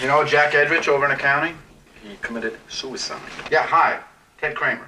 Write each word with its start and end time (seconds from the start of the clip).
You 0.00 0.06
know 0.06 0.24
Jack 0.24 0.52
Edrich 0.52 0.86
over 0.86 1.04
in 1.06 1.10
accounting? 1.10 1.58
He 2.02 2.16
committed 2.22 2.56
suicide. 2.68 3.20
Yeah, 3.50 3.64
hi. 3.64 3.98
Ted 4.40 4.54
Kramer. 4.54 4.86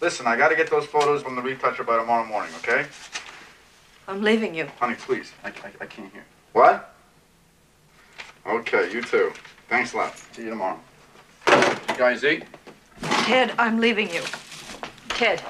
Listen, 0.00 0.26
I 0.26 0.36
gotta 0.36 0.56
get 0.56 0.68
those 0.68 0.84
photos 0.84 1.22
from 1.22 1.36
the 1.36 1.42
retoucher 1.42 1.84
by 1.84 1.96
tomorrow 1.96 2.26
morning, 2.26 2.50
okay? 2.56 2.86
I'm 4.08 4.20
leaving 4.22 4.52
you. 4.52 4.66
Honey, 4.80 4.96
please. 4.96 5.32
I, 5.44 5.48
I, 5.48 5.72
I 5.82 5.86
can't 5.86 6.12
hear. 6.12 6.24
What? 6.54 6.92
Okay, 8.44 8.92
you 8.92 9.00
too. 9.00 9.32
Thanks 9.68 9.92
a 9.92 9.98
lot. 9.98 10.18
See 10.32 10.42
you 10.42 10.50
tomorrow. 10.50 10.80
You 11.46 11.96
guys 11.96 12.24
eat? 12.24 12.44
Ted, 13.02 13.54
I'm 13.58 13.78
leaving 13.78 14.12
you. 14.12 14.22
Ted. 15.10 15.40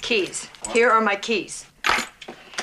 Keys. 0.00 0.48
Here 0.72 0.88
are 0.88 1.02
my 1.02 1.16
keys. 1.16 1.66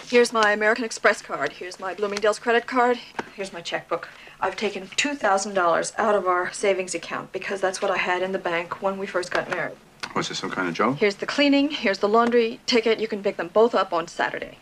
Here's 0.07 0.33
my 0.33 0.53
American 0.53 0.83
Express 0.85 1.21
card. 1.21 1.51
Here's 1.51 1.79
my 1.79 1.93
Bloomingdale's 1.93 2.39
credit 2.39 2.65
card. 2.65 2.97
Here's 3.35 3.53
my 3.53 3.61
checkbook. 3.61 4.09
I've 4.39 4.55
taken 4.55 4.83
$2,000 4.87 5.91
out 5.97 6.15
of 6.15 6.27
our 6.27 6.51
savings 6.53 6.93
account 6.93 7.31
because 7.31 7.59
that's 7.59 7.81
what 7.81 7.89
I 7.91 7.97
had 7.97 8.21
in 8.21 8.31
the 8.31 8.39
bank 8.39 8.81
when 8.81 8.97
we 8.97 9.07
first 9.07 9.31
got 9.31 9.49
married. 9.49 9.75
Was 10.15 10.29
this 10.29 10.37
some 10.39 10.51
kind 10.51 10.67
of 10.67 10.73
joke? 10.73 10.97
Here's 10.97 11.15
the 11.15 11.25
cleaning. 11.25 11.69
Here's 11.69 11.97
the 11.99 12.07
laundry 12.07 12.59
ticket. 12.65 12.99
You 12.99 13.07
can 13.07 13.23
pick 13.23 13.37
them 13.37 13.49
both 13.49 13.73
up 13.75 13.93
on 13.93 14.07
Saturday. 14.07 14.57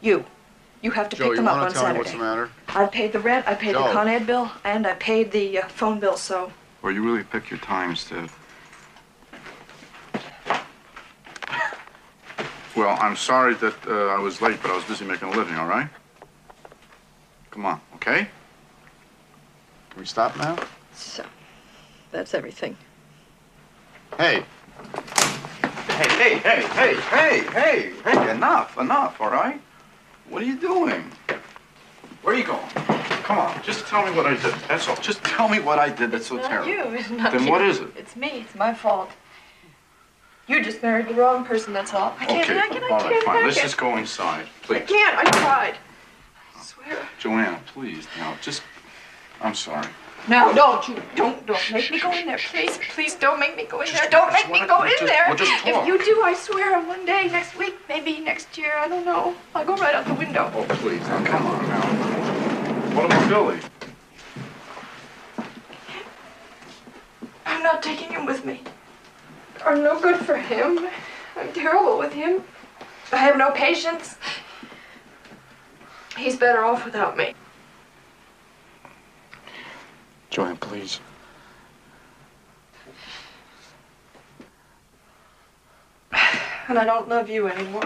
You. 0.00 0.24
You 0.82 0.92
have 0.92 1.08
to 1.10 1.16
Joe, 1.16 1.28
pick 1.28 1.36
them 1.36 1.48
up 1.48 1.54
wanna 1.56 1.66
on 1.66 1.72
tell 1.72 1.82
me 1.82 1.86
Saturday. 1.86 1.98
what's 1.98 2.12
the 2.12 2.18
matter? 2.18 2.50
I 2.68 2.86
paid 2.86 3.12
the 3.12 3.18
rent, 3.18 3.48
I 3.48 3.54
paid 3.54 3.72
Joe. 3.72 3.84
the 3.86 3.92
Con 3.92 4.06
Ed 4.08 4.26
bill, 4.26 4.50
and 4.64 4.86
I 4.86 4.94
paid 4.94 5.32
the 5.32 5.58
uh, 5.58 5.68
phone 5.68 5.98
bill, 5.98 6.16
so 6.16 6.52
Well, 6.82 6.92
you 6.92 7.02
really 7.04 7.24
pick 7.24 7.50
your 7.50 7.58
times, 7.60 8.04
Ted. 8.04 8.28
Well, 12.76 12.96
I'm 13.00 13.16
sorry 13.16 13.54
that 13.54 13.74
uh, 13.88 14.06
I 14.14 14.20
was 14.20 14.40
late, 14.40 14.58
but 14.62 14.70
I 14.70 14.76
was 14.76 14.84
busy 14.84 15.04
making 15.04 15.28
a 15.32 15.36
living, 15.36 15.56
all 15.56 15.66
right? 15.66 15.88
Come 17.50 17.66
on, 17.66 17.80
okay? 17.96 18.28
Can 19.98 20.02
we 20.04 20.06
stop 20.06 20.36
now? 20.36 20.56
so 20.94 21.24
that's 22.12 22.32
everything. 22.32 22.76
Hey. 24.16 24.44
Hey, 25.88 26.08
hey, 26.08 26.38
hey, 26.38 26.62
hey, 26.62 26.94
hey, 26.94 27.40
hey, 27.50 27.92
hey, 28.04 28.30
enough, 28.30 28.78
enough, 28.78 29.20
all 29.20 29.28
right? 29.28 29.60
What 30.28 30.40
are 30.40 30.44
you 30.44 30.56
doing? 30.56 31.10
Where 32.22 32.32
are 32.32 32.38
you 32.38 32.44
going? 32.44 32.68
Come 33.24 33.38
on, 33.38 33.60
just 33.64 33.86
tell 33.88 34.06
me 34.08 34.12
what 34.16 34.26
I 34.26 34.34
did. 34.34 34.54
That's 34.68 34.86
all. 34.86 34.94
Just 34.98 35.24
tell 35.24 35.48
me 35.48 35.58
what 35.58 35.80
I 35.80 35.88
did 35.88 36.12
that's 36.12 36.28
so 36.28 36.38
terrible. 36.38 36.68
You. 36.68 36.84
It's 36.94 37.10
not 37.10 37.32
Then 37.32 37.46
you. 37.46 37.50
what 37.50 37.62
is 37.62 37.80
it? 37.80 37.88
It's 37.96 38.14
me. 38.14 38.42
It's 38.42 38.54
my 38.54 38.72
fault. 38.72 39.10
You 40.46 40.62
just 40.62 40.80
married 40.80 41.08
the 41.08 41.14
wrong 41.14 41.44
person, 41.44 41.72
that's 41.72 41.92
all. 41.92 42.14
I 42.20 42.24
can't, 42.24 42.48
Okay, 42.48 42.56
I 42.56 42.68
can't, 42.68 42.84
I 42.84 42.98
can't, 43.00 43.24
fine. 43.24 43.44
Let's 43.44 43.60
just 43.60 43.76
go 43.76 43.96
inside, 43.96 44.46
please. 44.62 44.76
I 44.76 44.80
can't, 44.82 45.18
I 45.18 45.24
tried. 45.24 45.74
I 46.56 46.62
swear. 46.62 47.08
Joanna, 47.18 47.60
please, 47.66 48.06
now, 48.16 48.36
just, 48.40 48.62
I'm 49.40 49.54
sorry. 49.54 49.86
No, 50.28 50.52
don't 50.54 50.86
you, 50.88 51.00
don't, 51.16 51.46
don't 51.46 51.72
make 51.72 51.90
me 51.90 51.98
go 52.00 52.12
in 52.12 52.26
there, 52.26 52.38
please. 52.38 52.78
Please 52.90 53.14
don't 53.14 53.40
make 53.40 53.56
me 53.56 53.64
go 53.64 53.80
in 53.80 53.90
there. 53.92 54.10
Don't 54.10 54.30
make 54.32 54.50
me 54.50 54.66
go 54.66 54.82
in 54.82 54.90
just- 54.90 55.06
there. 55.06 55.24
we'll 55.28 55.36
just 55.36 55.50
talk. 55.64 55.66
If 55.66 55.86
you 55.86 56.04
do, 56.04 56.20
I 56.22 56.34
swear, 56.34 56.76
on 56.76 56.86
one 56.86 57.06
day, 57.06 57.28
next 57.28 57.56
week, 57.56 57.76
maybe 57.88 58.20
next 58.20 58.58
year, 58.58 58.74
I 58.76 58.88
don't 58.88 59.06
know. 59.06 59.34
I'll 59.54 59.64
go 59.64 59.76
right 59.76 59.94
out 59.94 60.06
the 60.06 60.14
window. 60.14 60.52
Oh, 60.54 60.64
please, 60.68 61.00
now, 61.00 61.24
come 61.24 61.46
on 61.46 61.68
now. 61.68 62.94
What 62.94 63.06
about 63.06 63.28
Billy? 63.28 63.58
I'm 67.46 67.62
not 67.62 67.82
taking 67.82 68.10
him 68.10 68.26
with 68.26 68.44
me. 68.44 68.62
I'm 69.64 69.82
no 69.82 69.98
good 70.00 70.18
for 70.18 70.36
him. 70.36 70.86
I'm 71.36 71.52
terrible 71.52 71.96
with 71.98 72.12
him. 72.12 72.42
I 73.12 73.16
have 73.16 73.38
no 73.38 73.50
patience. 73.52 74.16
He's 76.16 76.36
better 76.36 76.64
off 76.64 76.84
without 76.84 77.16
me. 77.16 77.34
Joanne, 80.30 80.56
please. 80.56 81.00
And 86.68 86.78
I 86.78 86.84
don't 86.84 87.08
love 87.08 87.30
you 87.30 87.48
anymore. 87.48 87.82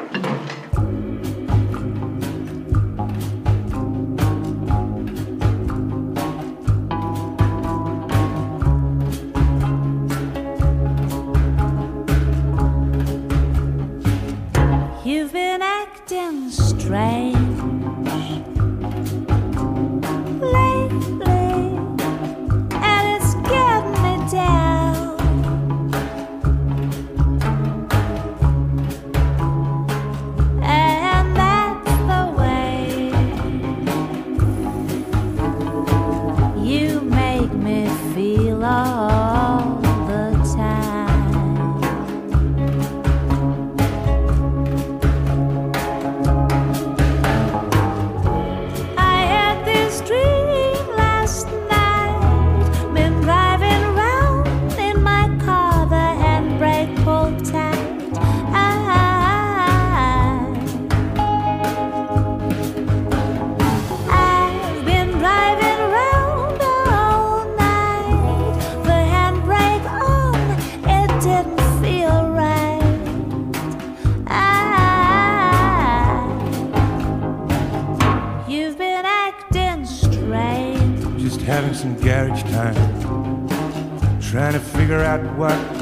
You've 15.04 15.32
been 15.32 15.62
acting 15.62 16.50
strange 16.50 17.31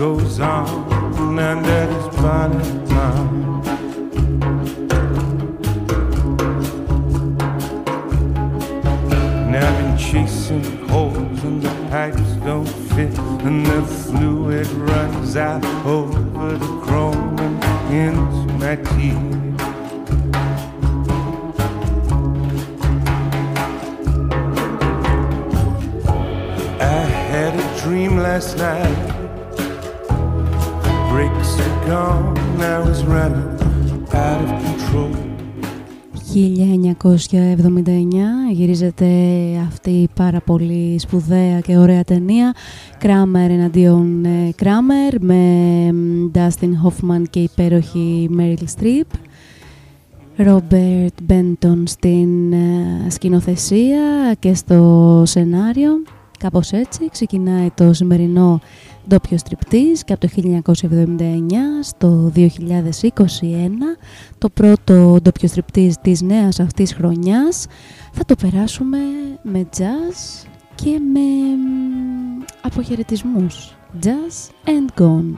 goes 0.01 0.41
on 0.41 1.00
σπουδαία 41.01 41.61
και 41.61 41.77
ωραία 41.77 42.05
ταινία. 42.05 42.55
Κράμερ 42.99 43.51
εναντίον 43.51 44.25
ε, 44.25 44.53
Κράμερ 44.57 45.23
με 45.23 45.43
μ, 45.93 46.31
Dustin 46.35 46.71
Hoffman 46.85 47.23
και 47.31 47.41
υπέροχη 47.41 48.31
Meryl 48.39 48.65
Streep. 48.79 49.19
Robert 50.39 51.33
Benton 51.33 51.83
στην 51.85 52.53
ε, 52.53 53.11
σκηνοθεσία 53.11 54.35
και 54.39 54.55
στο 54.55 55.23
σενάριο. 55.27 55.91
Κάπως 56.39 56.73
έτσι. 56.73 57.09
Ξεκινάει 57.11 57.71
το 57.75 57.93
σημερινό 57.93 58.61
ντόπιο 59.09 59.39
στριπτής 59.39 60.05
και 60.05 60.13
από 60.13 60.27
το 60.27 60.63
1979 60.83 61.23
στο 61.83 62.33
2021 62.37 62.51
το 64.39 64.49
πρώτο 64.49 65.17
ντόπιο 65.23 65.49
στριπτής 65.49 65.97
της 66.03 66.23
νέας 66.23 66.61
αυτής 66.61 66.95
χρονιάς. 66.95 67.67
Θα 68.13 68.25
το 68.25 68.35
περάσουμε 68.35 68.99
με 69.43 69.69
jazz 69.77 70.47
και 70.85 70.99
με 70.99 71.21
μ, 71.57 72.43
αποχαιρετισμούς. 72.63 73.75
Jazz 74.03 74.69
and 74.69 75.03
gone 75.03 75.35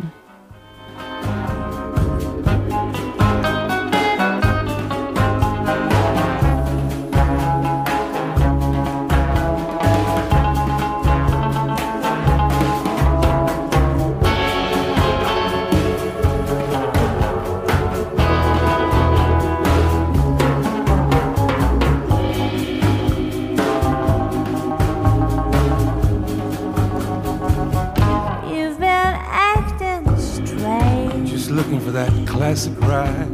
classic 32.32 32.73
ride, 32.81 33.29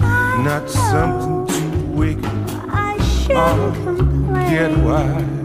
I 0.00 0.42
not 0.42 0.68
something 0.68 1.46
too 1.46 1.78
wicked 1.92 2.24
or 3.30 3.38
oh, 3.38 3.72
complain. 3.84 4.50
get 4.50 4.76
wide. 4.78 5.44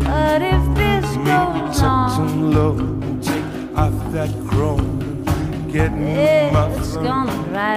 But 0.00 0.42
if 0.42 0.64
this 0.74 1.16
Maybe 1.16 1.60
goes 1.60 1.82
on, 1.82 2.52
low, 2.52 2.76
take 3.22 3.78
off 3.78 4.12
that 4.12 4.30
chrome, 4.48 5.22
get 5.70 5.92
muffled, 6.52 7.04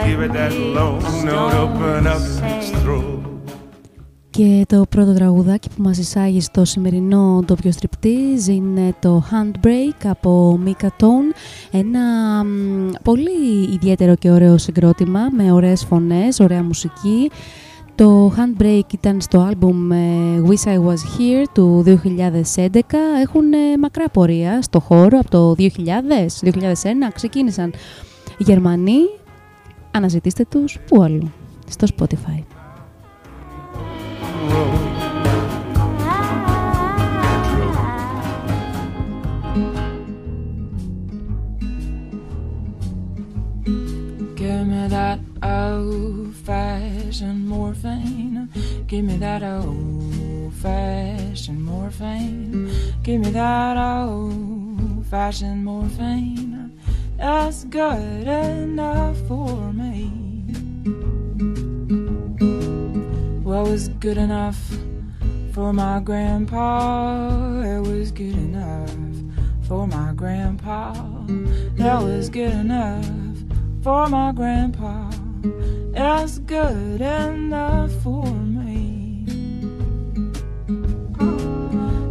give 0.07 0.21
it 0.21 0.33
that 0.33 0.51
low 0.51 0.99
note, 1.23 1.53
open 1.53 2.07
up 2.07 2.21
his 2.21 2.71
throat. 2.81 3.32
Και 4.37 4.65
το 4.67 4.85
πρώτο 4.89 5.13
τραγουδάκι 5.13 5.69
που 5.69 5.81
μας 5.81 5.97
εισάγει 5.97 6.41
στο 6.41 6.65
σημερινό 6.65 7.43
ντόπιο 7.45 7.71
στριπτίζ 7.71 8.47
είναι 8.47 8.95
το 8.99 9.23
Handbrake 9.31 10.05
από 10.05 10.59
Mika 10.65 10.87
Tone. 10.87 11.35
Ένα 11.71 12.43
μ, 12.43 12.89
πολύ 13.03 13.63
ιδιαίτερο 13.73 14.15
και 14.15 14.31
ωραίο 14.31 14.57
συγκρότημα 14.57 15.19
με 15.31 15.51
ωραίες 15.51 15.83
φωνές, 15.83 16.39
ωραία 16.39 16.63
μουσική. 16.63 17.31
Το 17.95 18.33
Handbrake 18.37 18.93
ήταν 18.93 19.21
στο 19.21 19.39
άλμπουμ 19.39 19.91
ε, 19.91 19.97
Wish 20.47 20.69
I 20.69 20.77
Was 20.77 21.19
Here 21.19 21.45
του 21.53 21.83
2011. 21.85 21.97
Έχουν 23.21 23.53
ε, 23.53 23.77
μακρά 23.79 24.09
πορεία 24.09 24.61
στο 24.61 24.79
χώρο 24.79 25.19
από 25.19 25.29
το 25.29 25.55
2000, 25.57 25.61
2001. 26.43 26.49
Ξεκίνησαν 27.13 27.73
οι 28.37 28.43
Γερμανοί. 28.43 28.99
Αναζητήστε 29.91 30.45
τους 30.49 30.79
πού 30.87 31.03
αλλού, 31.03 31.31
στο 31.69 31.87
Spotify. 31.97 32.62
Give 44.35 44.67
me 44.67 44.87
that 44.89 45.19
old 45.41 46.35
fashioned 46.35 47.47
morphine. 47.47 48.49
Give 48.87 49.05
me 49.05 49.17
that 49.17 49.43
old 49.43 50.53
fashioned 50.55 51.63
morphine. 51.63 52.69
Give 53.03 53.21
me 53.21 53.29
that 53.31 53.77
old 53.77 55.05
fashioned 55.05 55.63
morphine. 55.63 56.77
That's 57.17 57.63
good 57.63 58.27
enough 58.27 59.17
for 59.27 59.71
me. 59.71 61.12
It 63.53 63.69
was 63.69 63.87
good 63.87 64.17
enough 64.17 64.57
for 65.53 65.73
my 65.73 65.99
grandpa. 65.99 67.61
It 67.61 67.81
was 67.81 68.11
good 68.11 68.33
enough 68.33 68.91
for 69.67 69.85
my 69.85 70.11
grandpa. 70.13 70.93
That 71.77 72.01
was 72.01 72.31
good 72.31 72.51
enough 72.51 73.05
for 73.83 74.09
my 74.09 74.31
grandpa. 74.31 75.11
That's 75.91 76.39
good 76.39 76.99
enough 76.99 77.91
for 78.01 78.25
me. 78.25 79.25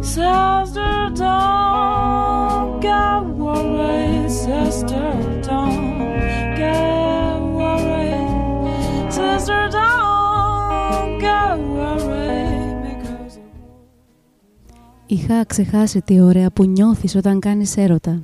Sister, 0.01 1.11
don't 1.13 2.79
get 2.79 3.21
worried. 3.25 4.31
Sister, 4.31 5.41
don't 5.43 6.55
get 6.55 7.41
worried. 7.41 9.11
Sister, 9.11 9.67
don't. 9.69 10.22
Είχα 15.05 15.45
ξεχάσει 15.45 16.01
τι 16.01 16.21
ωραία 16.21 16.51
που 16.51 16.63
νιώθεις 16.63 17.15
όταν 17.15 17.39
κάνεις 17.39 17.77
έρωτα. 17.77 18.23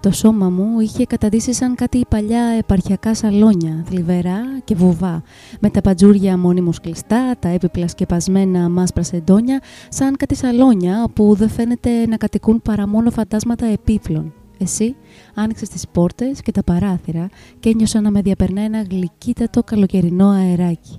Το 0.00 0.10
σώμα 0.10 0.50
μου 0.50 0.80
είχε 0.80 1.06
καταντήσει 1.06 1.52
σαν 1.52 1.74
κάτι 1.74 2.04
παλιά 2.08 2.42
επαρχιακά 2.58 3.14
σαλόνια, 3.14 3.84
θλιβερά 3.86 4.40
και 4.64 4.74
βουβά, 4.74 5.22
με 5.60 5.70
τα 5.70 5.80
παντζούρια 5.80 6.38
μόνιμως 6.38 6.80
κλειστά, 6.80 7.36
τα 7.38 7.48
έπιπλα 7.48 7.88
σκεπασμένα 7.88 8.68
μάσπρα 8.68 9.02
σεντόνια, 9.02 9.60
σαν 9.88 10.16
κάτι 10.16 10.34
σαλόνια 10.34 11.08
που 11.14 11.34
δεν 11.34 11.48
φαίνεται 11.48 12.06
να 12.06 12.16
κατοικούν 12.16 12.62
παρά 12.62 12.88
μόνο 12.88 13.10
φαντάσματα 13.10 13.66
επίπλων. 13.66 14.32
Εσύ 14.58 14.96
άνοιξες 15.34 15.68
τις 15.68 15.88
πόρτες 15.88 16.40
και 16.42 16.52
τα 16.52 16.62
παράθυρα 16.62 17.28
και 17.60 17.68
ένιωσα 17.68 18.00
να 18.00 18.10
με 18.10 18.20
διαπερνά 18.20 18.62
ένα 18.62 18.82
γλυκύτατο 18.90 19.62
καλοκαιρινό 19.62 20.28
αεράκι. 20.28 20.98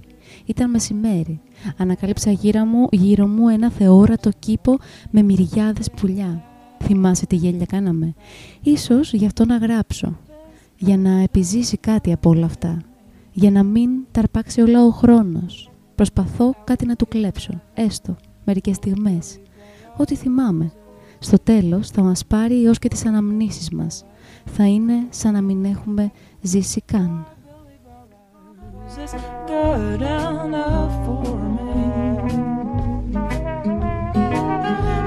Ήταν 0.52 0.70
μεσημέρι. 0.70 1.40
Ανακάλυψα 1.78 2.32
γύρω 2.32 2.66
μου, 2.66 2.88
γύρω 2.92 3.28
μου 3.28 3.48
ένα 3.50 3.72
θεόρατο 3.72 4.30
κήπο 4.40 4.78
με 5.12 5.22
μυριάδες 5.22 5.92
πουλιά. 5.92 6.44
Θυμάσαι 6.84 7.26
τι 7.26 7.36
γέλια 7.36 7.66
κάναμε. 7.66 8.14
Ίσως 8.62 9.14
γι' 9.14 9.26
αυτό 9.26 9.46
να 9.46 9.58
γράψω. 9.58 10.18
Για 10.78 10.98
να 10.98 11.22
επιζήσει 11.22 11.78
κάτι 11.78 12.12
από 12.12 12.30
όλα 12.30 12.46
αυτά. 12.46 12.82
Για 13.32 13.52
να 13.52 13.64
μην 13.64 13.90
ταρπάξει 14.12 14.62
όλα 14.62 14.86
ο 14.86 14.90
χρόνος. 14.90 15.72
Προσπαθώ 15.96 16.54
κάτι 16.64 16.86
να 16.86 16.96
του 16.96 17.08
κλέψω. 17.08 17.62
Έστω. 17.74 18.16
Μερικές 18.46 18.76
στιγμές. 18.76 19.40
Ό,τι 19.98 20.16
θυμάμαι. 20.16 20.72
Στο 21.20 21.38
τέλος 21.44 21.90
θα 21.90 22.02
μας 22.02 22.26
πάρει 22.26 22.64
έως 22.66 22.80
και 22.80 22.88
τις 22.88 23.06
αναμνήσεις 23.06 23.70
μας. 23.70 24.06
Θα 24.46 24.68
είναι 24.68 24.94
σαν 25.10 25.34
να 25.34 25.42
μην 25.42 25.66
έχουμε 25.66 26.12
ζήσει 26.42 26.82
καν. 26.86 27.26
Is 28.98 29.14
good 29.48 30.02
enough 30.02 31.06
for 31.06 31.24
me, 31.24 32.28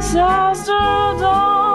Sister, 0.01 1.17
do 1.19 1.74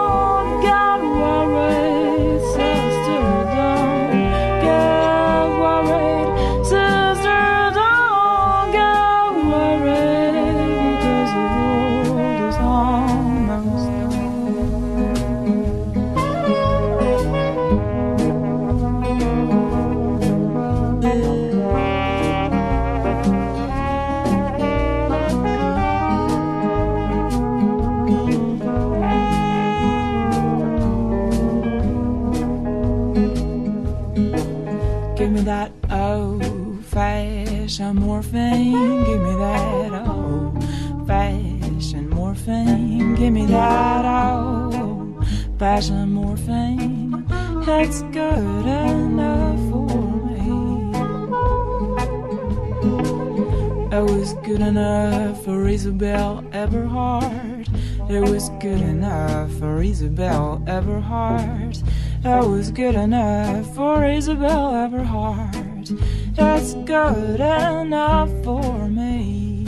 Everhart. 56.60 57.70
It 58.10 58.30
was 58.30 58.50
good 58.60 58.82
enough 58.82 59.50
for 59.60 59.82
Isabel 59.82 60.62
Everhart. 60.68 61.82
That 62.24 62.46
was 62.46 62.70
good 62.70 62.96
enough 62.96 63.74
for 63.74 64.04
Isabel 64.04 64.74
Everhart. 64.74 65.88
That's 66.36 66.74
good 66.74 67.40
enough 67.40 68.30
for 68.44 68.90
me. 68.90 69.64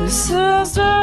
The 0.00 0.08
sisters 0.08 0.99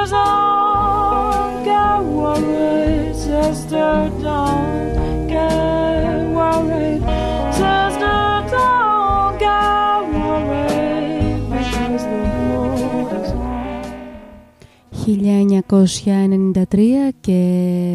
1993 15.69 16.77
και 17.19 17.41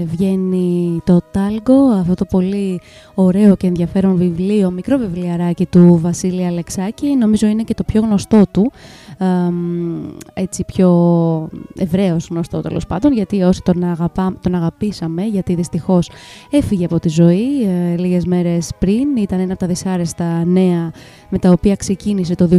βγαίνει 0.06 1.00
το 1.04 1.20
Τάλγκο, 1.30 1.88
αυτό 1.88 2.14
το 2.14 2.24
πολύ 2.24 2.80
ωραίο 3.14 3.56
και 3.56 3.66
ενδιαφέρον 3.66 4.16
βιβλίο, 4.16 4.70
μικρό 4.70 4.98
βιβλιαράκι 4.98 5.66
του 5.66 5.98
Βασίλη 6.02 6.46
Αλεξάκη, 6.46 7.16
νομίζω 7.16 7.46
είναι 7.46 7.62
και 7.62 7.74
το 7.74 7.84
πιο 7.84 8.00
γνωστό 8.00 8.42
του, 8.50 8.72
εμ, 9.18 10.04
έτσι 10.34 10.64
πιο 10.64 10.90
ευρέως 11.76 12.28
γνωστό 12.30 12.60
τέλος 12.60 12.86
πάντων, 12.86 13.12
γιατί 13.12 13.42
όσοι 13.42 13.62
τον, 13.62 13.84
αγαπά, 13.84 14.36
τον 14.40 14.54
αγαπήσαμε, 14.54 15.22
γιατί 15.22 15.54
δυστυχώς 15.54 16.10
έφυγε 16.50 16.84
από 16.84 17.00
τη 17.00 17.08
ζωή 17.08 17.62
ε, 17.62 17.96
λίγες 17.96 18.24
μέρες 18.24 18.70
πριν, 18.78 19.16
ήταν 19.16 19.40
ένα 19.40 19.50
από 19.50 19.60
τα 19.60 19.66
δυσάρεστα 19.66 20.44
νέα 20.44 20.92
με 21.34 21.38
τα 21.38 21.50
οποία 21.50 21.76
ξεκίνησε 21.76 22.34
το 22.34 22.48
2021. 22.52 22.56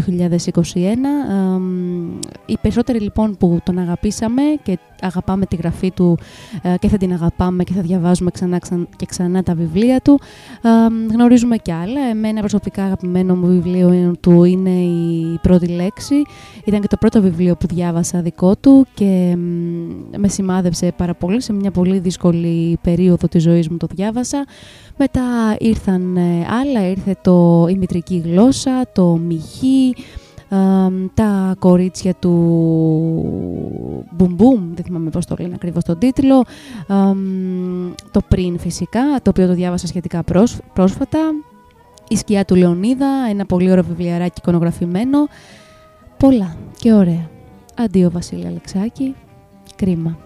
Εμ, 1.30 2.20
οι 2.46 2.58
περισσότεροι 2.62 3.00
λοιπόν 3.00 3.38
που 3.38 3.60
τον 3.64 3.78
αγαπήσαμε 3.78 4.42
και 4.64 4.78
αγαπάμε 5.02 5.46
τη 5.46 5.56
γραφή 5.56 5.92
του 5.92 6.18
ε, 6.62 6.76
και 6.80 6.88
θα 6.88 6.98
την 6.98 7.14
αγαπάμε 7.14 7.64
και 7.64 7.74
θα 7.74 7.82
διαβάζουμε 7.82 8.32
ξανά 8.32 8.60
ξαν- 8.60 8.88
και 8.96 9.06
ξανά 9.06 9.44
τα 9.44 9.54
βιβλία 9.54 10.00
του. 10.00 10.20
Ε, 10.62 10.70
γνωρίζουμε 11.14 11.58
κι 11.58 11.72
άλλα. 11.72 12.02
Εμένα 12.10 12.40
προσωπικά 12.40 12.84
αγαπημένο 12.84 13.36
μου 13.36 13.48
βιβλίο 13.48 14.16
του 14.20 14.44
είναι 14.44 14.70
η 14.70 15.40
πρώτη 15.42 15.68
λέξη. 15.68 16.16
Ήταν 16.66 16.82
και 16.82 16.88
το 16.88 16.98
πρώτο 16.98 17.22
βιβλίο 17.22 17.56
που 17.56 17.68
διάβασα 17.68 18.22
δικό 18.22 18.56
του 18.56 18.86
και 18.94 19.36
μ, 19.38 20.18
με 20.18 20.28
σημάδεψε 20.28 20.94
πάρα 20.98 21.14
πολύ. 21.14 21.42
Σε 21.42 21.54
μια 21.54 21.72
πολύ 21.72 22.00
δύσκολη 22.00 22.78
περίοδο 22.82 23.28
της 23.28 23.44
ζωής 23.44 23.70
μου 23.70 23.78
το 23.78 23.88
διάβασα. 23.96 24.46
Μετά 24.98 25.56
ήρθαν 25.60 26.18
ε, 26.18 26.46
άλλα, 26.50 26.88
ήρθε 26.90 27.16
το 27.22 27.68
η 27.70 27.76
μητρική 27.76 28.22
γλώσσα, 28.26 28.82
το 28.94 29.06
μυχή, 29.16 29.96
εμ, 30.50 31.06
τα 31.14 31.56
κορίτσια 31.60 32.14
του 32.14 32.32
Μπουμ 34.12 34.74
δεν 34.74 34.84
θυμάμαι 34.84 35.10
πώς 35.10 35.26
το 35.26 35.36
λένε 35.40 35.54
ακριβώς 35.56 35.84
τον 35.84 35.98
τίτλο, 35.98 36.44
εμ, 36.88 37.92
το 38.12 38.22
πριν 38.28 38.60
φυσικά, 38.60 39.02
το 39.22 39.30
οποίο 39.30 39.48
το 39.48 39.54
διάβασα 39.54 39.88
σχετικά 39.88 40.24
πρόσ- 40.24 40.62
πρόσφατα, 40.74 41.20
η 42.08 42.16
σκιά 42.16 42.46
του 42.46 42.56
Λεωνίδα, 42.56 43.08
ένα 43.30 43.46
πολύ 43.46 43.72
ωραίο 43.72 43.84
βιβλιαράκι 43.84 44.36
εικονογραφημένο, 44.38 45.28
πολλά 46.18 46.56
και 46.80 46.94
ωραία. 46.94 47.30
Αντίο 47.78 48.12
Βασίλη 48.12 48.48
Αλεξάκη, 48.48 49.16
κρίμα. 49.76 50.18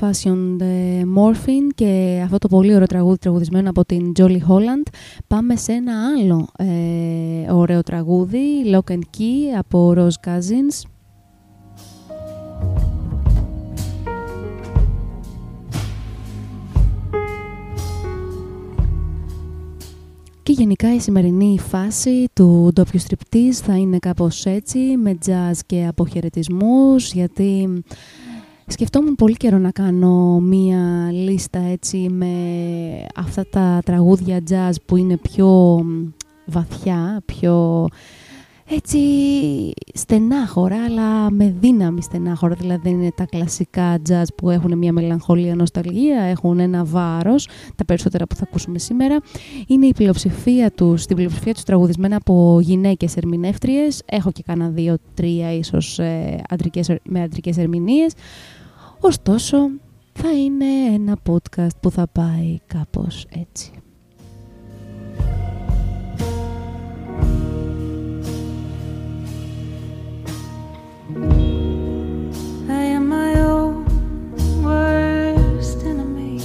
Από 0.00 0.10
Old 0.10 0.10
Fashioned 0.10 0.60
ε, 0.60 1.02
Morphine 1.16 1.74
και 1.74 2.20
αυτό 2.24 2.38
το 2.38 2.48
πολύ 2.48 2.74
ωραίο 2.74 2.86
τραγούδι 2.86 3.18
τραγουδισμένο 3.18 3.70
από 3.70 3.84
την 3.84 4.12
Jolly 4.18 4.38
Holland. 4.48 4.92
Πάμε 5.26 5.56
σε 5.56 5.72
ένα 5.72 5.92
άλλο 6.18 6.48
ε, 6.58 7.52
ωραίο 7.52 7.82
τραγούδι 7.82 8.40
Lock 8.72 8.92
and 8.92 9.00
Key 9.18 9.56
από 9.58 9.94
Rose 9.96 10.28
Cousins. 10.28 10.88
Και 20.42 20.52
γενικά 20.52 20.94
η 20.94 21.00
σημερινή 21.00 21.58
φάση 21.58 22.24
του 22.32 22.70
ντόπιου 22.72 23.00
striptease 23.00 23.52
θα 23.52 23.76
είναι 23.76 23.98
κάπως 23.98 24.44
έτσι, 24.44 24.78
με 24.78 25.18
jazz 25.26 25.58
και 25.66 25.86
αποχαιρετισμούς, 25.88 27.12
γιατί 27.12 27.68
σκεφτόμουν 28.66 29.14
πολύ 29.14 29.34
καιρό 29.34 29.58
να 29.58 29.70
κάνω 29.70 30.40
μία 30.40 31.10
λίστα 31.12 31.58
έτσι 31.58 32.08
με 32.10 32.34
αυτά 33.14 33.46
τα 33.50 33.80
τραγούδια 33.84 34.40
jazz 34.50 34.74
που 34.86 34.96
είναι 34.96 35.16
πιο 35.16 35.48
μ, 35.84 36.08
βαθιά, 36.46 37.22
πιο 37.24 37.86
έτσι 38.68 38.98
στενάχωρα, 39.94 40.84
αλλά 40.84 41.30
με 41.30 41.54
δύναμη 41.60 42.02
στενάχωρα. 42.02 42.54
Δηλαδή 42.54 42.80
δεν 42.82 42.92
είναι 43.00 43.12
τα 43.16 43.24
κλασικά 43.24 43.98
jazz 44.08 44.24
που 44.36 44.50
έχουν 44.50 44.78
μια 44.78 44.92
μελαγχολία 44.92 45.54
νοσταλγία, 45.54 46.20
έχουν 46.22 46.58
ένα 46.58 46.84
βάρος, 46.84 47.48
τα 47.74 47.84
περισσότερα 47.84 48.26
που 48.26 48.34
θα 48.34 48.42
ακούσουμε 48.48 48.78
σήμερα. 48.78 49.18
Είναι 49.66 49.86
η 49.86 49.92
πλειοψηφία 49.92 50.70
τους, 50.70 51.02
στην 51.02 51.16
πλειοψηφία 51.16 51.54
τους 51.54 51.62
τραγουδισμένα 51.62 52.16
από 52.16 52.58
γυναίκες 52.60 53.16
ερμηνεύτριες. 53.16 54.02
Έχω 54.06 54.32
και 54.32 54.42
κάνα 54.46 54.68
δύο-τρία 54.68 55.52
ίσως 55.52 55.98
ε, 55.98 56.42
αντρικές, 56.48 56.90
με 57.02 57.22
αντρικές 57.22 57.58
ερμηνείες. 57.58 58.12
Ωστόσο, 59.06 59.56
θα 60.12 60.32
είναι 60.32 60.64
ένα 60.94 61.16
podcast 61.28 61.76
που 61.80 61.90
θα 61.90 62.08
πάει 62.12 62.58
κάπως 62.66 63.26
έτσι. 63.28 63.70
I 72.68 72.84
am 72.96 73.04
my 73.16 73.32
own 73.52 73.72
worst 74.64 75.78
enemy. 75.92 76.36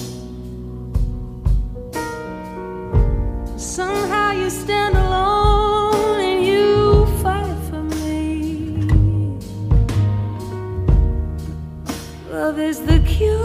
Somehow 3.75 4.29
you 4.39 4.49
stand 4.61 4.95
alone 5.03 5.40
Love 12.41 12.57
is 12.57 12.79
the 12.87 12.99
cure 13.05 13.40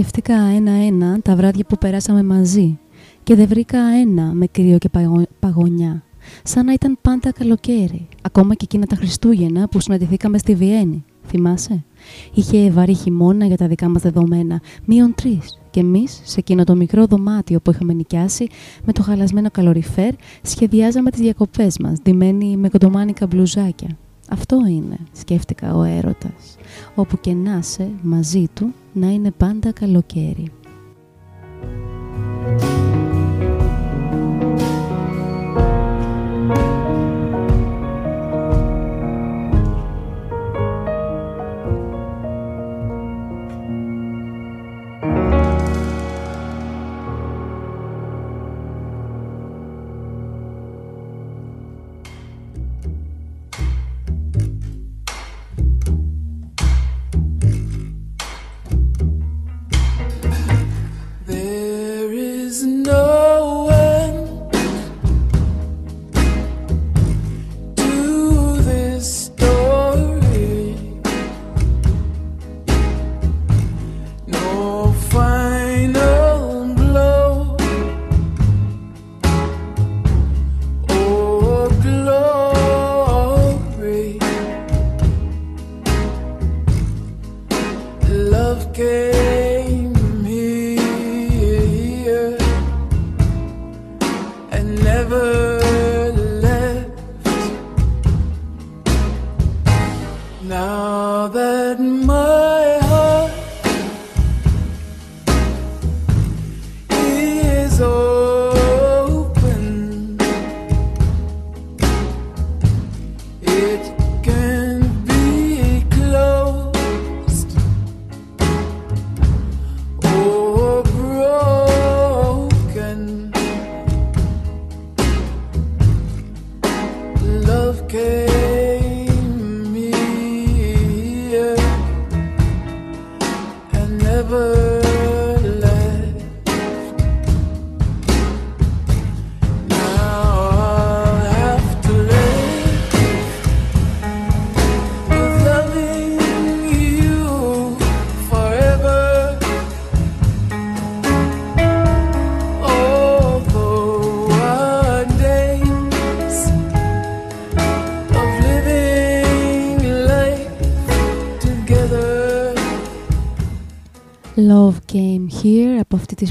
Σκέφτηκα 0.00 0.34
ένα-ένα 0.34 1.20
τα 1.22 1.36
βράδια 1.36 1.64
που 1.64 1.78
περάσαμε 1.78 2.22
μαζί 2.22 2.78
και 3.22 3.34
δεν 3.34 3.46
βρήκα 3.48 3.78
ένα 3.78 4.22
με 4.22 4.46
κρύο 4.46 4.78
και 4.78 4.88
παγω- 4.88 5.28
παγωνιά. 5.38 6.02
Σαν 6.42 6.64
να 6.64 6.72
ήταν 6.72 6.98
πάντα 7.02 7.32
καλοκαίρι, 7.32 8.08
ακόμα 8.22 8.54
και 8.54 8.64
εκείνα 8.64 8.86
τα 8.86 8.96
Χριστούγεννα 8.96 9.68
που 9.68 9.80
συναντηθήκαμε 9.80 10.38
στη 10.38 10.54
Βιέννη. 10.54 11.04
Θυμάσαι; 11.26 11.84
Είχε 12.34 12.70
βαρύ 12.70 12.94
χειμώνα 12.94 13.46
για 13.46 13.56
τα 13.56 13.66
δικά 13.66 13.88
μας 13.88 14.02
δεδομένα, 14.02 14.60
μείον 14.84 15.14
τρεις. 15.14 15.58
Και 15.70 15.80
εμείς, 15.80 16.20
σε 16.24 16.38
εκείνο 16.38 16.64
το 16.64 16.74
μικρό 16.74 17.06
δωμάτιο 17.06 17.60
που 17.60 17.70
είχαμε 17.70 17.92
νοικιάσει, 17.92 18.46
με 18.84 18.92
το 18.92 19.02
χαλασμένο 19.02 19.50
καλοριφέρ, 19.50 20.14
σχεδιάζαμε 20.42 21.10
τις 21.10 21.20
διακοπές 21.20 21.78
μας, 21.78 21.98
ντυμένοι 22.02 22.56
με 22.56 22.68
κοντομάνικα 22.68 23.26
μπλουζάκια. 23.26 23.88
Αυτό 24.30 24.66
είναι, 24.66 24.96
σκέφτηκα 25.12 25.74
ο 25.74 25.82
έρωτας. 25.82 26.56
Όπου 26.94 27.20
και 27.20 27.34
να 27.34 27.56
είσαι, 27.56 27.90
μαζί 28.02 28.46
του, 28.54 28.74
να 28.92 29.08
είναι 29.08 29.30
πάντα 29.30 29.72
καλοκαίρι. 29.72 30.52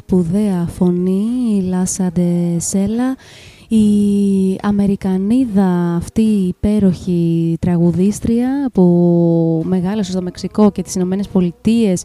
Σπουδαία 0.09 0.67
φωνή, 0.77 1.25
η 1.57 1.61
Λάσα 1.61 2.11
Σέλα, 2.57 3.15
η 3.67 3.85
Αμερικανίδα 4.61 5.95
αυτή 5.95 6.21
η 6.21 6.47
υπέροχη 6.47 7.57
τραγουδίστρια 7.59 8.69
που 8.73 8.83
μεγάλωσε 9.65 10.11
στο 10.11 10.21
Μεξικό 10.21 10.71
και 10.71 10.81
τις 10.81 10.95
Ηνωμένες 10.95 11.27
Πολιτείες 11.27 12.03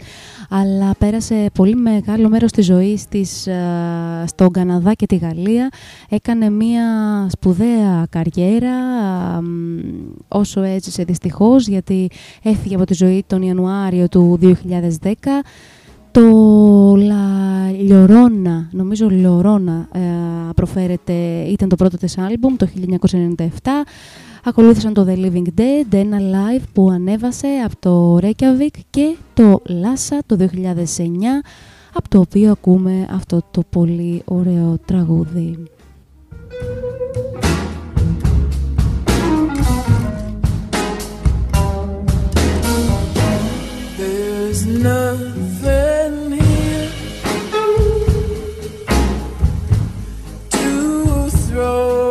αλλά 0.48 0.94
πέρασε 0.98 1.50
πολύ 1.54 1.74
μεγάλο 1.74 2.28
μέρος 2.28 2.52
της 2.52 2.64
ζωής 2.64 3.08
της 3.08 3.46
ε, 3.46 4.24
στον 4.26 4.50
Καναδά 4.50 4.92
και 4.92 5.06
τη 5.06 5.16
Γαλλία. 5.16 5.68
Έκανε 6.08 6.50
μια 6.50 6.86
σπουδαία 7.30 8.06
καριέρα 8.10 8.74
α, 8.74 9.42
μ, 9.42 9.78
όσο 10.28 10.62
έζησε 10.62 11.04
δυστυχώς 11.04 11.66
γιατί 11.66 12.08
έφυγε 12.42 12.74
από 12.74 12.84
τη 12.84 12.94
ζωή 12.94 13.24
τον 13.26 13.42
Ιανουάριο 13.42 14.08
του 14.08 14.38
2010 14.42 14.48
το 16.14 16.94
La 16.94 17.70
Llorona, 17.88 18.66
νομίζω 18.70 19.08
Llorona 19.10 19.98
ε, 19.98 20.00
προφέρεται, 20.54 21.12
ήταν 21.48 21.68
το 21.68 21.76
πρώτο 21.76 21.96
της 21.96 22.18
άλμπουμ 22.18 22.56
το 22.56 22.68
1997. 23.06 23.46
Ακολούθησαν 24.44 24.94
το 24.94 25.06
The 25.08 25.16
Living 25.16 25.60
Dead, 25.60 25.92
ένα 25.92 26.18
live 26.20 26.62
που 26.72 26.90
ανέβασε 26.90 27.48
από 27.64 27.74
το 27.78 28.16
Reykjavik 28.16 28.78
και 28.90 29.16
το 29.34 29.62
Lhasa 29.68 30.18
το 30.26 30.36
2009, 30.38 30.46
από 31.94 32.08
το 32.08 32.18
οποίο 32.18 32.50
ακούμε 32.50 33.06
αυτό 33.10 33.42
το 33.50 33.62
πολύ 33.70 34.22
ωραίο 34.24 34.78
τραγούδι. 34.84 35.58
There's 43.98 45.33
throw 51.54 52.03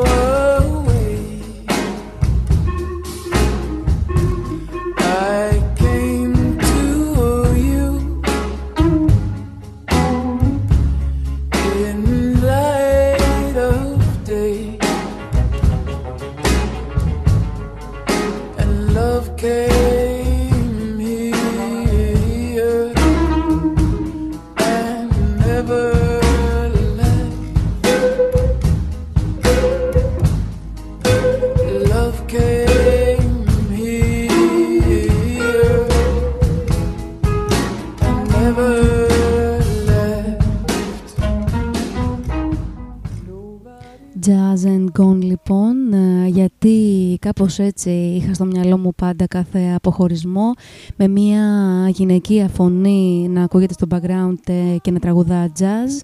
κάπως 47.23 47.59
έτσι 47.59 47.89
είχα 47.89 48.33
στο 48.33 48.45
μυαλό 48.45 48.77
μου 48.77 48.93
πάντα 48.95 49.27
κάθε 49.27 49.71
αποχωρισμό 49.75 50.51
με 50.95 51.07
μια 51.07 51.45
γυναικεία 51.89 52.47
φωνή 52.47 53.27
να 53.29 53.43
ακούγεται 53.43 53.73
στο 53.73 53.87
background 53.89 54.37
ε, 54.47 54.77
και 54.81 54.91
να 54.91 54.99
τραγουδά 54.99 55.51
jazz. 55.59 56.01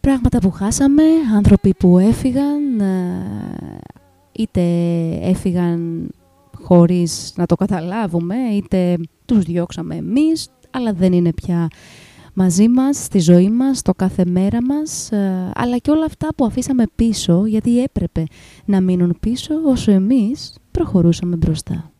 Πράγματα 0.00 0.38
που 0.38 0.50
χάσαμε, 0.50 1.02
άνθρωποι 1.36 1.74
που 1.74 1.98
έφυγαν, 1.98 2.80
ε, 2.80 3.22
είτε 4.32 4.62
έφυγαν 5.22 6.08
χωρίς 6.62 7.32
να 7.36 7.46
το 7.46 7.54
καταλάβουμε, 7.54 8.36
είτε 8.52 8.96
τους 9.24 9.44
διώξαμε 9.44 9.94
εμείς, 9.94 10.48
αλλά 10.70 10.92
δεν 10.92 11.12
είναι 11.12 11.32
πια 11.32 11.68
μαζί 12.38 12.68
μας, 12.68 12.96
στη 12.96 13.18
ζωή 13.18 13.50
μας, 13.50 13.78
στο 13.78 13.92
κάθε 13.94 14.24
μέρα 14.24 14.58
μας, 14.62 15.12
ε, 15.12 15.50
αλλά 15.54 15.76
και 15.78 15.90
όλα 15.90 16.04
αυτά 16.04 16.28
που 16.36 16.44
αφήσαμε 16.44 16.84
πίσω, 16.94 17.46
γιατί 17.46 17.82
έπρεπε 17.82 18.24
να 18.64 18.80
μείνουν 18.80 19.16
πίσω 19.20 19.54
όσο 19.64 19.92
εμείς 19.92 20.58
προχωρούσαμε 20.70 21.36
μπροστά. 21.36 21.90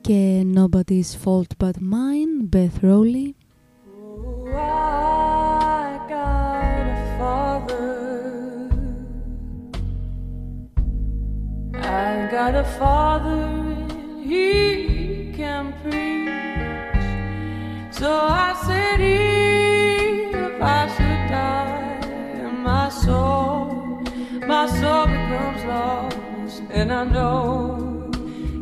Και 0.00 0.44
Nobody's 0.54 1.14
Fault 1.24 1.52
But 1.58 1.76
Mine, 1.94 2.48
Beth 2.50 2.82
Rowley. 2.82 3.34
Oh, 4.02 4.46
I 4.54 5.98
got 6.08 6.86
a 6.88 7.18
father. 7.18 7.99
I 11.82 12.28
got 12.30 12.54
a 12.54 12.64
father, 12.64 13.30
and 13.30 14.24
he 14.24 15.32
can 15.36 15.72
preach. 15.82 16.30
So 17.92 18.10
I 18.10 18.54
said, 18.66 19.00
if 19.00 20.62
I 20.62 20.88
should 20.94 21.28
die, 21.28 22.00
and 22.44 22.58
my 22.62 22.88
soul, 22.88 24.02
my 24.46 24.66
soul 24.66 25.06
becomes 25.06 25.64
lost, 25.64 26.62
and 26.70 26.92
I 26.92 27.04
know 27.04 28.10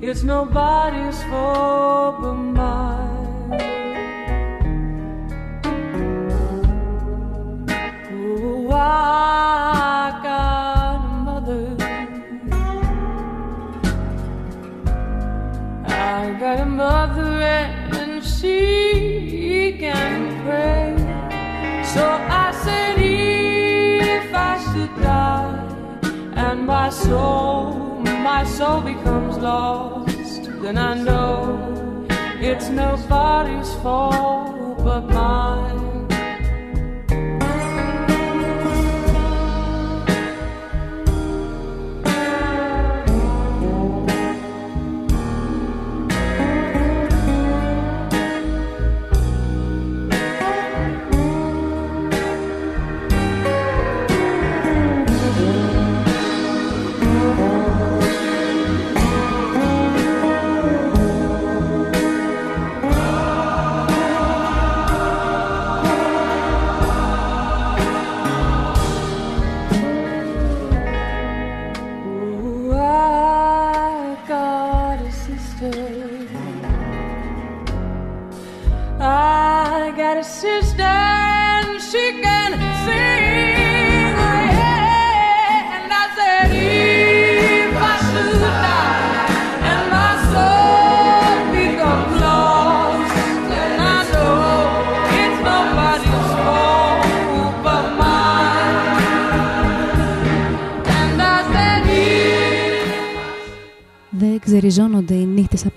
it's 0.01 0.23
nobody's 0.23 1.23
fault 1.25 2.21
but 2.23 2.35
mine. 2.35 3.17
Oh, 8.11 8.71
I 8.73 9.88
I 16.19 16.33
got 16.33 16.59
a 16.59 16.67
mother 16.67 17.43
and 17.43 18.25
she 18.25 19.77
can 19.79 20.43
pray. 20.43 20.97
So 21.95 22.05
I 22.05 22.51
said, 22.65 22.97
if 22.99 24.35
I 24.35 24.55
should 24.67 24.93
die 25.01 25.63
and 26.35 26.67
my 26.67 26.91
soul, 26.91 28.01
my 28.03 28.43
soul 28.43 28.81
becomes 28.81 29.37
lost, 29.37 30.43
then 30.61 30.77
I 30.77 30.95
know 30.95 32.05
it's 32.41 32.69
nobody's 32.69 33.73
fault 33.75 34.79
but 34.83 35.03
mine. 35.03 35.98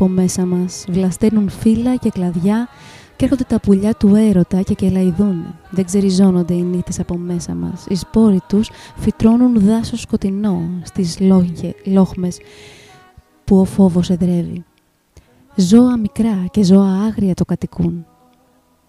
Από 0.01 0.13
μέσα 0.13 0.45
μας, 0.45 0.85
βλασταίνουν 0.89 1.49
φύλλα 1.49 1.95
και 1.95 2.09
κλαδιά 2.09 2.67
και 3.15 3.23
έρχονται 3.25 3.43
τα 3.43 3.59
πουλιά 3.59 3.93
του 3.93 4.15
έρωτα 4.15 4.61
και 4.61 4.73
κελαϊδούν. 4.73 5.45
Δεν 5.69 5.85
ξεριζώνονται 5.85 6.53
οι 6.53 6.61
νύχτες 6.61 6.99
από 6.99 7.17
μέσα 7.17 7.53
μας. 7.53 7.85
Οι 7.89 7.95
σπόροι 7.95 8.39
τους 8.47 8.69
φυτρώνουν 8.95 9.59
δάσος 9.59 10.01
σκοτεινό 10.01 10.69
στις 10.83 11.19
λόγε, 11.19 11.73
λόχμες 11.85 12.39
που 13.43 13.59
ο 13.59 13.63
φόβος 13.63 14.09
εδρεύει. 14.09 14.63
Ζώα 15.55 15.97
μικρά 15.97 16.45
και 16.51 16.63
ζώα 16.63 16.91
άγρια 16.91 17.33
το 17.33 17.45
κατοικούν. 17.45 18.05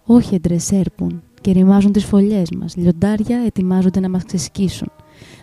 Όχι 0.05 0.39
έρπουν 0.71 1.21
και 1.41 1.51
ρημάζουν 1.51 1.91
τις 1.91 2.05
φωλιές 2.05 2.49
μας. 2.57 2.75
Λιοντάρια 2.75 3.37
ετοιμάζονται 3.45 3.99
να 3.99 4.09
μας 4.09 4.23
ξεσκίσουν. 4.23 4.91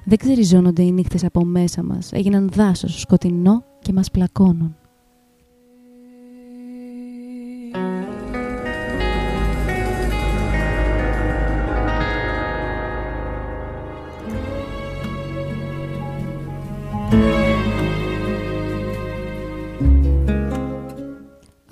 Δεν 0.05 0.19
ξεριζώνονται 0.19 0.83
οι 0.83 0.93
νύχτες 0.93 1.25
από 1.25 1.45
μέσα 1.45 1.83
μας. 1.83 2.13
Έγιναν 2.13 2.49
δάσος 2.53 3.01
σκοτεινό 3.01 3.65
και 3.83 3.93
μας 3.93 4.11
πλακώνουν. 4.11 4.75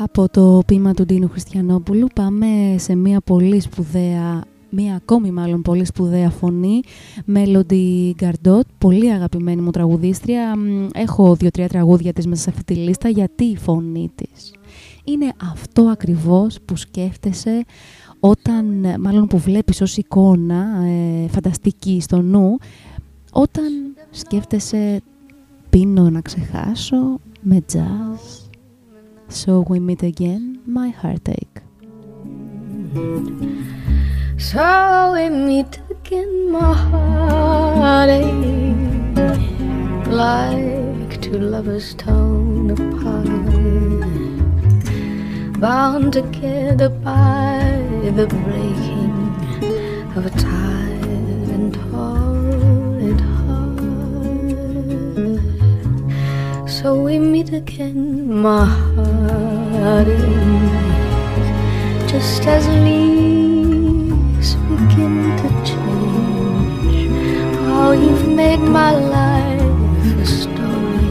Από 0.00 0.28
το 0.28 0.62
ποίημα 0.66 0.94
του 0.94 1.04
Ντίνου 1.04 1.28
Χριστιανόπουλου 1.28 2.06
πάμε 2.14 2.74
σε 2.78 2.94
μια 2.94 3.20
πολύ 3.20 3.61
σπουδαία, 3.61 4.44
μια 4.70 4.94
ακόμη 4.94 5.30
μάλλον 5.30 5.62
πολύ 5.62 5.84
σπουδαία 5.84 6.30
φωνή, 6.30 6.80
Melody 7.34 8.11
Gardot, 8.20 8.61
πολύ 8.78 9.12
αγαπημένη 9.12 9.61
μου 9.61 9.70
τραγουδίστρια. 9.70 10.56
Μ, 10.56 10.87
Έχω 10.94 11.34
δύο-τρία 11.34 11.68
τραγούδια 11.68 12.12
της 12.12 12.26
μέσα 12.26 12.42
σε 12.42 12.50
αυτή 12.50 12.74
τη 12.74 12.74
λίστα 12.80 13.08
γιατί 13.08 13.44
η 13.44 13.56
φωνή 13.56 14.11
της; 14.14 14.54
Είναι 15.04 15.32
αυτό 15.52 15.82
ακριβώς 15.82 16.58
που 16.64 16.76
σκέφτεσαι 16.76 17.64
όταν, 18.20 18.94
μάλλον 19.00 19.26
που 19.26 19.38
βλέπεις 19.38 19.80
ως 19.80 19.96
εικόνα 19.96 20.84
ε, 20.84 21.28
φανταστική 21.28 22.00
στο 22.00 22.22
νου, 22.22 22.56
όταν 23.32 23.94
σκέφτεσαι 24.11 25.00
πίνω 25.70 26.11
να 26.11 26.20
ξεχάσω 26.20 27.20
με 27.42 27.64
jazz. 27.72 28.47
So 29.30 29.64
we 29.68 29.78
meet 29.78 30.02
again, 30.02 30.60
my 30.66 30.88
heartache. 30.88 31.60
So 34.38 35.12
we 35.14 35.28
meet 35.28 35.78
again, 35.90 36.50
my 36.50 36.72
heartache, 36.72 38.24
like 40.08 41.20
two 41.20 41.38
lovers 41.38 41.94
torn 41.94 42.70
apart, 42.70 43.28
bound 45.60 46.14
together 46.14 46.88
by 46.88 47.60
the 48.02 48.26
breaking 48.26 49.12
of 50.16 50.24
a 50.24 50.30
tired 50.30 50.57
So 56.82 56.94
we 56.94 57.18
meet 57.18 57.52
again, 57.52 58.30
my 58.40 58.64
heartache 58.64 60.14
just 62.06 62.46
as 62.46 62.68
leaves 62.86 64.54
begin 64.70 65.36
to 65.40 65.48
change. 65.66 67.10
How 67.66 67.90
you've 67.90 68.28
made 68.28 68.60
my 68.60 68.92
life 68.92 70.20
a 70.22 70.24
story 70.24 71.10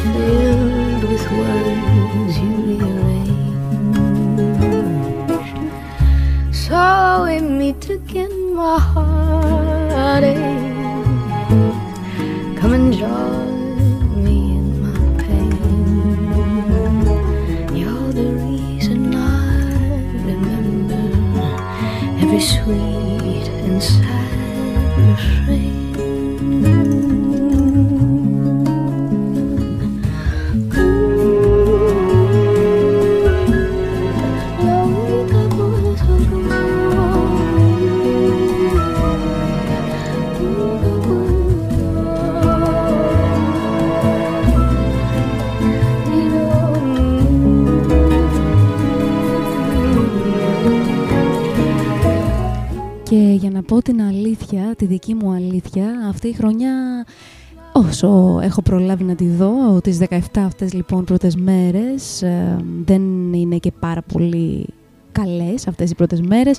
filled 0.00 1.02
with 1.10 1.26
words 1.40 2.34
you 2.38 2.52
rearranged. 2.64 3.68
So 6.56 6.80
we 7.26 7.36
meet 7.40 7.90
again, 7.90 8.54
my 8.54 8.78
heartache. 8.78 10.38
Come 12.58 12.72
and 12.72 12.94
join 12.94 13.35
free. 22.66 22.95
Πω 53.66 53.82
την 53.82 54.02
αλήθεια, 54.02 54.74
τη 54.76 54.86
δική 54.86 55.14
μου 55.14 55.30
αλήθεια, 55.30 55.86
αυτή 56.08 56.28
η 56.28 56.32
χρονιά 56.32 57.04
όσο 57.72 58.38
έχω 58.42 58.62
προλάβει 58.62 59.04
να 59.04 59.14
τη 59.14 59.28
δω, 59.28 59.80
τις 59.80 59.98
17 60.10 60.18
αυτές 60.36 60.72
λοιπόν 60.72 61.04
πρώτες 61.04 61.36
μέρες 61.36 62.22
ε, 62.22 62.56
δεν 62.84 63.32
είναι 63.32 63.56
και 63.56 63.72
πάρα 63.80 64.02
πολύ 64.02 64.66
καλές 65.12 65.66
αυτές 65.66 65.90
οι 65.90 65.94
πρώτες 65.94 66.20
μέρες. 66.20 66.58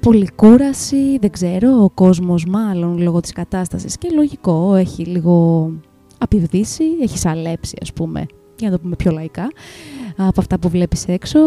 Πολύ 0.00 0.28
κούραση, 0.36 1.18
δεν 1.20 1.30
ξέρω, 1.30 1.82
ο 1.82 1.90
κόσμος 1.90 2.44
μάλλον 2.44 2.98
λόγω 2.98 3.20
της 3.20 3.32
κατάστασης 3.32 3.98
και 3.98 4.08
λογικό, 4.14 4.74
έχει 4.74 5.04
λίγο 5.04 5.70
απειβδίσει, 6.18 6.84
έχει 7.02 7.18
σαλέψει 7.18 7.76
ας 7.80 7.92
πούμε, 7.92 8.26
για 8.58 8.70
να 8.70 8.76
το 8.76 8.82
πούμε 8.82 8.96
πιο 8.96 9.10
λαϊκά, 9.10 9.48
από 10.16 10.40
αυτά 10.40 10.58
που 10.58 10.68
βλέπεις 10.68 11.04
έξω. 11.06 11.38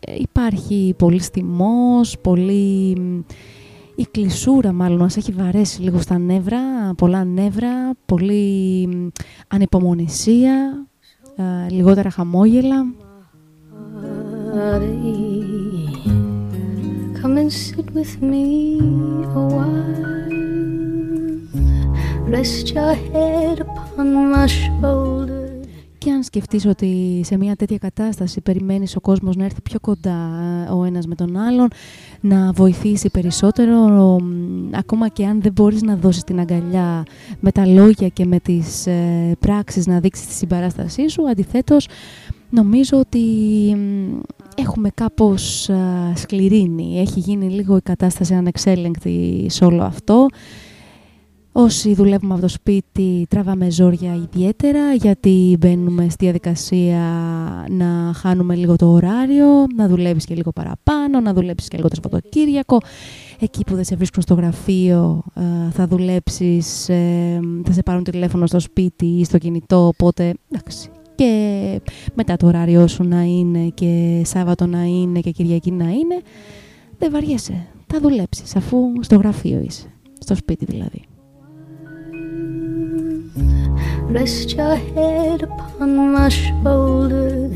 Ε, 0.00 0.14
Υπάρχει 0.18 0.94
πολύ 0.98 1.20
θυμός, 1.20 2.18
πολύ... 2.18 2.96
Η 3.96 4.06
κλεισούρα 4.10 4.72
μάλλον 4.72 4.98
μας 4.98 5.16
έχει 5.16 5.32
βαρέσει 5.32 5.82
λίγο 5.82 6.00
στα 6.00 6.18
νεύρα, 6.18 6.60
πολλά 6.96 7.24
νεύρα, 7.24 7.90
πολύ 8.06 8.86
μ, 8.86 9.06
ανυπομονησία, 9.48 10.86
ε, 11.36 11.70
λιγότερα 11.70 12.10
χαμόγελα. 12.10 12.84
Come 17.20 17.38
and 17.38 17.52
sit 17.64 17.88
with 17.98 18.14
me 18.30 18.46
a 19.40 19.42
while. 19.54 20.14
Rest 22.34 22.66
your 22.74 22.94
head 23.10 23.56
upon 23.60 24.08
my 24.32 24.46
shoulder. 24.58 25.43
Και 26.04 26.10
αν 26.10 26.22
σκεφτείς 26.22 26.66
ότι 26.66 27.20
σε 27.24 27.36
μια 27.36 27.56
τέτοια 27.56 27.78
κατάσταση 27.78 28.40
περιμένεις 28.40 28.96
ο 28.96 29.00
κόσμος 29.00 29.36
να 29.36 29.44
έρθει 29.44 29.60
πιο 29.60 29.80
κοντά 29.80 30.30
ε, 30.68 30.72
ο 30.72 30.84
ένας 30.84 31.06
με 31.06 31.14
τον 31.14 31.36
άλλον, 31.36 31.68
να 32.20 32.52
βοηθήσει 32.52 33.10
περισσότερο, 33.10 33.76
μ, 34.20 34.74
ακόμα 34.74 35.08
και 35.08 35.26
αν 35.26 35.40
δεν 35.40 35.52
μπορείς 35.52 35.82
να 35.82 35.96
δώσεις 35.96 36.24
την 36.24 36.40
αγκαλιά 36.40 37.02
με 37.40 37.52
τα 37.52 37.66
λόγια 37.66 38.08
και 38.08 38.24
με 38.24 38.38
τις 38.38 38.86
ε, 38.86 39.32
πράξεις 39.38 39.86
να 39.86 40.00
δείξεις 40.00 40.26
τη 40.26 40.32
συμπαράστασή 40.32 41.08
σου, 41.08 41.28
αντιθέτως 41.28 41.88
νομίζω 42.50 42.98
ότι 42.98 43.18
μ, 43.76 44.20
έχουμε 44.56 44.88
κάπως 44.94 45.68
ε, 45.68 46.12
σκληρύνει, 46.14 47.00
έχει 47.00 47.20
γίνει 47.20 47.50
λίγο 47.50 47.76
η 47.76 47.82
κατάσταση 47.82 48.34
ανεξέλεγκτη 48.34 49.46
σε 49.48 49.64
όλο 49.64 49.82
αυτό. 49.82 50.26
Όσοι 51.56 51.94
δουλεύουμε 51.94 52.32
από 52.32 52.42
το 52.42 52.48
σπίτι 52.48 53.26
τραβάμε 53.28 53.70
ζόρια 53.70 54.14
ιδιαίτερα 54.14 54.94
γιατί 54.94 55.56
μπαίνουμε 55.58 56.08
στη 56.08 56.24
διαδικασία 56.24 57.00
να 57.70 58.12
χάνουμε 58.14 58.54
λίγο 58.54 58.76
το 58.76 58.90
ωράριο, 58.90 59.46
να 59.76 59.88
δουλεύεις 59.88 60.24
και 60.24 60.34
λίγο 60.34 60.52
παραπάνω, 60.52 61.20
να 61.20 61.32
δουλέψεις 61.32 61.68
και 61.68 61.76
λίγο 61.76 61.88
το 61.88 61.94
Σαββατοκύριακο. 61.94 62.78
Εκεί 63.40 63.64
που 63.64 63.74
δεν 63.74 63.84
σε 63.84 63.96
βρίσκουν 63.96 64.22
στο 64.22 64.34
γραφείο 64.34 65.22
ε, 65.34 65.70
θα 65.70 65.86
δουλέψεις, 65.86 66.88
ε, 66.88 67.40
θα 67.64 67.72
σε 67.72 67.82
πάρουν 67.82 68.04
τηλέφωνο 68.04 68.46
στο 68.46 68.58
σπίτι 68.60 69.06
ή 69.06 69.24
στο 69.24 69.38
κινητό, 69.38 69.86
οπότε 69.86 70.34
εντάξει. 70.52 70.88
Και 71.14 71.80
μετά 72.14 72.36
το 72.36 72.46
ωράριό 72.46 72.86
σου 72.86 73.04
να 73.04 73.22
είναι 73.22 73.68
και 73.68 74.22
Σάββατο 74.24 74.66
να 74.66 74.82
είναι 74.82 75.20
και 75.20 75.30
Κυριακή 75.30 75.70
να 75.70 75.88
είναι, 75.88 76.20
δεν 76.98 77.10
βαριέσαι. 77.10 77.66
Θα 77.86 78.00
δουλέψεις 78.00 78.56
αφού 78.56 78.78
στο 79.00 79.16
γραφείο 79.16 79.60
είσαι, 79.60 79.86
στο 80.18 80.34
σπίτι 80.34 80.64
δηλαδή. 80.64 81.02
Rest 83.36 84.52
your 84.52 84.76
head 84.76 85.42
upon 85.42 86.12
my 86.12 86.28
shoulder. 86.28 87.50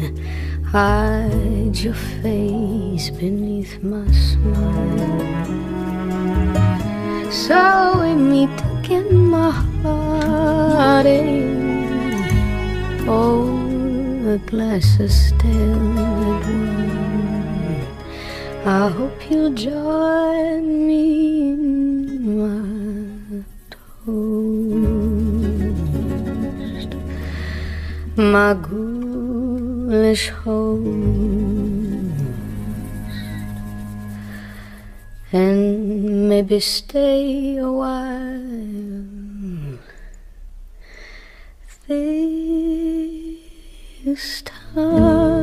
Hide 0.65 1.77
your 1.77 1.95
face 1.95 3.11
beneath 3.11 3.81
my 3.83 4.07
smile. 4.11 5.29
So 7.31 8.01
we 8.01 8.15
meet 8.15 8.51
again, 8.79 9.29
my 9.31 9.51
heartache. 9.83 11.47
Oh, 13.07 13.47
the 14.25 14.39
glass 14.47 14.99
is 14.99 15.15
still 15.29 15.79
one. 15.95 16.89
I 18.67 18.89
hope 18.89 19.31
you'll 19.31 19.53
join 19.55 20.87
me 20.89 21.38
My 28.33 28.53
ghoulish 28.53 30.29
host. 30.29 30.85
And 35.33 36.29
maybe 36.29 36.61
stay 36.61 37.57
a 37.57 37.73
while. 37.73 38.69
This 44.05 44.43
time. 44.43 45.38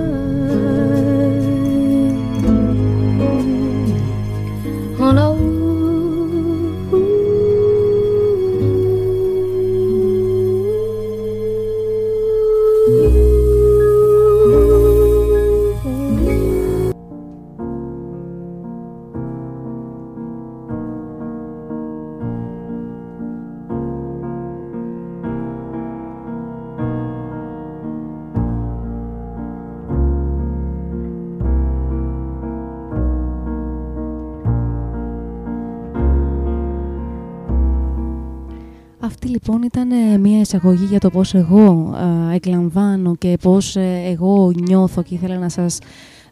Λοιπόν 39.47 39.63
ήταν 39.63 39.91
ε, 39.91 40.17
μια 40.17 40.39
εισαγωγή 40.39 40.86
για 40.86 40.99
το 40.99 41.10
πώς 41.10 41.34
εγώ 41.34 41.95
ε, 42.31 42.36
εκλαμβάνω 42.36 43.15
και 43.15 43.38
πώς 43.41 43.75
ε, 43.75 44.01
εγώ 44.05 44.51
νιώθω 44.55 45.03
και 45.03 45.13
ήθελα 45.13 45.38
να 45.38 45.49
σας 45.49 45.79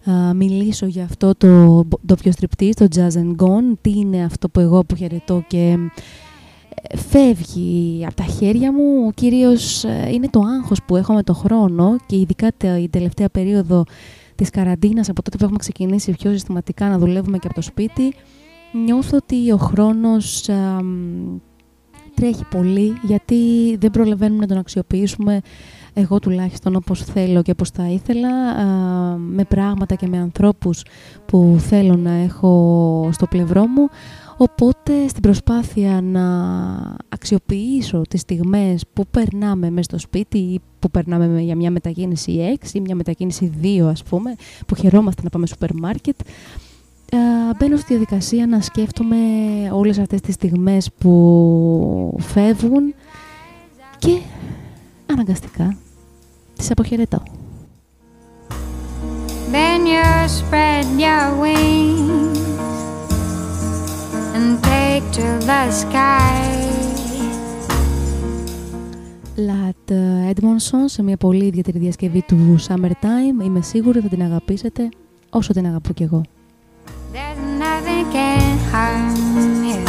ε, 0.06 0.34
μιλήσω 0.34 0.86
για 0.86 1.04
αυτό 1.04 1.36
το 1.38 1.84
ντόπιο 2.06 2.32
στριπτής, 2.32 2.76
το 2.76 2.88
Jazz 2.96 3.14
and 3.18 3.36
Gone, 3.36 3.78
τι 3.82 3.90
είναι 3.90 4.24
αυτό 4.24 4.50
που 4.50 4.60
εγώ 4.60 4.78
αποχαιρετώ 4.78 5.44
και 5.48 5.78
ε, 6.82 6.98
φεύγει 6.98 8.06
από 8.06 8.16
τα 8.16 8.24
χέρια 8.24 8.72
μου, 8.72 9.12
κυρίως 9.12 9.84
ε, 9.84 10.10
είναι 10.14 10.28
το 10.30 10.40
άγχος 10.40 10.84
που 10.84 10.96
έχω 10.96 11.14
με 11.14 11.24
το 11.24 11.34
χρόνο 11.34 11.96
και 12.06 12.16
ειδικά 12.16 12.52
την 12.58 12.90
τελευταία 12.90 13.30
περίοδο 13.30 13.84
της 14.36 14.50
καραντίνας 14.50 15.10
από 15.10 15.22
τότε 15.22 15.38
που 15.38 15.44
έχουμε 15.44 15.60
ξεκινήσει 15.60 16.12
πιο 16.12 16.32
συστηματικά 16.32 16.90
να 16.90 16.98
δουλεύουμε 16.98 17.38
και 17.38 17.48
από 17.48 17.56
το 17.56 17.62
σπίτι 17.62 18.14
νιώθω 18.86 19.18
ότι 19.18 19.52
ο 19.52 19.58
χρόνος 19.58 20.50
α, 20.50 20.84
μ, 20.84 21.40
τρέχει 22.16 22.46
πολύ 22.50 22.94
γιατί 23.04 23.36
δεν 23.80 23.92
προλαβαίνουμε 23.92 24.42
να 24.42 24.48
τον 24.48 24.58
αξιοποιήσουμε 24.58 25.40
εγώ 25.94 26.20
τουλάχιστον 26.20 26.76
όπως 26.76 27.04
θέλω 27.04 27.42
και 27.42 27.52
όπως 27.52 27.70
θα 27.70 27.88
ήθελα 27.90 28.30
α, 28.30 28.64
με 29.18 29.44
πράγματα 29.44 29.96
και 29.96 30.08
με 30.08 30.18
ανθρώπους 30.18 30.84
που 31.26 31.56
θέλω 31.60 31.96
να 31.96 32.12
έχω 32.12 33.10
στο 33.12 33.28
πλευρό 33.28 33.68
μου. 33.68 33.88
Οπότε 34.38 35.08
στην 35.08 35.22
προσπάθεια 35.22 36.02
να 36.02 36.24
αξιοποιήσω 37.10 38.02
τις 38.10 38.22
στιγμές 38.22 38.84
που 38.94 39.08
περνάμε 39.12 39.70
μέσα 39.70 39.84
στο 39.84 39.98
σπίτι 40.00 40.38
ή 40.38 40.60
που 40.80 40.92
περνάμε 40.92 41.28
με- 41.28 41.42
για 41.42 41.56
μια 41.56 41.72
μετακίνηση 41.72 42.58
6 42.62 42.74
ή 42.74 42.80
μια 42.82 42.96
μετακίνηση 42.96 43.52
2 43.62 43.88
ας 43.90 44.04
πούμε 44.04 44.36
που 44.68 44.76
χαιρόμαστε 44.76 45.22
να 45.24 45.30
πάμε 45.30 45.48
σούπερ 45.48 45.74
μάρκετ 45.76 46.16
Α, 46.22 46.26
μπαίνω 47.58 47.78
στη 47.78 47.86
διαδικασία 47.88 48.48
να 48.48 48.62
σκέφτομαι 48.62 49.16
όλες 49.72 49.98
αυτές 50.00 50.22
τις 50.22 50.34
στιγμές 50.34 50.92
που 51.00 52.18
φεύγουν 52.20 52.94
και 53.98 54.20
αναγκαστικά 55.12 55.78
τις 56.58 56.72
αποχαιρετώ. 56.72 57.24
Then 59.52 59.86
you 59.86 60.28
spread 60.40 60.86
your 61.06 61.26
wings 61.44 62.40
and 64.36 64.50
take 64.64 65.06
to 65.18 65.26
the 65.50 65.62
sky. 65.82 66.64
Λατ 69.36 69.92
Edmondson 70.32 70.84
σε 70.86 71.04
μια 71.04 71.18
πολύ 71.18 71.46
ιδιαίτερη 71.46 71.80
διασκευή 71.80 72.22
του 72.28 72.56
Summertime. 72.68 73.44
Είμαι 73.44 73.62
σίγουρη 73.62 74.00
θα 74.00 74.08
την 74.08 74.22
αγαπήσετε 74.22 74.90
όσο 75.30 75.54
την 75.54 75.66
αγαπώ 75.66 75.94
κι 75.94 76.04
εγώ. 76.04 76.22
There's 77.14 77.38
nothing 77.38 78.12
can 78.12 78.58
harm 78.72 79.64
you. 79.64 79.86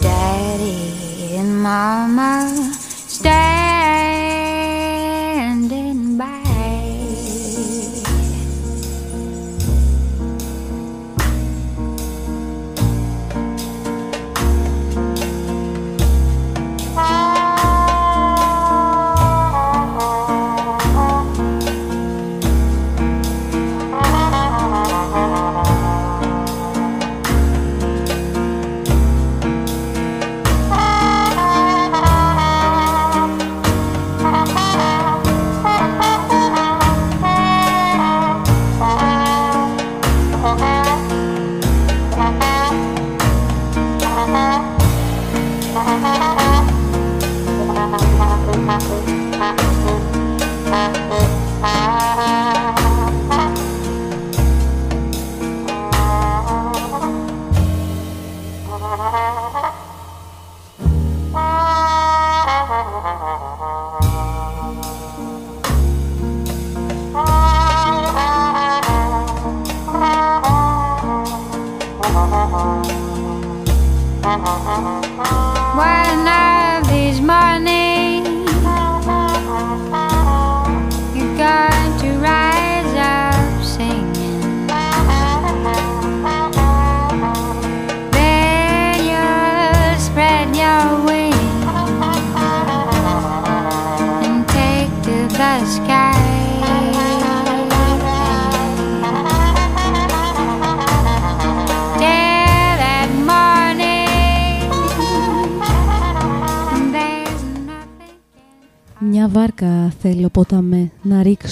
Daddy 0.00 1.34
and 1.36 1.60
Mama 1.60 2.72
standing 3.08 3.59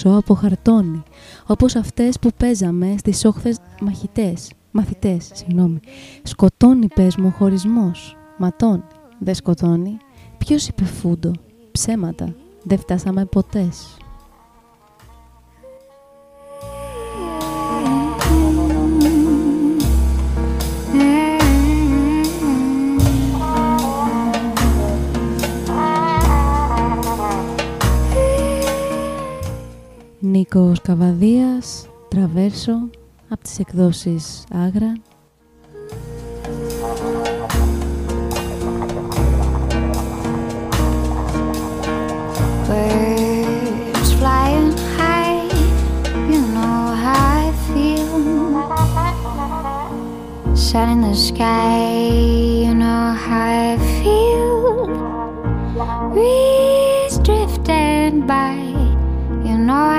να 0.08 0.16
ρίξω 0.16 0.32
από 0.32 0.34
χαρτόνι, 0.34 1.02
όπως 1.46 1.76
αυτές 1.76 2.18
που 2.18 2.30
παίζαμε 2.36 2.94
στις 2.98 3.24
όχθες 3.24 3.58
μαχητές, 3.80 4.52
μαθητές, 4.70 5.30
συγγνώμη. 5.32 5.80
Σκοτώνει 6.22 6.88
πες 6.94 7.16
μου 7.16 7.26
ο 7.26 7.30
χωρισμός, 7.38 8.16
ματώνει, 8.38 8.82
δεν 9.18 9.34
σκοτώνει. 9.34 9.96
Ποιος 10.38 10.68
είπε 10.68 10.84
φούντο, 10.84 11.32
ψέματα, 11.72 12.34
δεν 12.62 12.78
φτάσαμε 12.78 13.24
ποτές. 13.24 13.96
Νίκος 30.20 30.80
Καβαδίας, 30.80 31.88
Τραβέρσο, 32.08 32.72
από 33.28 33.42
τις 33.42 33.58
εκδόσεις 33.58 34.44
Άγρα. 34.52 34.92
Birds 42.68 44.10
flying 44.20 44.72
high, 44.96 45.48
you 46.30 46.40
know 46.54 46.80
how 47.04 47.22
I 47.42 47.48
feel. 47.68 48.12
Sun 50.66 50.88
in 50.94 51.00
the 51.08 51.14
sky, 51.28 51.78
you 52.64 52.74
know 52.82 53.04
how 53.26 53.46
I 53.68 53.78
feel. 53.98 54.58
Breeze 56.14 57.16
drifting 57.26 58.16
by, 58.32 58.56
you 59.46 59.56
know 59.66 59.84
how 59.88 59.92
I 59.92 59.96
feel. 59.96 59.97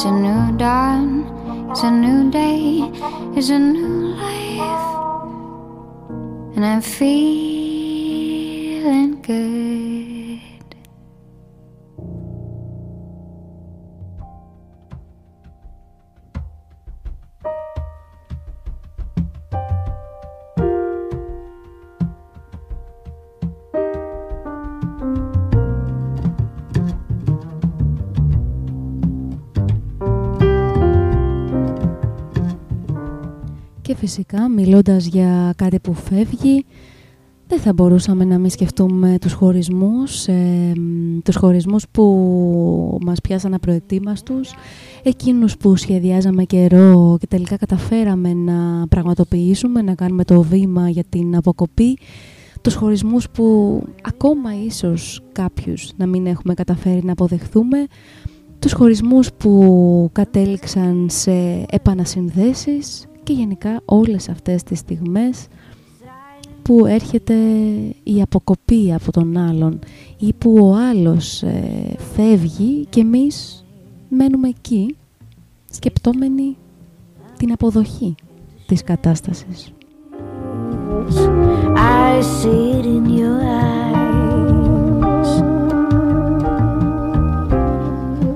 It's 0.00 0.06
a 0.06 0.12
new 0.12 0.56
dawn, 0.56 1.28
it's 1.70 1.82
a 1.82 1.90
new 1.90 2.30
day, 2.30 2.90
it's 3.36 3.50
a 3.50 3.58
new 3.58 4.16
life, 4.16 4.96
and 6.56 6.64
I'm 6.64 6.80
feeling 6.80 8.00
good. 9.20 9.79
Φυσικά 34.10 34.48
μιλώντας 34.48 35.06
για 35.06 35.52
κάτι 35.56 35.78
που 35.80 35.94
φεύγει, 35.94 36.64
δεν 37.46 37.58
θα 37.58 37.72
μπορούσαμε 37.72 38.24
να 38.24 38.38
μην 38.38 38.50
σκεφτούμε 38.50 39.16
τους 39.20 39.32
χωρισμούς, 39.32 40.26
ε, 40.28 40.72
μ, 40.76 41.18
τους 41.24 41.36
χωρισμούς 41.36 41.84
που 41.90 42.98
μας 43.04 43.20
πιάσαν 43.20 43.54
απροετοίμαστους, 43.54 44.52
εκείνους 45.02 45.56
που 45.56 45.76
σχεδιάζαμε 45.76 46.44
καιρό 46.44 47.16
και 47.20 47.26
τελικά 47.26 47.56
καταφέραμε 47.56 48.34
να 48.34 48.86
πραγματοποιήσουμε, 48.88 49.82
να 49.82 49.94
κάνουμε 49.94 50.24
το 50.24 50.42
βήμα 50.42 50.88
για 50.88 51.04
την 51.08 51.36
αποκοπή, 51.36 51.98
τους 52.60 52.74
χωρισμούς 52.74 53.30
που 53.30 53.82
ακόμα 54.02 54.50
ίσως 54.64 55.22
κάποιους 55.32 55.90
να 55.96 56.06
μην 56.06 56.26
έχουμε 56.26 56.54
καταφέρει 56.54 57.04
να 57.04 57.12
αποδεχθούμε, 57.12 57.86
τους 58.58 58.72
χωρισμούς 58.72 59.32
που 59.32 60.08
κατέληξαν 60.12 61.06
σε 61.10 61.66
επανασυνδέσεις 61.70 63.04
και 63.22 63.32
γενικά 63.32 63.80
όλες 63.84 64.28
αυτές 64.28 64.62
τις 64.62 64.78
στιγμές 64.78 65.46
που 66.62 66.86
έρχεται 66.86 67.34
η 68.02 68.22
αποκοπή 68.22 68.92
από 68.92 69.12
τον 69.12 69.36
άλλον 69.36 69.78
ή 70.18 70.32
που 70.32 70.56
ο 70.60 70.74
άλλος 70.74 71.42
ε, 71.42 71.96
φεύγει 72.14 72.86
και 72.88 73.00
εμείς 73.00 73.64
μένουμε 74.08 74.48
εκεί 74.48 74.96
σκεπτόμενοι 75.70 76.56
την 77.36 77.52
αποδοχή 77.52 78.14
της 78.66 78.84
κατάστασης. 78.84 79.72
I 81.76 82.20
see 82.38 82.72
it 82.78 82.86
in 82.96 83.04
your 83.20 83.38
eyes. 83.42 85.30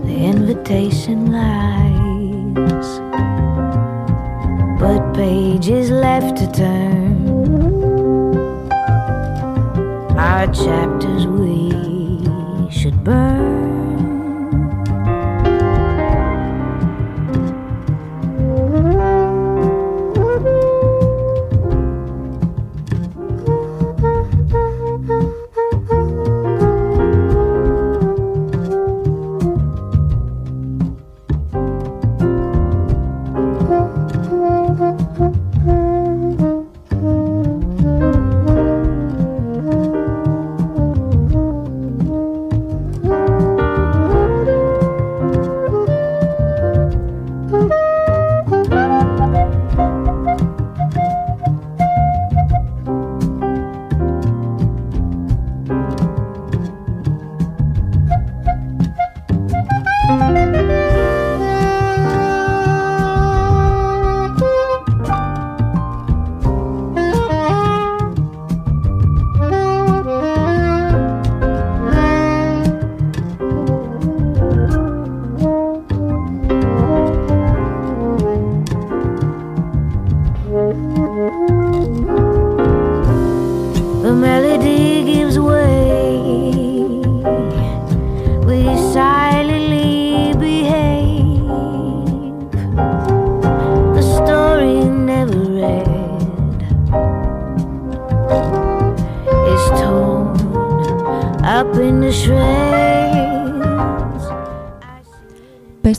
The 0.07 0.17
invitation 0.33 1.19
lies, 1.39 2.89
but 4.85 5.15
pages 5.15 5.91
left 5.91 6.37
to 6.37 6.47
turn. 6.53 7.27
Our 10.19 10.47
chapters 10.53 11.27
we 11.27 11.71
should 12.71 13.03
burn. 13.03 13.54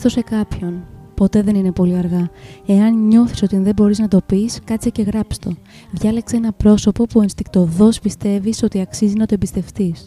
Into 0.06 0.14
shreds. 0.14 0.14
Πες 0.14 0.14
το 0.14 0.20
σε 0.20 0.20
κάποιον, 0.20 0.84
Ποτέ 1.14 1.42
δεν 1.42 1.54
είναι 1.54 1.72
πολύ 1.72 1.96
αργά. 1.96 2.30
Εάν 2.66 3.06
νιώθεις 3.06 3.42
ότι 3.42 3.58
δεν 3.58 3.72
μπορείς 3.76 3.98
να 3.98 4.08
το 4.08 4.20
πεις, 4.26 4.60
κάτσε 4.64 4.90
και 4.90 5.02
γράψ' 5.02 5.38
το. 5.38 5.56
Διάλεξε 5.90 6.36
ένα 6.36 6.52
πρόσωπο 6.52 7.04
που 7.04 7.22
ενστικτοδός 7.22 8.00
πιστεύεις 8.00 8.62
ότι 8.62 8.80
αξίζει 8.80 9.14
να 9.14 9.26
το 9.26 9.34
εμπιστευτείς. 9.34 10.06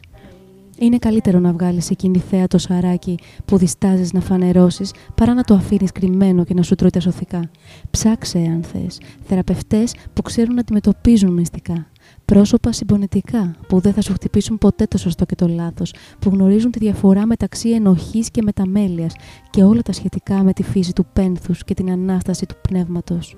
Είναι 0.79 0.97
καλύτερο 0.97 1.39
να 1.39 1.51
βγάλεις 1.51 1.89
εκείνη 1.89 2.17
θέα 2.17 2.47
το 2.47 2.57
σαράκι 2.57 3.19
που 3.45 3.57
διστάζεις 3.57 4.13
να 4.13 4.19
φανερώσεις 4.19 4.93
παρά 5.15 5.33
να 5.33 5.43
το 5.43 5.53
αφήνεις 5.53 5.91
κρυμμένο 5.91 6.43
και 6.43 6.53
να 6.53 6.61
σου 6.61 6.75
τρώει 6.75 6.89
τα 6.89 6.99
σωθικά. 6.99 7.49
Ψάξε 7.91 8.37
αν 8.37 8.63
θες. 8.63 8.99
Θεραπευτές 9.23 9.95
που 10.13 10.21
ξέρουν 10.21 10.53
να 10.53 10.59
αντιμετωπίζουν 10.59 11.33
μυστικά. 11.33 11.87
Πρόσωπα 12.29 12.71
συμπονετικά 12.71 13.55
που 13.67 13.79
δεν 13.79 13.93
θα 13.93 14.01
σου 14.01 14.13
χτυπήσουν 14.13 14.57
ποτέ 14.57 14.85
το 14.85 14.97
σωστό 14.97 15.25
και 15.25 15.35
το 15.35 15.47
λάθος. 15.47 15.93
Που 16.19 16.29
γνωρίζουν 16.29 16.71
τη 16.71 16.79
διαφορά 16.79 17.25
μεταξύ 17.25 17.69
ενοχής 17.69 18.31
και 18.31 18.41
μεταμέλειας 18.41 19.13
και 19.49 19.63
όλα 19.63 19.81
τα 19.81 19.91
σχετικά 19.91 20.43
με 20.43 20.53
τη 20.53 20.63
φύση 20.63 20.93
του 20.93 21.05
πένθους 21.13 21.63
και 21.63 21.73
την 21.73 21.91
Ανάσταση 21.91 22.45
του 22.45 22.55
πνεύματος. 22.61 23.35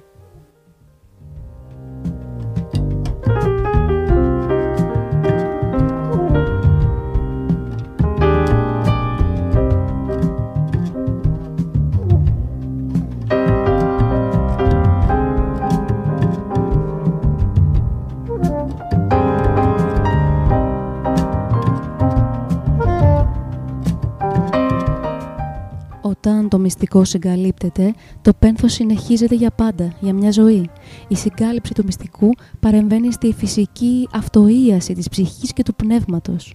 Όταν 26.12 26.49
το 26.49 26.59
μυστικό 26.59 27.03
συγκαλύπτεται, 27.03 27.93
το 28.22 28.32
πένθος 28.39 28.74
συνεχίζεται 28.74 29.36
για 29.36 29.51
πάντα, 29.51 29.93
για 29.99 30.14
μια 30.14 30.32
ζωή. 30.32 30.70
Η 31.07 31.16
συγκάλυψη 31.16 31.74
του 31.74 31.84
μυστικού 31.86 32.30
παρεμβαίνει 32.59 33.12
στη 33.12 33.34
φυσική 33.34 34.07
αυτοίαση 34.12 34.93
της 34.93 35.09
ψυχής 35.09 35.53
και 35.53 35.64
του 35.64 35.76
πνεύματος. 35.76 36.53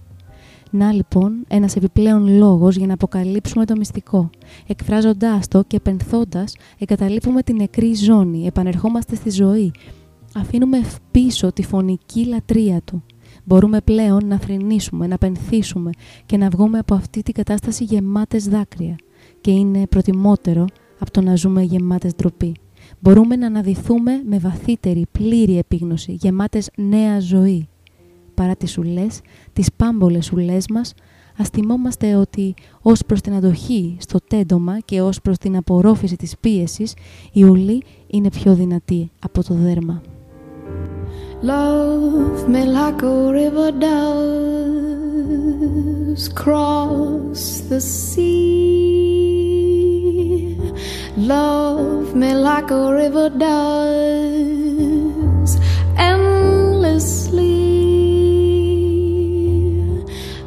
Να 0.71 0.91
λοιπόν 0.91 1.45
ένας 1.47 1.75
επιπλέον 1.75 2.37
λόγος 2.37 2.75
για 2.75 2.87
να 2.87 2.93
αποκαλύψουμε 2.93 3.65
το 3.65 3.75
μυστικό. 3.77 4.29
Εκφράζοντάς 4.67 5.47
το 5.47 5.63
και 5.67 5.79
πενθώντας, 5.79 6.55
εγκαταλείπουμε 6.77 7.43
την 7.43 7.55
νεκρή 7.55 7.93
ζώνη, 7.93 8.45
επανερχόμαστε 8.45 9.15
στη 9.15 9.29
ζωή. 9.29 9.71
Αφήνουμε 10.35 10.81
πίσω 11.11 11.53
τη 11.53 11.63
φωνική 11.63 12.25
λατρεία 12.25 12.81
του. 12.81 13.03
Μπορούμε 13.43 13.81
πλέον 13.81 14.27
να 14.27 14.39
θρηνήσουμε, 14.39 15.07
να 15.07 15.17
πενθήσουμε 15.17 15.89
και 16.25 16.37
να 16.37 16.49
βγούμε 16.49 16.77
από 16.77 16.95
αυτή 16.95 17.21
την 17.21 17.33
κατάσταση 17.33 17.83
γεμάτες 17.83 18.47
δάκρυα 18.47 18.95
και 19.47 19.53
είναι 19.53 19.87
προτιμότερο 19.87 20.65
από 20.99 21.11
το 21.11 21.21
να 21.21 21.35
ζούμε 21.35 21.61
γεμάτες 21.61 22.15
ντροπή. 22.15 22.55
Μπορούμε 22.99 23.35
να 23.35 23.45
αναδυθούμε 23.45 24.21
με 24.25 24.37
βαθύτερη, 24.39 25.05
πλήρη 25.11 25.57
επίγνωση, 25.57 26.11
γεμάτες 26.11 26.69
νέα 26.75 27.19
ζωή. 27.19 27.67
Παρά 28.33 28.55
τις 28.55 28.71
σουλές, 28.71 29.21
τις 29.53 29.69
πάμπολες 29.75 30.25
σουλές 30.25 30.65
μας, 30.69 30.93
ας 31.37 31.49
θυμόμαστε 31.49 32.15
ότι 32.15 32.53
ως 32.81 33.01
προς 33.05 33.21
την 33.21 33.33
αντοχή 33.33 33.97
στο 33.99 34.19
τέντομα 34.27 34.79
και 34.79 35.01
ως 35.01 35.21
προς 35.21 35.37
την 35.37 35.55
απορρόφηση 35.55 36.15
της 36.15 36.37
πίεσης, 36.39 36.93
η 37.31 37.43
ουλή 37.43 37.83
είναι 38.07 38.29
πιο 38.29 38.53
δυνατή 38.53 39.11
από 39.19 39.43
το 39.43 39.53
δέρμα. 39.53 40.01
Love 41.43 42.39
me 42.53 42.63
like 42.79 43.01
a 43.03 43.31
river 43.39 43.69
does 43.87 44.93
cross 46.41 47.41
the 47.69 47.79
sea. 47.79 49.36
Love 51.17 52.13
me 52.15 52.35
like 52.35 52.69
a 52.69 52.93
river 52.93 53.29
does 53.29 54.37
endlessly. 55.97 57.47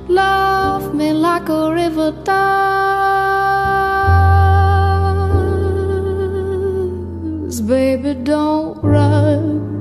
Love 0.07 0.95
me 0.95 1.13
like 1.13 1.49
a 1.49 1.73
river 1.73 2.13
does. 2.23 2.81
Baby, 7.63 8.15
don't 8.15 8.81
rush. 8.81 9.80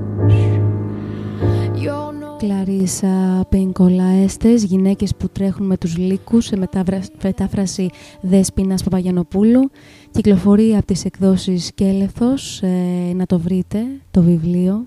You're 2.40 2.44
no 2.44 2.48
Κλαρίσα 2.48 3.46
Πενκολαέστες, 3.50 4.64
γυναίκες 4.64 5.16
που 5.16 5.30
τρέχουν 5.30 5.66
με 5.66 5.78
τους 5.78 5.98
λύκους, 5.98 6.46
σε 6.46 6.58
μετάβρα- 6.58 7.04
μετάφραση 7.24 7.90
Δέσποινας 8.22 8.84
Παπαγιανοπούλου. 8.84 9.70
Κυκλοφορεί 10.12 10.76
από 10.76 10.86
τις 10.86 11.06
εκδόσεις 11.06 11.72
Κέλεθος, 11.76 12.62
ε, 12.62 13.14
να 13.16 13.26
το 13.26 13.40
βρείτε, 13.40 13.80
το 14.12 14.22
βιβλίο. 14.22 14.86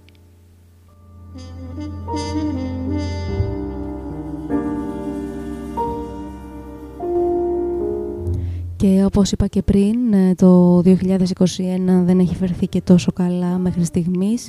Και 8.77 9.05
όπως 9.05 9.33
είπα 9.33 9.47
και 9.47 9.63
πριν, 9.63 10.13
ε, 10.13 10.35
το 10.35 10.81
2021 10.83 12.03
δεν 12.05 12.19
έχει 12.19 12.35
φερθεί 12.35 12.67
και 12.67 12.81
τόσο 12.81 13.13
καλά 13.13 13.59
μέχρι 13.59 13.85
στιγμής. 13.85 14.49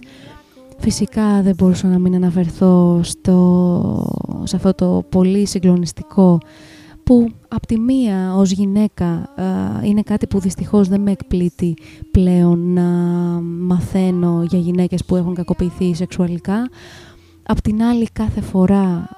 Φυσικά 0.84 1.42
δεν 1.42 1.54
μπορούσα 1.58 1.88
να 1.88 2.00
μην 2.00 2.16
αναφερθώ 2.16 3.00
στο, 3.04 4.42
σε 4.44 4.56
αυτό 4.56 4.74
το 4.74 5.04
πολύ 5.10 5.48
συγκλονιστικό 5.48 6.38
που 7.04 7.30
απ' 7.48 7.66
τη 7.66 7.80
μία 7.80 8.36
ως 8.36 8.52
γυναίκα 8.52 9.06
α, 9.06 9.26
είναι 9.84 10.02
κάτι 10.02 10.28
που 10.28 10.40
δυστυχώς 10.40 10.88
δεν 10.88 11.02
με 11.02 11.12
εκπλήττει 11.12 11.74
πλέον 12.12 12.74
να 12.74 12.82
μαθαίνω 13.42 14.44
για 14.50 14.60
γυναίκες 14.60 15.06
που 15.06 15.16
έχουν 15.16 15.34
κακοποιηθεί 15.34 15.94
σεξουαλικά. 15.96 16.70
Απ' 17.44 17.62
την 17.62 17.84
άλλη 17.84 18.08
κάθε 18.14 18.42
φορά 18.42 19.10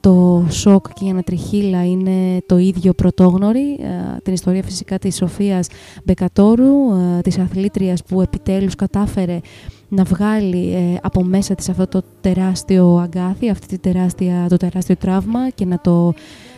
το 0.00 0.46
σοκ 0.48 0.92
και 0.92 1.04
η 1.04 1.08
ανατριχίλα 1.08 1.84
είναι 1.86 2.42
το 2.46 2.58
ίδιο 2.58 2.92
πρωτόγνωρη. 2.92 3.72
Ε, 3.80 4.20
την 4.22 4.32
ιστορία 4.32 4.62
φυσικά 4.62 4.98
της 4.98 5.16
Σοφίας 5.16 5.68
Μπεκατόρου, 6.04 6.92
ε, 7.16 7.20
της 7.20 7.38
αθλήτριας 7.38 8.02
που 8.02 8.20
επιτέλους 8.20 8.74
κατάφερε 8.74 9.40
να 9.88 10.04
βγάλει 10.04 10.74
ε, 10.74 10.98
από 11.02 11.24
μέσα 11.24 11.54
της 11.54 11.68
αυτό 11.68 11.86
το 11.86 12.02
τεράστιο 12.20 12.96
αγκάθι, 12.96 13.50
αυτή 13.50 13.66
τη 13.66 13.78
τεράστια, 13.78 14.46
το 14.48 14.56
τεράστιο 14.56 14.96
τραύμα 14.96 15.50
και 15.50 15.64
να 15.64 15.80
το 15.80 16.12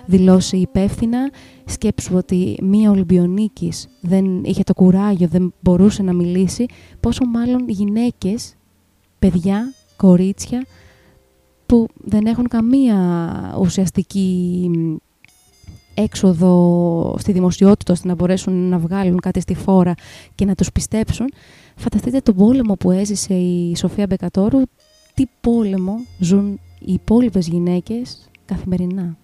δηλώσει 0.06 0.56
υπεύθυνα. 0.56 1.30
Σκέψου 1.64 2.16
ότι 2.16 2.58
μία 2.62 2.90
Ολυμπιονίκης 2.90 3.88
δεν 4.00 4.44
είχε 4.44 4.62
το 4.62 4.74
κουράγιο, 4.74 5.28
δεν 5.28 5.54
μπορούσε 5.60 6.02
να 6.02 6.12
μιλήσει, 6.12 6.66
πόσο 7.00 7.24
μάλλον 7.24 7.68
γυναίκες, 7.68 8.54
παιδιά, 9.18 9.74
κορίτσια, 9.96 10.66
που 11.72 11.88
δεν 11.94 12.26
έχουν 12.26 12.48
καμία 12.48 12.98
ουσιαστική 13.60 14.70
έξοδο 15.94 17.16
στη 17.18 17.32
δημοσιότητα 17.32 17.92
ώστε 17.92 18.08
να 18.08 18.14
μπορέσουν 18.14 18.68
να 18.68 18.78
βγάλουν 18.78 19.20
κάτι 19.20 19.40
στη 19.40 19.54
φόρα 19.54 19.94
και 20.34 20.44
να 20.44 20.54
τους 20.54 20.72
πιστέψουν. 20.72 21.32
Φανταστείτε 21.76 22.20
τον 22.20 22.34
πόλεμο 22.34 22.74
που 22.74 22.90
έζησε 22.90 23.34
η 23.34 23.76
Σοφία 23.76 24.06
Μπεκατόρου, 24.06 24.60
τι 25.14 25.24
πόλεμο 25.40 25.94
ζουν 26.18 26.60
οι 26.78 26.92
υπόλοιπες 26.92 27.48
γυναίκες 27.48 28.30
καθημερινά. 28.44 29.16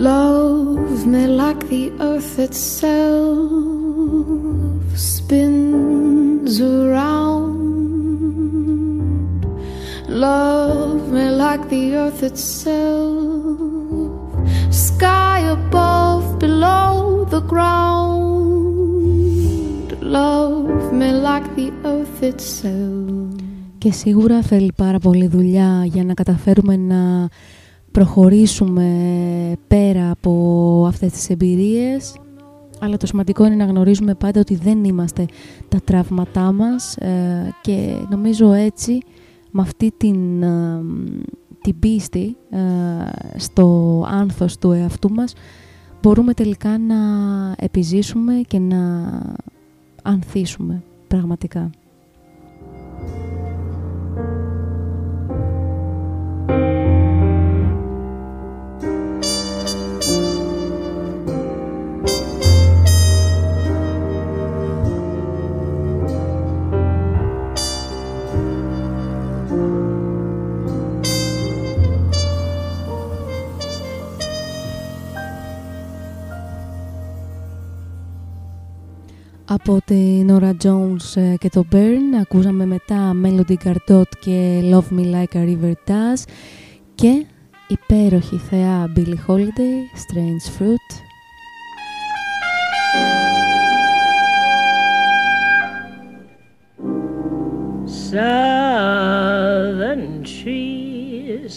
Love 0.00 1.06
me 1.06 1.26
like 1.26 1.68
the 1.68 1.92
earth 2.00 2.38
itself 2.38 3.50
spins 4.94 6.58
around. 6.58 7.50
Love 10.08 11.12
me 11.12 11.26
like 11.44 11.68
the 11.68 11.96
earth 11.96 12.22
itself, 12.22 13.18
sky 14.70 15.38
above, 15.58 16.38
below 16.38 17.26
the 17.34 17.42
ground. 17.52 18.28
Love 20.00 20.92
me 20.94 21.12
like 21.12 21.46
the 21.56 21.68
earth 21.84 22.22
itself. 22.22 23.40
Και 23.78 23.92
σίγουρα 23.92 24.42
θέλει 24.42 24.72
πάρα 24.76 24.98
πολύ 24.98 25.26
δουλειά 25.26 25.84
για 25.84 26.04
να 26.04 26.14
καταφέρουμε 26.14 26.76
να 26.76 27.28
προχωρήσουμε 27.92 28.86
πέρα 29.68 30.10
από 30.10 30.84
αυτές 30.88 31.12
τις 31.12 31.30
εμπειρίες 31.30 32.14
αλλά 32.80 32.96
το 32.96 33.06
σημαντικό 33.06 33.46
είναι 33.46 33.54
να 33.54 33.64
γνωρίζουμε 33.64 34.14
πάντα 34.14 34.40
ότι 34.40 34.54
δεν 34.54 34.84
είμαστε 34.84 35.26
τα 35.68 35.80
τραύματά 35.84 36.52
μας 36.52 36.96
ε, 36.96 37.54
και 37.62 37.94
νομίζω 38.10 38.52
έτσι 38.52 38.98
με 39.50 39.62
αυτή 39.62 39.92
την, 39.96 40.42
ε, 40.42 40.82
την 41.60 41.78
πίστη 41.78 42.36
ε, 42.50 42.58
στο 43.36 44.04
άνθος 44.10 44.58
του 44.58 44.72
εαυτού 44.72 45.12
μας 45.12 45.32
μπορούμε 46.02 46.34
τελικά 46.34 46.78
να 46.78 46.96
επιζήσουμε 47.58 48.40
και 48.46 48.58
να 48.58 49.10
ανθίσουμε 50.02 50.82
πραγματικά. 51.08 51.70
Από 79.52 79.78
την 79.84 80.28
Nora 80.30 80.52
Jones 80.64 81.14
ε, 81.14 81.34
και 81.38 81.48
το 81.48 81.64
Burn 81.72 82.16
ακούσαμε 82.20 82.66
μετά 82.66 83.12
Melody 83.24 83.54
Gardot 83.64 84.08
και 84.20 84.60
Love 84.62 84.88
Me 84.98 85.04
Like 85.14 85.34
a 85.34 85.44
River 85.44 85.72
Does 85.86 86.22
και 86.94 87.26
υπέροχη 87.68 88.36
θεά 88.36 88.92
Billie 88.96 89.18
Holiday, 89.26 89.84
Strange 90.04 90.46
Fruit. 90.58 90.88
Southern 98.10 100.04
trees 100.24 101.54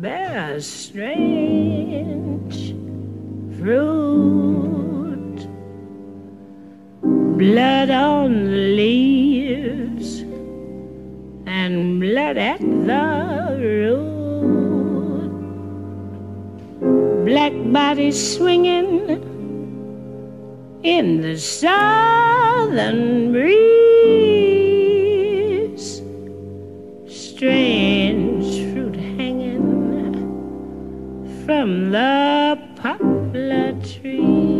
bear 0.00 0.60
strange 0.60 2.56
fruit, 3.58 4.71
blood 7.36 7.90
on 7.90 8.44
the 8.44 8.76
leaves 8.76 10.20
and 11.46 12.00
blood 12.00 12.36
at 12.36 12.60
the 12.60 13.56
root. 13.58 14.12
Black 17.24 17.52
bodies 17.72 18.36
swinging 18.36 19.22
in 20.82 21.20
the 21.22 21.38
southern 21.38 23.32
breeze. 23.32 23.52
Strange 27.06 28.72
fruit 28.72 28.96
hanging 28.96 29.64
from 31.46 31.90
the 31.90 32.58
poplar 32.76 33.72
trees. 33.82 34.51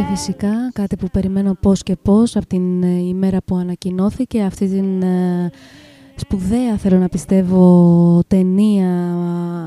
Και 0.00 0.06
φυσικά 0.06 0.70
κάτι 0.72 0.96
που 0.96 1.08
περιμένω 1.12 1.56
πώς 1.60 1.82
και 1.82 1.96
πώς 2.02 2.36
από 2.36 2.46
την 2.46 2.82
ε, 2.82 2.86
ημέρα 2.86 3.38
που 3.44 3.56
ανακοινώθηκε 3.56 4.42
αυτή 4.42 4.68
την 4.68 5.02
ε, 5.02 5.50
σπουδαία 6.14 6.76
θέλω 6.76 6.98
να 6.98 7.08
πιστεύω 7.08 8.22
ταινία 8.26 9.14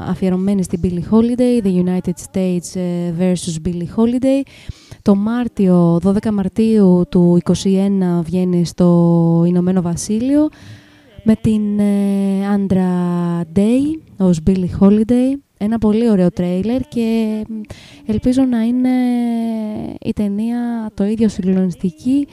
αφιερωμένη 0.08 0.64
στην 0.64 0.80
Billie 0.84 1.14
Holiday 1.14 1.66
The 1.66 1.84
United 1.86 2.14
States 2.32 2.80
ε, 2.82 3.14
versus 3.20 3.68
Billie 3.68 3.96
Holiday. 3.96 4.50
Το 5.02 5.16
Μάρτιο, 5.16 6.00
12 6.04 6.30
Μαρτίου 6.32 7.04
του 7.10 7.40
2021 7.46 7.54
βγαίνει 8.24 8.66
στο 8.66 9.44
Ηνωμένο 9.48 9.82
Βασίλειο 9.82 10.50
με 11.24 11.36
την 11.36 11.80
ε, 11.80 12.56
Andra 12.56 13.42
Day 13.58 14.00
ως 14.18 14.40
Billie 14.48 14.80
Holiday 14.80 15.38
ένα 15.64 15.78
πολύ 15.78 16.10
ωραίο 16.10 16.32
τρέιλερ 16.32 16.82
και 16.82 17.42
μ, 17.50 17.62
ελπίζω 18.06 18.44
να 18.44 18.62
είναι 18.62 18.90
η 20.02 20.14
ταινία 20.14 20.92
το 20.94 21.04
ίδιο 21.04 21.30
συγκλονιστική 21.30 22.28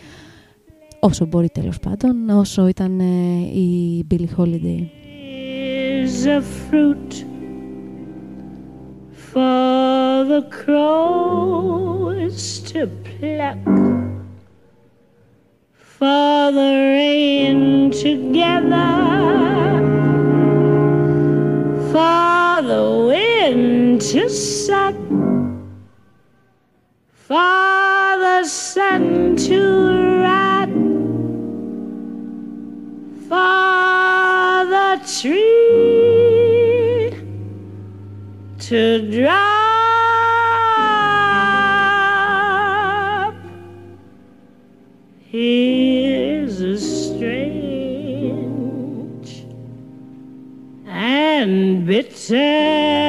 όσο 1.01 1.27
μπορεί 1.27 1.49
τέλος 1.49 1.79
πάντων 1.79 2.29
όσο 2.29 2.69
ήταν 2.69 3.01
ε, 3.01 3.05
η 3.59 4.05
Billie 4.11 4.43
Holiday. 4.43 4.87
is 6.03 6.27
a 6.27 6.41
fruit 6.43 7.25
for 9.13 10.25
the 10.33 10.43
crows 10.51 12.41
to 12.71 12.87
pluck, 13.05 13.59
for 15.97 16.53
the 16.59 16.73
rain 16.97 17.91
together, 17.91 18.91
for 21.93 22.63
the 22.63 23.05
wind 23.09 24.01
to 24.01 24.29
suck, 24.29 24.95
for 27.13 28.19
the 28.25 28.45
sun 28.45 29.35
to 29.35 30.23
rot 30.23 30.69
for 33.29 34.65
the 34.75 35.01
tree 35.19 35.51
to 38.61 38.83
drop. 39.11 39.51
Here's 45.25 46.61
a 46.61 46.79
strange 46.79 47.80
and 51.51 51.85
bitter. 51.85 53.00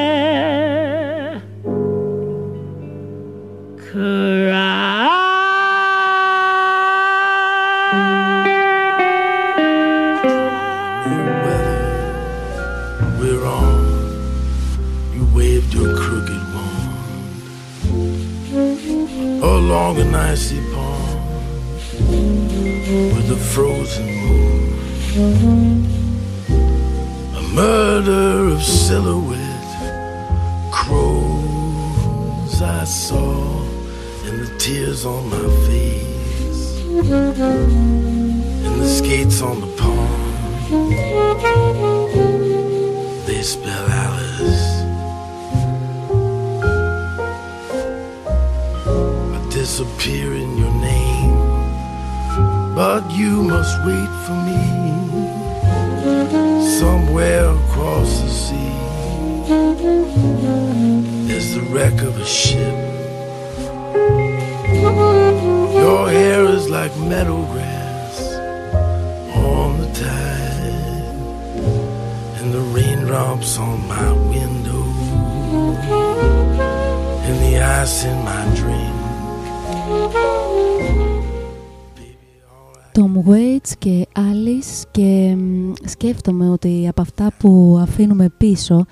Πίσω 88.52 88.86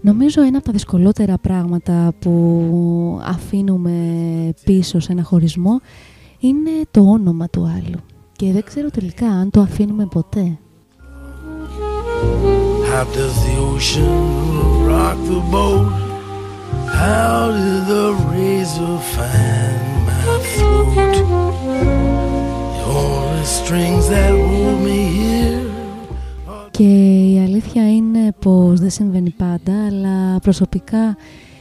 νομίζω 0.00 0.42
ένα 0.42 0.56
από 0.56 0.66
τα 0.66 0.72
δυσκολότερα 0.72 1.38
πράγματα 1.38 2.12
που 2.18 3.20
αφήνουμε 3.22 3.92
πίσω 4.64 5.00
σε 5.00 5.12
ένα 5.12 5.22
χωρισμό 5.22 5.80
είναι 6.38 6.70
το 6.90 7.00
όνομα 7.00 7.48
του 7.48 7.72
άλλου 7.76 7.98
και 8.32 8.52
δεν 8.52 8.62
ξέρω 8.62 8.90
τελικά 8.90 9.26
αν 9.26 9.50
το 9.50 9.60
αφήνουμε 9.60 10.06
ποτέ. 10.06 10.58
How 12.92 13.04
does 13.18 13.36
the 13.46 13.54
ocean 13.70 14.16
rock 14.90 15.18
the 15.32 15.42
boat? 15.54 15.88
How 17.00 17.40
did 17.58 17.82
the 17.94 18.06
razor 18.32 18.96
find 19.14 19.80
my 20.08 20.36
throat? 20.52 21.14
The 22.76 22.84
only 23.04 23.46
strings 23.58 24.04
that 24.12 24.32
hold 24.46 24.78
me 24.86 25.00
here. 25.18 25.55
Και 26.76 26.84
η 27.32 27.40
αλήθεια 27.40 27.94
είναι 27.94 28.32
πως 28.40 28.80
δεν 28.80 28.90
συμβαίνει 28.90 29.30
πάντα, 29.30 29.86
αλλά 29.86 30.38
προσωπικά, 30.38 31.16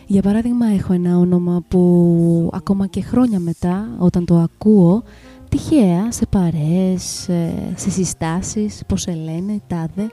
για 0.08 0.22
παράδειγμα, 0.22 0.66
έχω 0.66 0.94
ένα 0.94 1.18
όνομα 1.18 1.64
που 1.68 2.50
ακόμα 2.54 2.88
και 2.88 3.02
χρόνια 3.02 3.40
μετά, 3.40 3.88
όταν 3.98 4.26
το 4.26 4.36
ακούω, 4.36 5.04
τυχαία, 5.50 6.12
σε 6.12 6.26
παρέες, 6.26 7.30
ε, 7.30 7.54
σε 7.76 7.90
συστάσεις, 7.90 8.82
πώς 8.88 9.02
σε 9.02 9.12
λένε, 9.12 9.62
τάδε, 9.68 10.12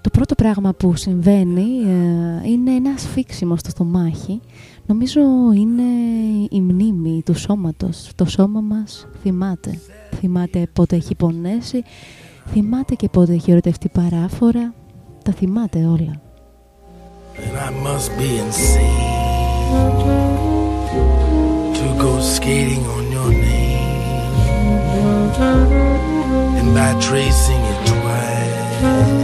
Το 0.00 0.10
πρώτο 0.10 0.34
πράγμα 0.34 0.72
που 0.72 0.96
συμβαίνει 0.96 1.66
ε, 1.86 2.48
είναι 2.48 2.70
ένα 2.70 2.96
σφίξιμο 2.96 3.56
στο 3.56 3.70
στομάχι. 3.70 4.40
Νομίζω 4.86 5.20
είναι 5.54 5.82
η 6.50 6.60
μνήμη 6.60 7.22
του 7.24 7.34
σώματος. 7.38 8.10
Το 8.14 8.24
σώμα 8.24 8.60
μας 8.60 9.06
θυμάται. 9.22 9.78
Θυμάται 10.14 10.66
πότε 10.72 10.96
έχει 10.96 11.14
πονέσει, 11.14 11.82
θυμάται 12.52 12.94
και 12.94 13.08
πότε 13.08 13.32
έχει 13.32 13.50
ερωτευτεί 13.50 13.88
παράφορα. 13.88 14.74
Τα 15.24 15.32
θυμάται 15.32 15.78
όλα. 15.78 16.20
And 17.36 17.56
I 17.56 17.70
must 17.86 18.10
be 18.18 18.30
insane 18.44 19.80
to 21.78 21.86
go 22.04 22.12
skating 22.34 22.84
on 22.96 23.04
your 23.16 23.30
name. 23.48 23.70
And 26.58 26.68
by 26.78 26.90
tracing 27.08 27.62
it 27.72 27.80
twice, 27.90 29.19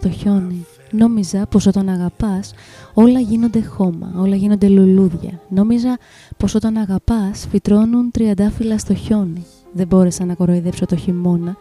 στο 0.00 0.10
χιόνι. 0.10 0.66
Νόμιζα 0.90 1.46
πως 1.46 1.66
όταν 1.66 1.88
αγαπάς 1.88 2.54
όλα 2.94 3.20
γίνονται 3.20 3.62
χώμα, 3.62 4.12
όλα 4.16 4.36
γίνονται 4.36 4.68
λουλούδια. 4.68 5.40
Νόμιζα 5.48 5.98
πως 6.36 6.54
όταν 6.54 6.76
αγαπάς 6.76 7.46
φυτρώνουν 7.50 8.10
τριαντάφυλλα 8.10 8.78
στο 8.78 8.94
χιόνι. 8.94 9.44
Δεν 9.72 9.86
μπόρεσα 9.86 10.24
να 10.24 10.34
κοροϊδέψω 10.34 10.86
το 10.86 10.96
χειμώνα. 10.96 11.56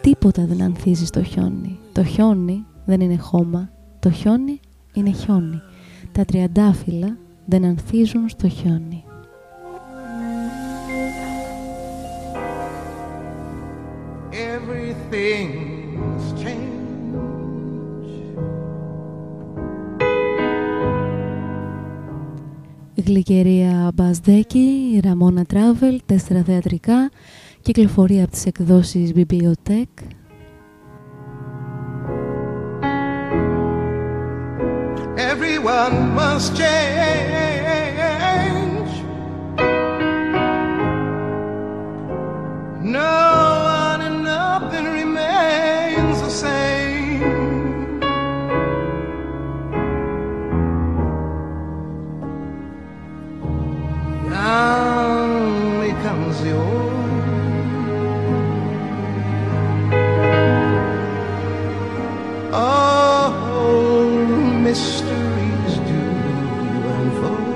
Τίποτα 0.00 0.44
δεν 0.46 0.62
ανθίζει 0.62 1.06
στο 1.06 1.22
χιόνι. 1.22 1.78
Το 1.92 2.04
χιόνι 2.04 2.64
δεν 2.84 3.00
είναι 3.00 3.16
χώμα. 3.16 3.70
Το 4.00 4.10
χιόνι 4.10 4.60
είναι 4.94 5.10
χιόνι. 5.10 5.60
Τα 6.12 6.24
τριαντάφυλλα 6.24 7.16
δεν 7.44 7.64
ανθίζουν 7.64 8.28
στο 8.28 8.48
χιόνι. 8.48 9.04
Everything's 14.54 16.26
changed. 16.42 16.63
Γλυκερία 22.96 23.90
Μπασδέκη, 23.94 25.00
Ραμόνα 25.04 25.44
Travel, 25.52 25.96
τέσσερα 26.06 26.42
θεατρικά, 26.42 27.10
κυκλοφορία 27.62 28.22
από 28.22 28.32
τις 28.32 28.46
εκδόσεις 28.46 29.12
Bibliotech. 29.16 29.84
Everyone 35.16 35.96
must 36.18 36.48
change. 36.56 36.94
No 42.96 43.33
The 56.44 56.52
old. 56.52 56.92
Oh, 62.52 63.30
mysteries 64.62 65.74
do 65.88 66.02
unfold. 66.98 67.54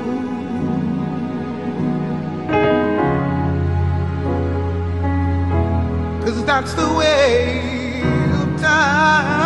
Cause 6.24 6.38
that's 6.46 6.72
the 6.74 6.88
way 6.94 8.02
of 8.40 8.60
time. 8.60 9.37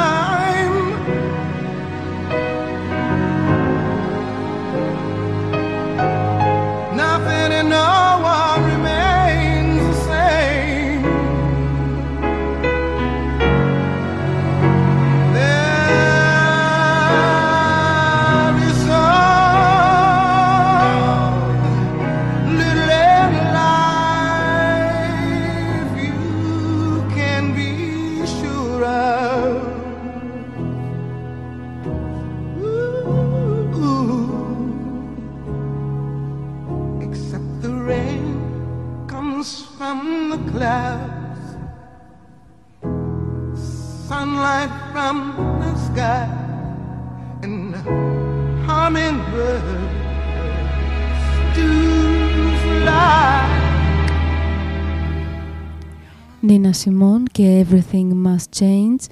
Νίνα 56.52 56.72
Σιμών 56.72 57.24
και 57.32 57.66
Everything 57.66 58.08
Must 58.26 58.62
Change. 58.62 59.04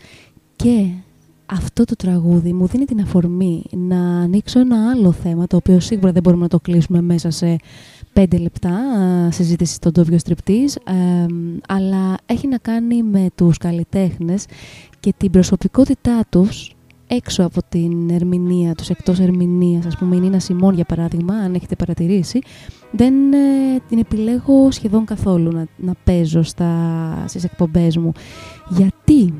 Και 0.56 0.86
αυτό 1.46 1.84
το 1.84 1.96
τραγούδι 1.96 2.52
μου 2.52 2.66
δίνει 2.66 2.84
την 2.84 3.00
αφορμή 3.00 3.62
να 3.70 4.20
ανοίξω 4.20 4.60
ένα 4.60 4.90
άλλο 4.90 5.12
θέμα 5.12 5.46
το 5.46 5.56
οποίο 5.56 5.80
σίγουρα 5.80 6.12
δεν 6.12 6.22
μπορούμε 6.22 6.42
να 6.42 6.48
το 6.48 6.60
κλείσουμε 6.60 7.00
μέσα 7.00 7.30
σε 7.30 7.56
πέντε 8.12 8.36
λεπτά 8.36 8.70
α, 8.70 9.30
συζήτηση 9.30 9.74
στον 9.74 9.92
Τόβιο 9.92 10.18
Στριπτής 10.18 10.76
ε, 10.76 11.26
αλλά 11.68 12.16
έχει 12.26 12.48
να 12.48 12.58
κάνει 12.58 13.02
με 13.02 13.26
τους 13.34 13.58
καλλιτέχνες 13.58 14.44
και 15.00 15.14
την 15.16 15.30
προσωπικότητά 15.30 16.24
τους 16.28 16.74
έξω 17.06 17.44
από 17.44 17.60
την 17.68 18.10
ερμηνεία 18.10 18.74
τους, 18.74 18.88
εκτός 18.88 19.18
ερμηνείας, 19.18 19.86
ας 19.86 19.96
πούμε 19.96 20.16
η 20.16 20.20
Νίνα 20.20 20.38
Σιμών 20.38 20.74
για 20.74 20.84
παράδειγμα, 20.84 21.34
αν 21.34 21.54
έχετε 21.54 21.76
παρατηρήσει, 21.76 22.38
δεν 22.90 23.32
ε, 23.32 23.80
την 23.88 23.98
επιλέγω 23.98 24.70
σχεδόν 24.70 25.04
καθόλου 25.04 25.50
να, 25.52 25.66
να 25.76 25.92
παίζω 26.04 26.42
στα, 26.42 26.74
στις 27.26 27.44
εκπομπές 27.44 27.96
μου. 27.96 28.12
Γιατί; 28.68 29.34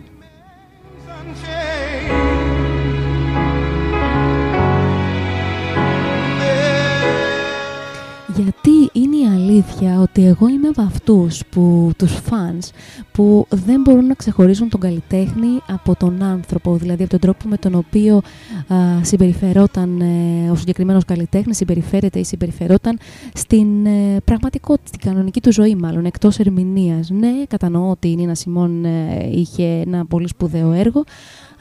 Αλήθεια 9.34 10.00
ότι 10.00 10.26
εγώ 10.26 10.48
είμαι 10.48 10.68
από 10.68 10.82
αυτούς 10.82 11.42
που, 11.50 11.90
τους 11.96 12.12
φανς 12.12 12.70
που 13.12 13.46
δεν 13.50 13.80
μπορούν 13.80 14.06
να 14.06 14.14
ξεχωρίσουν 14.14 14.68
τον 14.68 14.80
καλλιτέχνη 14.80 15.48
από 15.66 15.96
τον 15.96 16.22
άνθρωπο, 16.22 16.76
δηλαδή 16.76 17.02
από 17.02 17.10
τον 17.10 17.20
τρόπο 17.20 17.48
με 17.48 17.56
τον 17.56 17.74
οποίο 17.74 18.16
α, 18.16 18.76
συμπεριφερόταν 19.02 20.00
ε, 20.00 20.50
ο 20.50 20.54
συγκεκριμένος 20.54 21.04
καλλιτέχνης, 21.04 21.56
συμπεριφέρεται 21.56 22.18
ή 22.18 22.24
συμπεριφερόταν 22.24 22.98
στην 23.34 23.86
ε, 23.86 24.20
πραγματικότητα, 24.24 24.86
στην 24.86 25.00
κανονική 25.00 25.40
του 25.40 25.52
ζωή 25.52 25.74
μάλλον, 25.74 26.04
εκτός 26.04 26.38
ερμηνείας. 26.38 27.10
Ναι, 27.10 27.32
κατανοώ 27.48 27.90
ότι 27.90 28.08
η 28.08 28.14
Νίνα 28.14 28.34
Σιμών 28.34 28.84
ε, 28.84 29.28
είχε 29.32 29.64
ένα 29.86 30.06
πολύ 30.06 30.28
σπουδαίο 30.28 30.72
έργο, 30.72 31.04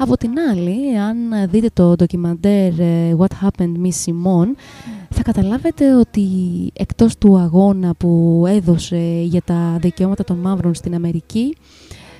από 0.01 0.17
την 0.17 0.31
άλλη, 0.51 0.97
αν 0.97 1.17
δείτε 1.49 1.69
το 1.73 1.95
ντοκιμαντέρ 1.95 2.79
ε, 2.79 3.15
What 3.17 3.45
Happened 3.45 3.73
Miss 3.83 4.05
Simone, 4.05 4.55
θα 5.09 5.21
καταλάβετε 5.23 5.95
ότι 5.95 6.27
εκτός 6.73 7.17
του 7.17 7.37
αγώνα 7.37 7.95
που 7.95 8.43
έδωσε 8.47 9.21
για 9.23 9.41
τα 9.41 9.77
δικαιώματα 9.81 10.23
των 10.23 10.37
μαύρων 10.37 10.73
στην 10.73 10.95
Αμερική, 10.95 11.55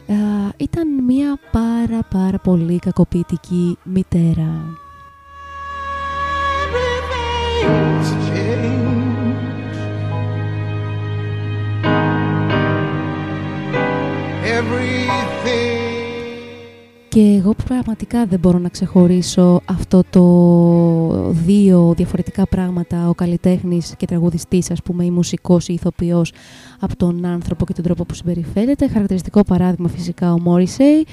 ε, 0.07 0.13
ήταν 0.57 1.03
μια 1.03 1.39
πάρα 1.51 1.99
πάρα 2.09 2.37
πολύ 2.39 2.79
κακοποιητική 2.79 3.77
μητέρα. 3.83 4.77
Και 17.09 17.35
εγώ 17.39 17.53
πραγματικά 17.65 18.25
δεν 18.25 18.39
μπορώ 18.39 18.57
να 18.57 18.69
ξεχωρίσω 18.69 19.61
αυτό 19.65 20.03
το 20.09 21.31
δύο 21.31 21.93
διαφορετικά 21.97 22.47
πράγματα, 22.47 23.09
ο 23.09 23.13
καλλιτέχνης 23.13 23.93
και 23.97 24.05
τραγουδιστής, 24.05 24.71
ας 24.71 24.81
πούμε, 24.81 25.05
η 25.05 25.11
μουσικός 25.11 25.67
ή 25.67 25.71
η 25.71 25.73
ηθοποιός, 25.73 26.31
από 26.79 26.95
τον 26.95 27.25
άνθρωπο 27.25 27.65
και 27.65 27.73
τον 27.73 27.83
τρόπο 27.83 28.05
που 28.05 28.13
συμπεριφέρεται. 28.13 28.87
Χαρακτηριστικό 28.87 29.43
παράδειγμα 29.43 29.87
φυσικά 29.89 30.33
ο 30.33 30.39
Μόρισεϊ. 30.39 31.05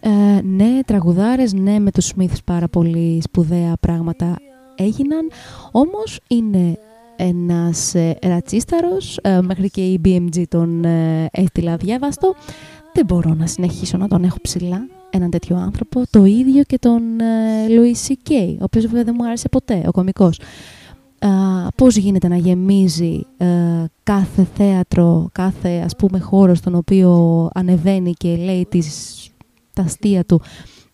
Ε, 0.00 0.40
ναι, 0.42 0.80
τραγουδάρες, 0.86 1.52
ναι, 1.52 1.78
με 1.78 1.90
τους 1.90 2.04
Σμίθς 2.04 2.42
πάρα 2.44 2.68
πολύ 2.68 3.22
σπουδαία 3.22 3.76
πράγματα 3.80 4.36
έγιναν, 4.74 5.30
όμως 5.70 6.20
είναι 6.28 6.78
ένας 7.16 7.94
ε, 7.94 8.18
ρατσίσταρος, 8.22 9.18
ε, 9.22 9.40
μέχρι 9.42 9.70
και 9.70 9.80
η 9.80 10.00
BMG 10.04 10.42
τον 10.48 10.84
ε, 10.84 11.28
έστειλα 11.32 11.72
αδιάβαστο. 11.72 12.34
Δεν 12.92 13.04
μπορώ 13.04 13.34
να 13.34 13.46
συνεχίσω 13.46 13.96
να 13.96 14.08
τον 14.08 14.24
έχω 14.24 14.36
ψηλά 14.42 14.95
έναν 15.10 15.30
τέτοιο 15.30 15.56
άνθρωπο. 15.56 16.02
Το 16.10 16.24
ίδιο 16.24 16.62
και 16.62 16.78
τον 16.78 17.02
Λουί 17.68 17.96
Louis 17.96 18.56
ο 18.60 18.64
οποίος 18.64 18.84
βέβαια 18.84 19.04
δεν 19.04 19.14
μου 19.18 19.26
άρεσε 19.26 19.48
ποτέ, 19.48 19.82
ο 19.86 19.90
κομικός. 19.90 20.40
Uh, 21.18 21.68
πώς 21.76 21.96
γίνεται 21.96 22.28
να 22.28 22.36
γεμίζει 22.36 23.26
ε, 23.36 23.46
κάθε 24.02 24.46
θέατρο, 24.54 25.28
κάθε 25.32 25.82
ας 25.84 25.96
πούμε 25.96 26.18
χώρο 26.18 26.54
στον 26.54 26.74
οποίο 26.74 27.48
ανεβαίνει 27.54 28.12
και 28.12 28.36
λέει 28.36 28.66
τις, 28.70 29.28
τα 29.72 29.82
αστεία 29.82 30.24
του 30.24 30.40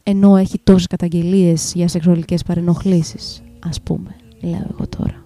ενώ 0.03 0.37
έχει 0.37 0.61
τόσες 0.65 0.87
καταγγελίες 0.87 1.73
για 1.75 1.89
σεξουαλικές 1.89 2.43
παρενοχλήσεις, 2.43 3.43
ας 3.69 3.81
πούμε, 3.81 4.17
λέω 4.41 4.67
εγώ 4.71 4.87
τώρα. 4.99 5.25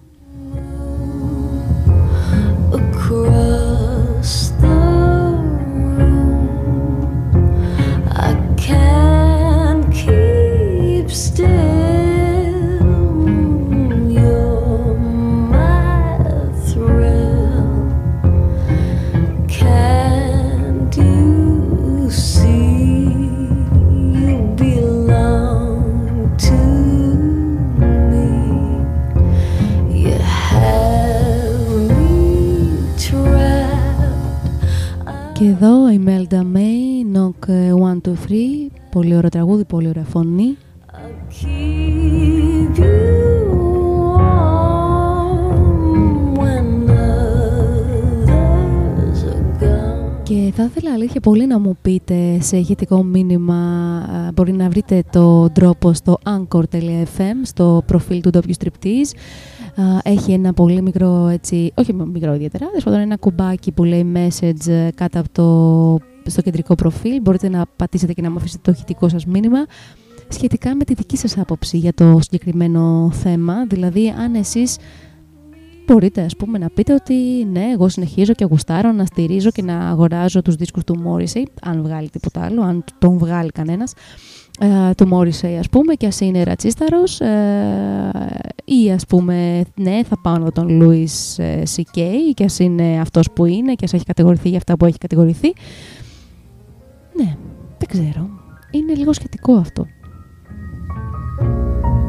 Και 35.33 35.45
εδώ 35.45 35.91
η 35.91 36.03
Melda 36.05 36.41
May, 36.55 37.15
Knock 37.15 37.49
1, 37.49 38.01
2, 38.01 38.13
3, 38.29 38.71
πολύ 38.91 39.15
ωραίο 39.15 39.29
τραγούδι, 39.29 39.65
πολύ 39.65 39.87
ωραία 39.87 40.03
φωνή. 40.03 40.57
Και 50.23 50.51
θα 50.55 50.63
ήθελα 50.63 50.93
αλήθεια 50.93 51.21
πολύ 51.21 51.47
να 51.47 51.59
μου 51.59 51.77
πείτε 51.81 52.37
σε 52.41 52.57
ηχητικό 52.57 53.03
μήνυμα, 53.03 53.61
μπορεί 54.33 54.51
να 54.51 54.69
βρείτε 54.69 55.03
το 55.11 55.49
τρόπο 55.49 55.93
στο 55.93 56.17
anchor.fm, 56.23 57.35
στο 57.43 57.83
προφίλ 57.85 58.21
του 58.21 58.29
ντόπιου 58.29 58.53
Striptease 58.59 59.17
έχει 60.03 60.31
ένα 60.31 60.53
πολύ 60.53 60.81
μικρό, 60.81 61.27
έτσι, 61.27 61.71
όχι 61.75 61.93
μικρό 61.93 62.33
ιδιαίτερα, 62.33 62.67
δεν 62.83 62.99
ένα 62.99 63.17
κουμπάκι 63.17 63.71
που 63.71 63.83
λέει 63.83 64.13
message 64.15 64.67
ε, 64.67 64.89
κάτω 64.95 65.19
από 65.19 65.29
το, 65.31 66.29
στο 66.29 66.41
κεντρικό 66.41 66.75
προφίλ. 66.75 67.21
Μπορείτε 67.21 67.49
να 67.49 67.65
πατήσετε 67.75 68.13
και 68.13 68.21
να 68.21 68.31
μου 68.31 68.37
αφήσετε 68.37 68.61
το 68.63 68.71
ηχητικό 68.71 69.09
σας 69.09 69.25
μήνυμα 69.25 69.65
σχετικά 70.27 70.75
με 70.75 70.83
τη 70.83 70.93
δική 70.93 71.17
σας 71.17 71.37
άποψη 71.37 71.77
για 71.77 71.93
το 71.93 72.19
συγκεκριμένο 72.21 73.09
θέμα. 73.13 73.65
Δηλαδή, 73.65 74.13
αν 74.17 74.35
εσείς 74.35 74.77
μπορείτε 75.87 76.21
ας 76.21 76.35
πούμε 76.35 76.57
να 76.57 76.69
πείτε 76.69 76.93
ότι 76.93 77.13
ναι, 77.51 77.65
εγώ 77.73 77.89
συνεχίζω 77.89 78.33
και 78.33 78.45
γουστάρω 78.45 78.91
να 78.91 79.05
στηρίζω 79.05 79.49
και 79.49 79.61
να 79.61 79.89
αγοράζω 79.89 80.41
τους 80.41 80.55
δίσκους 80.55 80.83
του 80.83 81.03
Morrissey, 81.05 81.43
αν 81.61 81.81
βγάλει 81.81 82.09
τίποτα 82.09 82.41
άλλο, 82.41 82.61
αν 82.61 82.83
τον 82.99 83.17
βγάλει 83.17 83.51
κανένας, 83.51 83.93
ε, 84.59 84.93
του 84.93 85.09
Morrissey 85.11 85.55
ας 85.59 85.69
πούμε 85.69 85.93
και 85.93 86.07
ας 86.07 86.19
είναι 86.19 86.43
ρατσίσταρος 86.43 87.19
ε, 87.21 88.11
ή 88.65 88.91
ας 88.91 89.05
πούμε 89.05 89.63
ναι 89.75 90.03
θα 90.03 90.19
πάω 90.21 90.37
να 90.37 90.51
τον 90.51 90.67
Louis 90.81 91.43
C.K. 91.75 92.01
και 92.33 92.43
ας 92.43 92.59
είναι 92.59 92.99
αυτός 92.99 93.31
που 93.31 93.45
είναι 93.45 93.73
και 93.73 93.85
ας 93.85 93.93
έχει 93.93 94.03
κατηγορηθεί 94.03 94.49
για 94.49 94.57
αυτά 94.57 94.77
που 94.77 94.85
έχει 94.85 94.97
κατηγορηθεί 94.97 95.53
ναι, 97.13 97.35
δεν 97.77 97.87
ξέρω 97.87 98.29
είναι 98.71 98.93
λίγο 98.93 99.13
σχετικό 99.13 99.53
αυτό 99.53 99.87
Bye. 101.37 102.06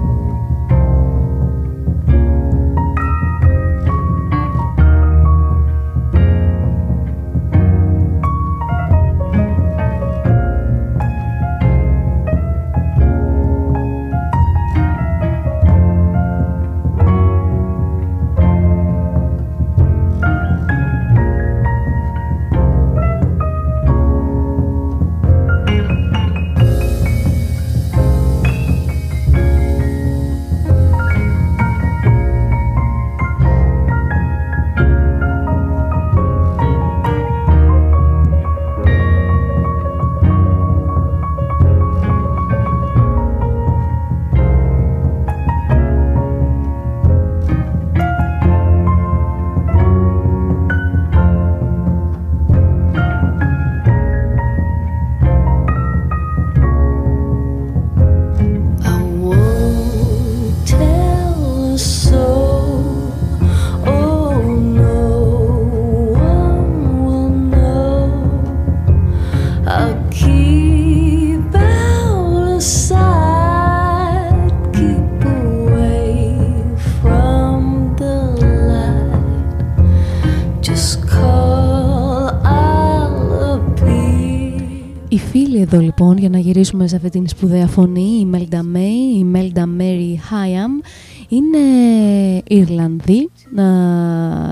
Εδώ 85.71 85.81
λοιπόν 85.81 86.17
για 86.17 86.29
να 86.29 86.39
γυρίσουμε 86.39 86.87
σε 86.87 86.97
αυτή 86.97 87.09
την 87.09 87.29
σπουδαία 87.29 87.67
φωνή 87.67 88.01
η 88.01 88.31
Melda 88.35 88.77
May, 88.77 89.17
η 89.19 89.27
Melda 89.35 89.63
Mary 89.81 90.15
Hyam 90.31 90.85
είναι 91.29 91.59
Ιρλανδή 92.49 93.31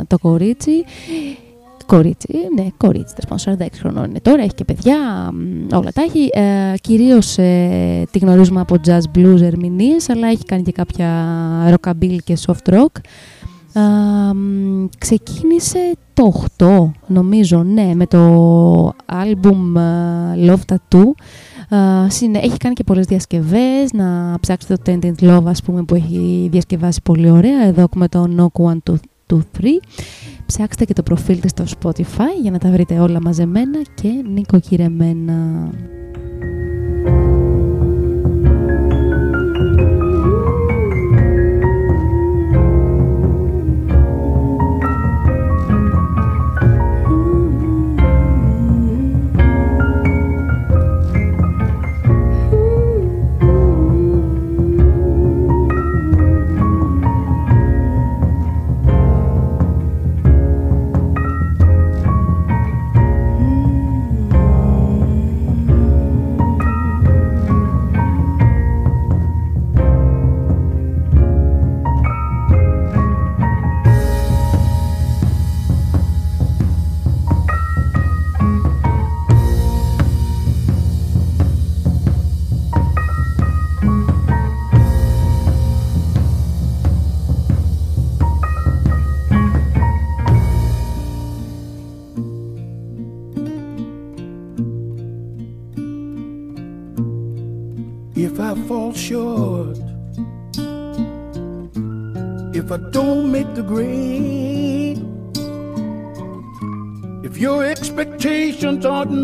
το 0.06 0.18
κορίτσι 0.18 0.84
κορίτσι, 1.86 2.28
ναι, 2.54 2.66
κορίτσι, 2.76 3.14
τέλος 3.14 3.44
πάντων, 3.44 3.66
46 3.68 3.70
χρονών 3.78 4.04
είναι 4.04 4.20
τώρα, 4.20 4.42
έχει 4.42 4.54
και 4.54 4.64
παιδιά, 4.64 5.30
μ, 5.32 5.74
όλα 5.76 5.92
τα 5.92 6.02
έχει. 6.02 6.28
Ε, 6.32 6.74
Κυρίως 6.80 7.34
τη 8.10 8.18
γνωρίζουμε 8.18 8.60
από 8.60 8.76
jazz 8.86 9.18
blues 9.18 9.40
ερμηνείες, 9.40 10.08
αλλά 10.08 10.28
έχει 10.28 10.44
κάνει 10.44 10.62
και 10.62 10.72
κάποια 10.72 11.26
rockabilly 11.74 12.18
και 12.24 12.38
soft 12.46 12.74
rock. 12.74 13.00
Α, 13.78 14.34
μ, 14.34 14.86
ξεκίνησε 14.98 15.78
το 16.14 16.44
8, 16.58 16.90
νομίζω, 17.06 17.62
ναι, 17.62 17.94
με 17.94 18.06
το 18.06 18.18
άλμπουμ 19.06 19.78
α, 19.78 20.34
Love 20.46 20.72
Tattoo. 20.72 21.04
Α, 21.76 22.10
συνε- 22.10 22.44
έχει 22.44 22.56
κάνει 22.56 22.74
και 22.74 22.84
πολλές 22.84 23.06
διασκευές, 23.06 23.92
να 23.92 24.36
ψάξετε 24.40 24.76
το 24.76 24.82
Tended 24.92 25.24
Love, 25.30 25.44
ας 25.46 25.62
πούμε, 25.62 25.82
που 25.82 25.94
έχει 25.94 26.48
διασκευάσει 26.50 27.00
πολύ 27.02 27.30
ωραία. 27.30 27.64
Εδώ 27.64 27.80
έχουμε 27.82 28.08
το 28.08 28.26
Knock 28.36 28.62
1, 28.64 28.76
2, 28.82 28.94
2, 29.26 29.38
3. 29.60 29.80
Ψάξτε 30.46 30.84
και 30.84 30.92
το 30.92 31.02
προφίλ 31.02 31.40
της 31.40 31.50
στο 31.50 31.64
Spotify 31.80 32.40
για 32.42 32.50
να 32.50 32.58
τα 32.58 32.70
βρείτε 32.70 32.98
όλα 32.98 33.20
μαζεμένα 33.22 33.78
και 33.94 34.08
νοικοκυρεμένα. 34.34 35.68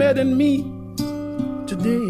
Met 0.02 0.18
in 0.18 0.36
me 0.36 0.52
today, 1.64 2.08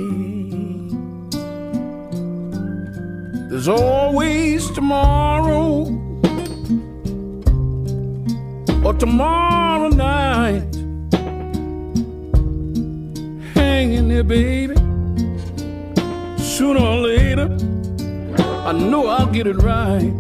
there's 3.51 3.69
always 3.69 4.71
tomorrow 4.71 5.85
or 8.87 8.95
tomorrow 8.95 9.89
night 9.89 10.75
hanging 13.55 14.09
there, 14.09 14.25
baby. 14.25 14.75
Sooner 16.39 16.81
or 16.93 17.01
later, 17.11 17.49
I 18.69 18.73
know 18.73 19.07
I'll 19.09 19.33
get 19.39 19.47
it 19.47 19.59
right. 19.73 20.15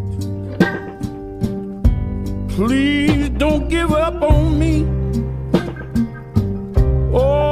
Please 2.51 3.31
don't 3.31 3.71
give 3.71 3.93
up 3.93 4.21
on 4.21 4.59
me. 4.59 4.92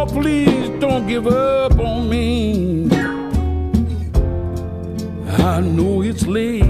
Oh, 0.02 0.06
please 0.06 0.68
don't 0.82 1.06
give 1.06 1.26
up 1.26 1.78
on 1.78 2.08
me. 2.08 2.88
I 5.52 5.60
know 5.76 6.02
it's 6.02 6.26
late. 6.26 6.64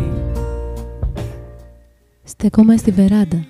Στεκόμαι 2.25 2.77
στη 2.77 2.91
βεράντα. 2.91 3.47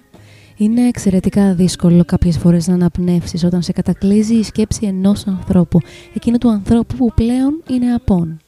Είναι 0.56 0.86
εξαιρετικά 0.86 1.54
δύσκολο 1.54 2.04
κάποιες 2.04 2.38
φορές 2.38 2.66
να 2.66 2.74
αναπνεύσεις 2.74 3.44
όταν 3.44 3.62
σε 3.62 3.72
κατακλείζει 3.72 4.34
η 4.34 4.42
σκέψη 4.42 4.86
ενός 4.86 5.26
ανθρώπου, 5.26 5.78
εκείνου 6.14 6.38
του 6.38 6.50
ανθρώπου 6.50 6.96
που 6.96 7.12
πλέον 7.14 7.62
είναι 7.68 7.94
απόν. 7.94 8.40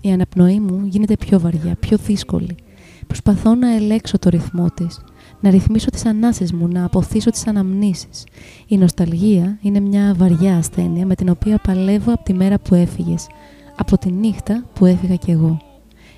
Η 0.00 0.12
αναπνοή 0.12 0.60
μου 0.60 0.86
γίνεται 0.86 1.16
πιο 1.16 1.40
βαριά, 1.40 1.76
πιο 1.80 1.96
δύσκολη. 1.96 2.54
Προσπαθώ 3.06 3.54
να 3.54 3.74
ελέξω 3.74 4.18
το 4.18 4.28
ρυθμό 4.30 4.66
της, 4.74 5.00
να 5.42 5.50
ρυθμίσω 5.50 5.90
τις 5.90 6.06
ανάσες 6.06 6.52
μου, 6.52 6.68
να 6.68 6.84
αποθήσω 6.84 7.30
τις 7.30 7.46
αναμνήσεις. 7.46 8.24
Η 8.66 8.78
νοσταλγία 8.78 9.58
είναι 9.62 9.80
μια 9.80 10.14
βαριά 10.16 10.56
ασθένεια 10.56 11.06
με 11.06 11.14
την 11.14 11.28
οποία 11.28 11.58
παλεύω 11.58 12.12
από 12.12 12.24
τη 12.24 12.34
μέρα 12.34 12.58
που 12.58 12.74
έφυγες, 12.74 13.26
από 13.76 13.98
τη 13.98 14.10
νύχτα 14.10 14.64
που 14.74 14.86
έφυγα 14.86 15.14
κι 15.14 15.30
εγώ. 15.30 15.58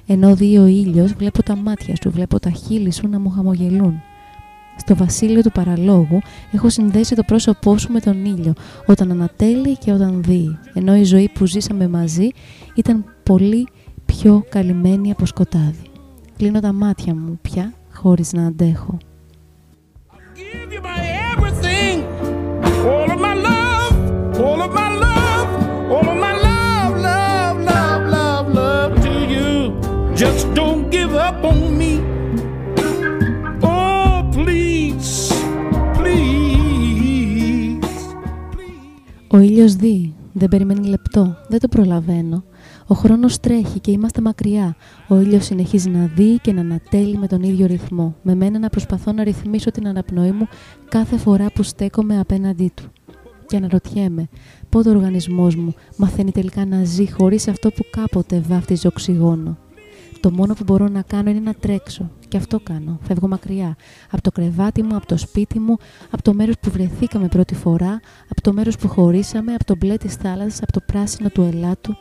Ενώ 0.07 0.35
δει 0.35 0.59
ο 0.59 0.67
ήλιος, 0.67 1.13
βλέπω 1.13 1.43
τα 1.43 1.57
μάτια 1.57 1.95
σου, 2.03 2.11
βλέπω 2.11 2.41
τα 2.41 2.51
χείλη 2.51 2.93
σου 2.93 3.09
να 3.09 3.19
μου 3.19 3.31
χαμογελούν. 3.31 4.03
Στο 4.77 4.97
βασίλειο 4.97 5.43
του 5.43 5.53
παραλόγου 5.53 6.21
έχω 6.53 6.69
συνδέσει 6.69 7.15
το 7.15 7.23
πρόσωπό 7.23 7.79
σου 7.79 7.93
με 7.93 8.01
τον 8.01 8.25
ήλιο, 8.25 8.53
όταν 8.87 9.11
ανατέλει 9.11 9.77
και 9.77 9.93
όταν 9.93 10.23
δει, 10.23 10.59
ενώ 10.75 10.97
η 10.97 11.05
ζωή 11.05 11.31
που 11.35 11.47
ζήσαμε 11.47 11.89
μαζί 11.89 12.29
ήταν 12.75 13.05
πολύ 13.23 13.69
πιο 14.05 14.45
καλυμμένη 14.49 15.11
από 15.11 15.27
σκοτάδι. 15.27 15.83
Κλείνω 16.37 16.61
τα 16.61 16.73
μάτια 16.73 17.15
μου 17.15 17.39
πια, 17.43 17.73
χωρίς 17.93 18.33
να 18.33 18.47
αντέχω. 18.47 18.99
Just 30.25 30.47
don't 30.55 30.91
give 30.91 31.13
up 31.29 31.39
on 31.51 31.77
me. 31.81 31.93
Oh, 33.63 34.23
please, 34.35 35.33
please. 35.99 37.87
Ο 39.29 39.39
ήλιος 39.39 39.75
δει, 39.75 40.15
δεν 40.33 40.49
περιμένει 40.49 40.87
λεπτό, 40.89 41.37
δεν 41.49 41.61
το 41.61 41.69
προλαβαίνω. 41.69 42.45
Ο 42.87 42.95
χρόνος 42.95 43.41
τρέχει 43.41 43.81
και 43.81 43.91
είμαστε 43.91 44.21
μακριά. 44.21 44.77
Ο 45.09 45.21
ήλιος 45.21 45.45
συνεχίζει 45.45 45.91
να 45.91 46.07
δει 46.07 46.39
και 46.39 46.53
να 46.53 46.61
ανατέλει 46.61 47.19
με 47.19 47.27
τον 47.27 47.43
ίδιο 47.43 47.67
ρυθμό. 47.67 48.17
Με 48.23 48.35
μένα 48.35 48.59
να 48.59 48.69
προσπαθώ 48.69 49.13
να 49.13 49.25
ρυθμίσω 49.25 49.71
την 49.71 49.89
αναπνοή 49.89 50.31
μου 50.31 50.49
κάθε 50.89 51.17
φορά 51.17 51.51
που 51.55 51.63
στέκομαι 51.63 52.19
απέναντί 52.19 52.73
του. 52.75 52.85
Και 53.47 53.57
αναρωτιέμαι 53.57 54.29
πότε 54.69 54.89
ο 54.89 54.93
οργανισμός 54.93 55.57
μου 55.57 55.75
μαθαίνει 55.97 56.33
τελικά 56.33 56.67
να 56.67 56.85
ζει 56.85 57.11
χωρίς 57.11 57.49
αυτό 57.49 57.71
που 57.71 57.83
κάποτε 57.91 58.43
βάφτιζε 58.49 58.87
οξυγόνο. 58.87 59.59
Το 60.21 60.31
μόνο 60.31 60.55
που 60.55 60.65
μπορώ 60.67 60.89
να 60.89 61.03
κάνω 61.03 61.31
είναι 61.31 61.41
να 61.41 61.55
τρέξω. 61.55 62.11
Και 62.29 62.37
αυτό 62.37 62.61
κάνω. 62.61 62.99
Φεύγω 63.03 63.29
μακριά. 63.29 63.77
Από 64.11 64.23
το 64.23 64.31
κρεβάτι 64.31 64.83
μου, 64.83 64.97
από 64.97 65.07
το 65.07 65.17
σπίτι 65.17 65.59
μου, 65.59 65.77
από 66.11 66.23
το 66.23 66.35
μέρος 66.35 66.55
που 66.61 66.71
βρεθήκαμε 66.71 67.29
πρώτη 67.29 67.55
φορά, 67.55 68.01
από 68.31 68.41
το 68.41 68.53
μέρος 68.53 68.77
που 68.77 68.89
χωρίσαμε, 68.89 69.55
από 69.55 69.65
το 69.65 69.77
μπλε 69.77 69.97
της 69.97 70.15
θάλασσας, 70.15 70.63
από 70.63 70.73
το 70.73 70.81
πράσινο 70.87 71.29
του 71.29 71.43
ελάτου. 71.43 71.97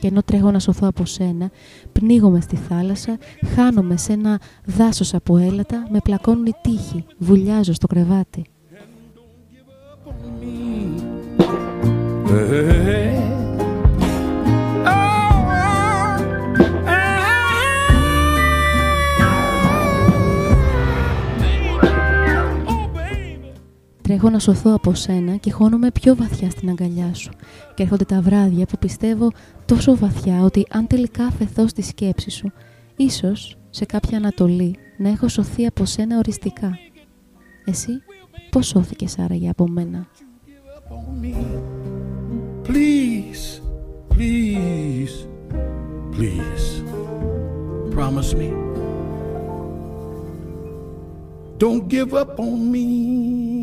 Και 0.00 0.06
ενώ 0.06 0.22
τρέχω 0.22 0.50
να 0.50 0.58
σωθώ 0.58 0.86
από 0.88 1.04
σένα, 1.04 1.50
πνίγομαι 1.92 2.40
στη 2.40 2.56
θάλασσα, 2.56 3.18
χάνομαι 3.54 3.96
σε 3.96 4.12
ένα 4.12 4.40
δάσος 4.64 5.14
από 5.14 5.36
έλατα, 5.36 5.86
με 5.90 5.98
πλακώνουν 6.04 6.46
οι 6.46 6.52
τείχοι, 6.62 7.04
βουλιάζω 7.18 7.72
στο 7.72 7.86
κρεβάτι. 7.86 8.44
Τρέχω 24.08 24.30
να 24.30 24.38
σωθώ 24.38 24.74
από 24.74 24.94
σένα 24.94 25.36
και 25.36 25.52
χώνομαι 25.52 25.90
πιο 25.90 26.16
βαθιά 26.16 26.50
στην 26.50 26.68
αγκαλιά 26.68 27.14
σου. 27.14 27.30
Και 27.74 27.82
έρχονται 27.82 28.04
τα 28.04 28.20
βράδια 28.20 28.66
που 28.66 28.78
πιστεύω 28.78 29.32
τόσο 29.64 29.96
βαθιά 29.96 30.42
ότι 30.42 30.66
αν 30.70 30.86
τελικά 30.86 31.24
αφαιθώ 31.24 31.68
στη 31.68 31.82
σκέψη 31.82 32.30
σου, 32.30 32.52
ίσως 32.96 33.58
σε 33.70 33.84
κάποια 33.84 34.16
ανατολή 34.16 34.76
να 34.98 35.08
έχω 35.08 35.28
σωθεί 35.28 35.66
από 35.66 35.84
σένα 35.84 36.18
οριστικά. 36.18 36.78
Εσύ 37.64 37.90
πώς 38.50 38.66
σώθηκες 38.66 39.18
άραγε 39.18 39.48
από 39.48 39.68
μένα; 39.68 40.06
Please, 42.64 43.60
please, 44.14 45.14
please, 46.14 46.66
promise 47.94 48.32
me. 48.40 48.48
Don't 51.62 51.82
give 51.94 52.10
up 52.14 52.30
on 52.46 52.58
me. 52.72 53.57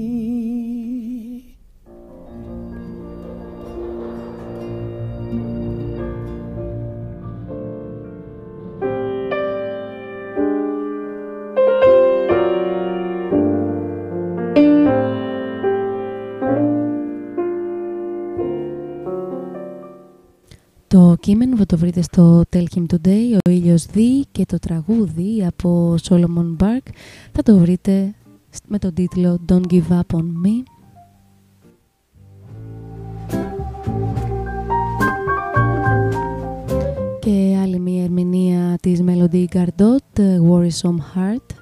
Κείμενο 21.26 21.58
θα 21.58 21.66
το 21.66 21.78
βρείτε 21.78 22.02
στο 22.02 22.44
Tell 22.54 22.64
Him 22.76 22.86
Today, 22.94 23.38
ο 23.46 23.50
ήλιος 23.50 23.86
δει 23.86 24.26
και 24.32 24.46
το 24.46 24.60
τραγούδι 24.60 25.46
από 25.46 25.96
Solomon 26.02 26.56
Bark 26.60 26.88
θα 27.32 27.44
το 27.44 27.58
βρείτε 27.58 28.14
με 28.68 28.80
τον 28.80 28.94
τίτλο 28.94 29.40
Don't 29.50 29.72
Give 29.72 29.88
Up 29.90 30.18
On 30.18 30.24
Me. 30.24 30.64
Και 37.20 37.58
άλλη 37.62 37.80
μια 37.80 38.04
ερμηνεία 38.04 38.78
της 38.82 39.04
Melody 39.06 39.46
Gardot, 39.54 40.20
Worrisome 40.50 41.00
Heart. 41.16 41.56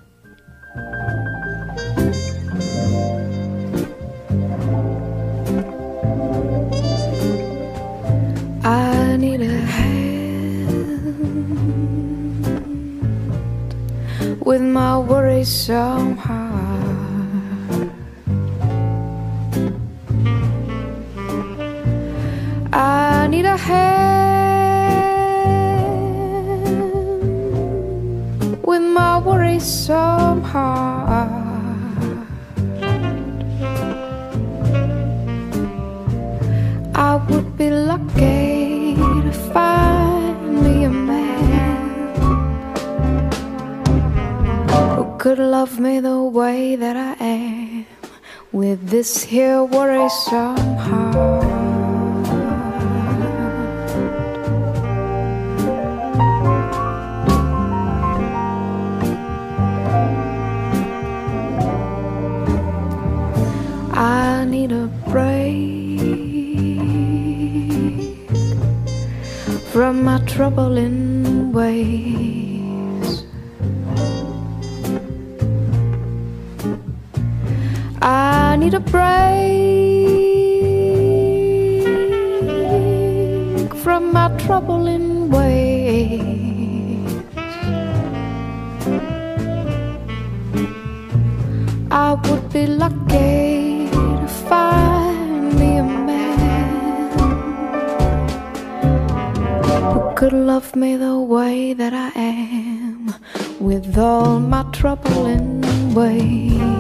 With 14.46 14.62
my 14.62 14.98
worrisome 15.00 16.18
heart. 16.18 17.90
I 22.74 23.28
need 23.28 23.46
a 23.46 23.56
hand 23.56 24.04
with 28.64 28.82
my 28.82 29.20
worrisome 29.20 30.42
heart. 30.42 31.30
I 36.96 37.16
would 37.30 37.58
be 37.58 37.70
lucky 37.70 38.13
could 45.24 45.40
love 45.40 45.80
me 45.80 46.02
the 46.02 46.22
way 46.22 46.76
that 46.76 46.98
I 46.98 47.16
am 47.24 47.86
with 48.52 48.90
this 48.90 49.24
here 49.24 49.64
worrisome 49.64 50.76
heart. 50.76 51.46
I 63.94 64.44
need 64.44 64.74
a 64.74 64.88
break 65.08 66.02
from 69.72 70.04
my 70.04 70.20
troubling 70.26 71.54
ways. 71.54 72.53
I 78.54 78.56
need 78.56 78.76
a 78.76 78.80
break 78.80 79.34
from 83.84 84.14
my 84.14 84.30
troubling 84.46 85.32
ways. 85.32 86.22
I 91.90 92.14
would 92.26 92.54
be 92.54 92.68
lucky 92.68 93.90
to 93.90 94.28
find 94.48 95.56
me 95.60 95.78
a 95.78 95.84
man 95.84 97.10
who 99.94 100.14
could 100.16 100.34
love 100.34 100.76
me 100.76 100.96
the 100.96 101.18
way 101.20 101.74
that 101.74 101.94
I 101.96 102.12
am 102.16 103.16
with 103.60 103.98
all 103.98 104.40
my 104.40 104.62
troubling 104.72 105.96
ways. 105.96 106.73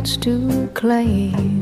Baggage 0.00 0.18
to 0.20 0.70
claim. 0.72 1.59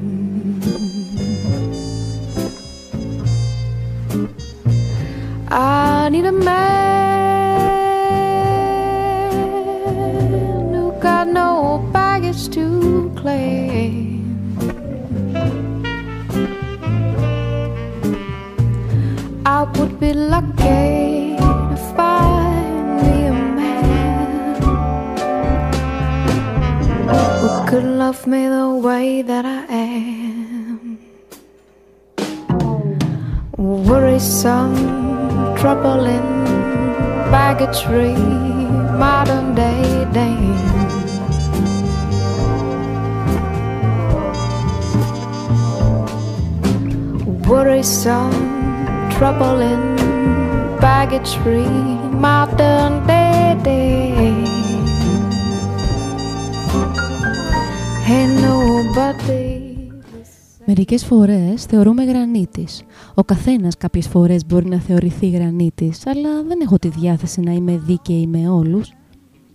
Φορές 61.09 61.64
θεωρούμε 61.64 62.04
γρανίτης. 62.04 62.82
Ο 63.14 63.22
καθένας 63.24 63.76
κάποιες 63.76 64.06
φορές 64.06 64.46
μπορεί 64.46 64.68
να 64.68 64.78
θεωρηθεί 64.78 65.28
γρανίτης, 65.28 66.06
αλλά 66.06 66.42
δεν 66.46 66.59
έχω 66.62 66.78
τη 66.78 66.88
διάθεση 66.88 67.40
να 67.40 67.52
είμαι 67.52 67.78
δίκαιη 67.86 68.26
με 68.26 68.48
όλους. 68.48 68.92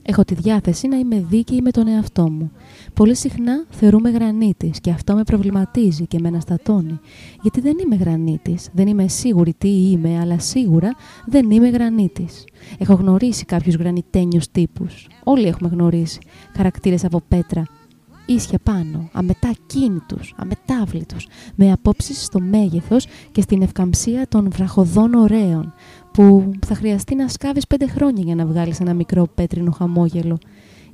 Έχω 0.01 0.23
τη 0.23 0.33
διάθεση 0.33 0.87
να 0.87 0.97
είμαι 0.97 1.25
δίκαιη 1.29 1.61
με 1.61 1.71
τον 1.71 1.87
εαυτό 1.87 2.29
μου. 2.31 2.51
Πολύ 2.93 3.15
συχνά 3.15 3.65
θεωρούμε 3.69 4.09
γρανίτης 4.09 4.79
και 4.79 4.91
αυτό 4.91 5.15
με 5.15 5.23
προβληματίζει 5.23 6.07
και 6.07 6.19
με 6.19 6.27
αναστατώνει. 6.27 6.99
Γιατί 7.41 7.61
δεν 7.61 7.77
είμαι 7.83 7.95
γρανίτης, 7.95 8.69
δεν 8.73 8.87
είμαι 8.87 9.07
σίγουρη 9.07 9.53
τι 9.57 9.69
είμαι, 9.69 10.19
αλλά 10.19 10.39
σίγουρα 10.39 10.95
δεν 11.25 11.51
είμαι 11.51 11.69
γρανίτης. 11.69 12.43
Έχω 12.77 12.93
γνωρίσει 12.93 13.45
κάποιους 13.45 13.75
γρανιτένιους 13.75 14.51
τύπους. 14.51 15.07
Όλοι 15.23 15.47
έχουμε 15.47 15.69
γνωρίσει. 15.69 16.19
Χαρακτήρες 16.55 17.05
από 17.05 17.21
πέτρα, 17.27 17.63
ίσια 18.25 18.59
πάνω, 18.63 19.09
αμετακίνητους, 19.11 20.33
αμετάβλητους, 20.37 21.27
με 21.55 21.71
απόψεις 21.71 22.23
στο 22.23 22.39
μέγεθος 22.39 23.07
και 23.31 23.41
στην 23.41 23.61
ευκαμψία 23.61 24.27
των 24.27 24.49
βραχοδών 24.51 25.13
ωραίων, 25.13 25.73
που 26.13 26.51
θα 26.65 26.75
χρειαστεί 26.75 27.15
να 27.15 27.27
σκάβεις 27.27 27.67
πέντε 27.67 27.87
χρόνια 27.87 28.23
για 28.23 28.35
να 28.35 28.45
βγάλεις 28.45 28.79
ένα 28.79 28.93
μικρό 28.93 29.27
πέτρινο 29.35 29.71
χαμόγελο. 29.71 30.37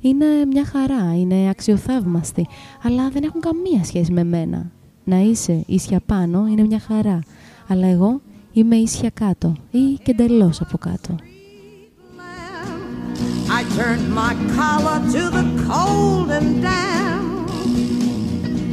Είναι 0.00 0.26
μια 0.52 0.64
χαρά, 0.64 1.14
είναι 1.18 1.48
αξιοθαύμαστοι, 1.50 2.46
αλλά 2.82 3.08
δεν 3.08 3.22
έχουν 3.22 3.40
καμία 3.40 3.84
σχέση 3.84 4.12
με 4.12 4.24
μένα. 4.24 4.70
Να 5.04 5.18
είσαι 5.18 5.64
ίσια 5.66 6.00
πάνω 6.06 6.46
είναι 6.46 6.62
μια 6.62 6.80
χαρά, 6.80 7.18
αλλά 7.68 7.86
εγώ 7.86 8.20
είμαι 8.52 8.76
ίσια 8.76 9.10
κάτω 9.10 9.56
ή 9.70 9.98
και 10.02 10.10
εντελώς 10.10 10.60
από 10.60 10.78
κάτω. 10.78 11.14
I 13.58 13.64
turned 13.76 14.08
my 14.14 14.32
collar 14.56 14.98
to 15.14 15.22
the 15.36 15.44
cold 15.66 16.30
and 16.30 16.62
damp. 16.62 17.19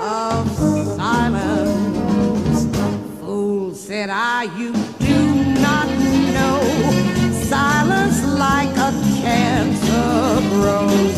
of 0.00 0.48
silence. 0.96 2.64
Fool 3.20 3.74
said 3.74 4.08
I, 4.08 4.44
you 4.58 4.72
do 4.98 5.44
not 5.60 5.88
know. 6.34 6.60
Silence 7.44 8.24
like 8.38 8.70
a 8.76 8.92
cancer 9.20 10.40
grows. 10.54 11.16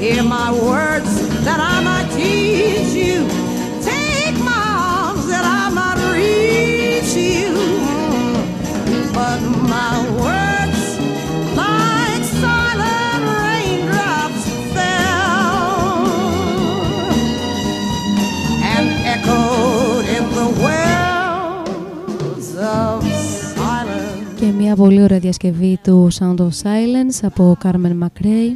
Hear 0.00 0.22
my 0.22 0.50
words 0.52 1.44
that 1.44 1.60
I 1.60 1.82
might 1.82 2.10
teach 2.16 2.94
you. 2.94 3.45
Μια 24.76 24.84
πολύ 24.84 25.02
ωραία 25.02 25.18
διασκευή 25.18 25.78
του 25.82 26.08
Sound 26.18 26.36
of 26.36 26.48
Silence 26.62 27.18
από 27.22 27.56
Carmen 27.64 27.98
McRae. 28.02 28.50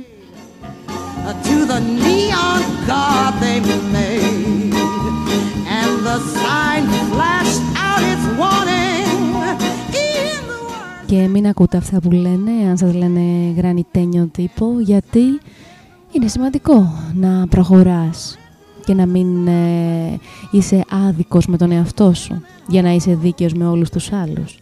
To 1.47 1.57
the 1.73 1.81
neon 2.03 2.63
god 2.91 3.33
they 3.43 3.59
made, 3.95 4.75
and 5.79 5.93
the 6.09 6.19
sign 6.37 6.83
flashed 7.13 7.63
out 7.87 8.03
its 8.13 8.27
warning. 8.41 9.09
In 9.93 10.41
the 10.49 11.07
Και 11.07 11.29
μην 11.29 11.47
ακούτε 11.47 11.77
αυτά 11.77 12.01
που 12.01 12.11
λένε, 12.11 12.51
αν 12.69 12.77
σας 12.77 12.95
λένε 12.95 13.21
γρανιτένιο 13.57 14.29
τύπο, 14.33 14.81
γιατί 14.81 15.41
είναι 16.13 16.27
σημαντικό 16.27 16.93
να 17.15 17.47
προχωράς 17.47 18.39
και 18.85 18.95
να 18.95 19.07
μην 19.07 19.47
ε, 19.47 20.19
είσαι 20.51 20.85
άδικος 21.09 21.47
με 21.47 21.57
τον 21.57 21.73
εαυτό 21.73 22.15
σου, 22.15 22.43
για 22.69 22.83
να 22.83 22.91
είσαι 22.91 23.15
δίκαιος 23.15 23.53
με 23.53 23.67
όλους 23.67 23.91
τους 23.91 24.13
άλλους. 24.13 24.59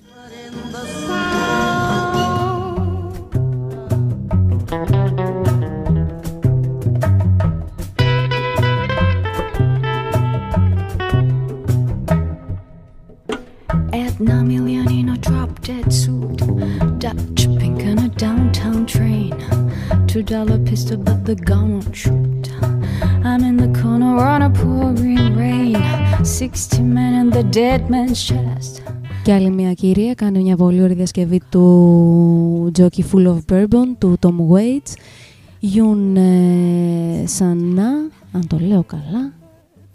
Two 20.18 20.24
dollar 20.24 20.58
pistol, 20.70 20.96
but 20.96 21.18
the 21.28 21.36
gun 21.48 21.66
won't 21.74 21.94
shoot. 22.02 22.46
I'm 23.30 23.42
in 23.48 23.56
the 23.64 23.70
corner 23.80 24.14
on 24.32 24.40
a 24.48 24.50
pouring 24.50 25.36
rain. 25.42 25.76
Sixty 26.38 26.82
men 26.96 27.12
in 27.20 27.26
the 27.30 27.44
dead 27.58 27.80
man's 27.88 28.20
chest. 28.28 28.82
Και 29.22 29.32
άλλη 29.32 29.50
μια 29.50 29.72
κυρία 29.72 30.14
κάνει 30.14 30.42
μια 30.42 30.56
πολύ 30.56 30.82
ωραία 30.82 30.96
διασκευή 30.96 31.40
του 31.50 32.72
Jockey 32.78 33.02
Full 33.12 33.26
of 33.26 33.38
Bourbon 33.52 33.94
του 33.98 34.18
Tom 34.20 34.36
Waits. 34.54 34.92
Yun 35.76 36.16
ε, 36.16 37.24
Sana, 37.38 38.10
αν 38.32 38.46
το 38.46 38.58
λέω 38.60 38.82
καλά. 38.82 39.32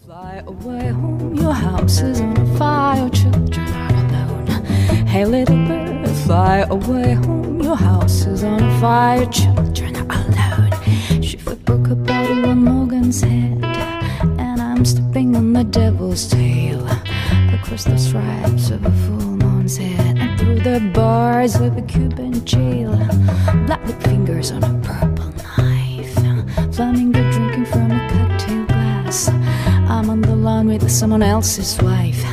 Fly 0.07 0.35
away 0.45 0.87
home, 1.01 1.35
your 1.41 1.53
house 1.53 2.01
is 2.01 2.21
on 2.21 2.35
fire, 2.57 2.97
your 2.99 3.09
children 3.19 3.67
are 3.83 3.95
alone. 4.03 4.47
Hey, 5.13 5.25
little 5.25 5.61
bird, 5.67 5.92
fly 6.23 6.65
away 6.69 7.13
home, 7.13 7.61
your 7.61 7.75
house 7.75 8.25
is 8.25 8.43
on 8.43 8.59
fire, 8.79 9.25
children 9.25 9.95
are 10.09 10.25
alone. 10.25 11.21
She 11.21 11.37
broke 11.37 11.89
a 11.89 11.95
bottle 11.95 12.45
on 12.45 12.63
Morgan's 12.63 13.21
head, 13.21 13.63
and 14.39 14.61
I'm 14.61 14.85
stepping 14.85 15.35
on 15.35 15.51
the 15.51 15.65
devil's 15.65 16.27
tail. 16.29 16.85
Across 17.53 17.85
the 17.85 17.97
stripes 17.97 18.69
of 18.69 18.85
a 18.85 18.91
full 19.03 19.35
moon's 19.43 19.77
head, 19.77 20.17
and 20.17 20.39
through 20.39 20.59
the 20.61 20.79
bars 20.93 21.55
of 21.55 21.77
a 21.77 21.81
Cuban 21.81 22.45
jail. 22.45 22.95
Black 23.65 23.85
fingers 24.03 24.51
on 24.51 24.63
a 24.63 24.73
purple 24.81 25.33
knife, 25.57 26.13
flamingo 26.73 27.21
drinking 27.31 27.65
from 27.65 27.91
a 27.91 28.09
cocktail 28.09 28.65
glass. 28.65 29.27
I'm 29.27 30.09
on 30.09 30.21
the 30.21 30.35
lawn 30.35 30.67
with 30.67 30.89
someone 30.89 31.23
else's 31.23 31.81
wife. 31.81 32.23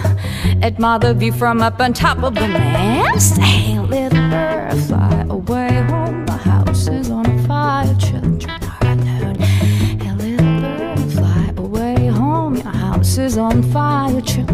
Admire 0.62 0.98
the 0.98 1.14
view 1.14 1.32
from 1.32 1.62
up 1.62 1.80
on 1.80 1.92
top 1.94 2.22
of 2.22 2.34
the 2.34 2.46
mast. 2.46 3.38
Hey, 3.38 3.78
little 3.78 4.28
bird, 4.28 4.78
fly 4.84 5.26
away 5.30 5.82
home. 5.88 6.26
The 6.26 6.32
house 6.32 6.86
is 6.86 7.10
on 7.10 7.46
fire, 7.46 7.94
children 7.94 8.50
are 8.62 8.92
alone. 8.92 9.36
Hey, 9.36 10.12
little 10.12 10.60
bird, 10.60 11.12
fly 11.12 11.54
away 11.56 12.06
home. 12.08 12.56
Your 12.56 12.64
house 12.64 13.16
is 13.16 13.38
on 13.38 13.62
fire, 13.72 14.20
children 14.20 14.49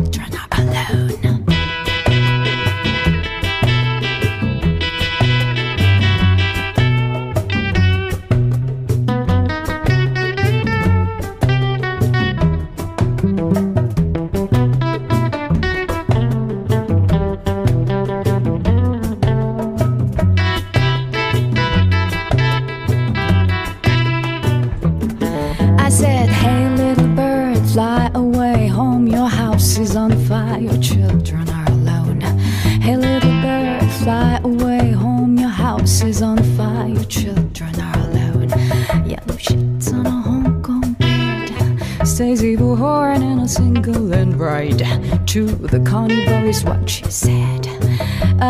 to 45.37 45.45
the 45.75 45.81
carnival 45.81 46.45
is 46.53 46.65
what 46.65 46.89
she 46.89 47.05
said. 47.25 47.63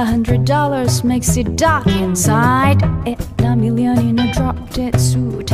A 0.00 0.04
hundred 0.12 0.42
dollars 0.44 1.02
makes 1.12 1.30
it 1.36 1.48
dark 1.56 1.86
inside. 2.04 2.80
A 3.50 3.56
million 3.64 3.98
in 4.08 4.16
a 4.26 4.28
drop 4.36 4.58
dead 4.76 4.94
suit. 5.08 5.50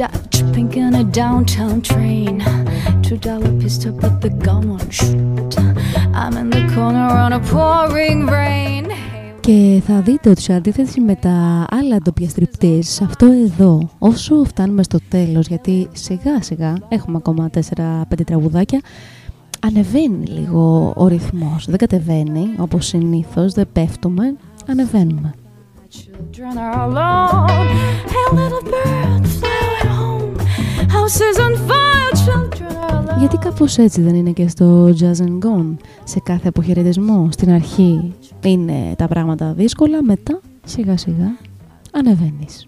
Dutch 0.00 0.36
pink 0.54 0.72
in 0.84 0.94
a 1.02 1.04
downtown 1.20 1.76
train. 1.90 2.34
Two 3.06 3.18
dollar 3.28 3.52
pistol, 3.62 3.92
but 4.02 4.14
the 4.24 4.30
gun 4.46 4.62
won't 4.70 4.92
shoot. 5.00 5.52
I'm 6.20 6.34
in 6.42 6.48
the 6.56 6.62
corner 6.74 7.08
on 7.24 7.30
a 7.38 7.40
pouring 7.52 8.20
rain. 8.36 8.84
Και 9.40 9.82
θα 9.86 10.00
δείτε 10.00 10.30
ότι 10.30 10.40
σε 10.40 10.52
αντίθεση 10.52 11.00
με 11.00 11.14
τα 11.14 11.66
άλλα 11.70 11.96
ντόπια 12.02 12.28
στριπτής, 12.28 13.02
αυτό 13.02 13.26
εδώ, 13.26 13.90
όσο 13.98 14.44
φτάνουμε 14.44 14.82
στο 14.82 14.98
τέλος, 15.08 15.46
γιατί 15.46 15.88
σιγά 15.92 16.42
σιγά 16.42 16.74
έχουμε 16.88 17.16
ακόμα 17.16 17.50
4-5 17.76 18.24
τραγουδάκια, 18.24 18.80
ανεβαίνει 19.66 20.26
λίγο 20.26 20.92
ο 20.96 21.06
ρυθμός, 21.06 21.66
δεν 21.68 21.78
κατεβαίνει 21.78 22.54
όπως 22.58 22.86
συνήθως, 22.86 23.52
δεν 23.52 23.68
πέφτουμε, 23.72 24.36
ανεβαίνουμε. 24.66 25.34
Children 25.94 26.56
are 26.66 26.78
alone. 26.86 27.68
Hey, 28.12 28.26
little 28.38 28.64
bird, 28.72 29.24
fly 29.38 29.74
home. 29.96 30.32
House 30.94 31.18
is 31.28 31.38
on 31.46 31.54
fire. 31.68 32.12
Children 32.24 32.74
are 32.84 32.96
alone. 32.98 33.18
Γιατί 33.18 33.36
κάπως 33.36 33.78
έτσι 33.78 34.00
δεν 34.00 34.14
είναι 34.14 34.30
και 34.30 34.48
στο 34.48 34.86
Jazz 34.86 35.20
and 35.20 35.38
Gone, 35.38 35.76
σε 36.04 36.20
κάθε 36.20 36.48
αποχαιρετισμό, 36.48 37.28
στην 37.30 37.50
αρχή 37.50 38.12
είναι 38.44 38.94
τα 38.96 39.06
πράγματα 39.08 39.52
δύσκολα, 39.52 40.02
μετά 40.02 40.40
σιγά 40.64 40.96
σιγά 40.96 41.36
ανεβαίνεις. 41.92 42.66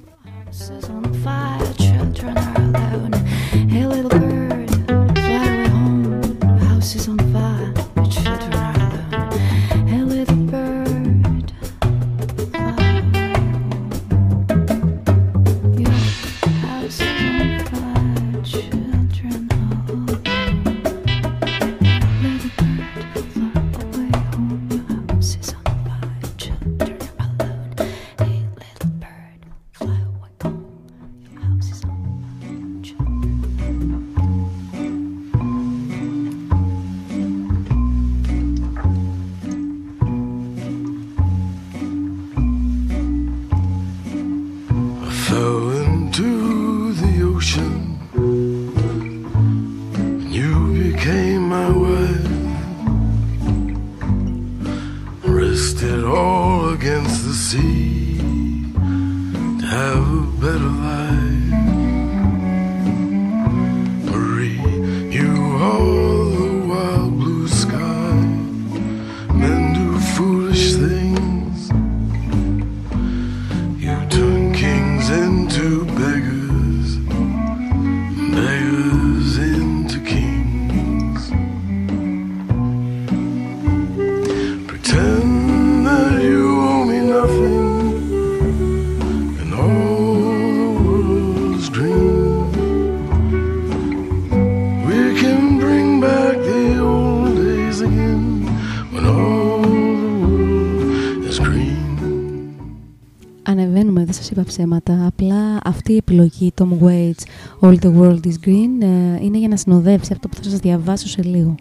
Tom 106.55 106.71
Waits, 106.81 107.25
All 107.63 107.77
the 107.85 107.93
World 107.99 108.25
is 108.31 108.39
Green, 108.47 108.73
ε, 108.83 109.25
είναι 109.25 109.39
για 109.39 109.49
να 109.49 109.57
συνοδεύσει 109.57 110.13
αυτό 110.13 110.29
που 110.29 110.37
θα 110.37 110.43
σας 110.43 110.59
διαβάσω 110.59 111.09
σε 111.09 111.23
λίγο. 111.23 111.55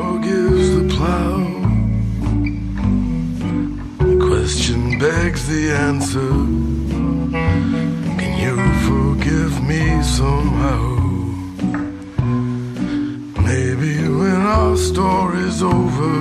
forgives 0.00 0.66
the 0.78 0.84
plow. 0.94 1.36
The 4.10 4.16
question 4.28 4.78
begs 5.04 5.42
the 5.52 5.62
answer. 5.88 6.30
Can 8.20 8.32
you 8.44 8.56
forgive 8.88 9.52
me 9.70 9.82
somehow? 10.18 10.82
Maybe 13.50 13.92
when 14.20 14.40
our 14.58 14.76
story's 14.90 15.58
over, 15.76 16.12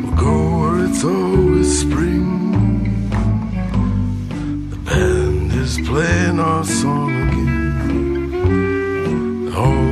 we'll 0.00 0.16
go 0.28 0.34
where 0.58 0.78
it's 0.86 1.02
always 1.16 1.68
spring. 1.84 2.26
The 4.72 4.78
band 4.88 5.27
is 5.68 5.86
playing 5.86 6.40
our 6.40 6.64
song 6.64 7.10
again. 7.28 8.32
All 9.54 9.87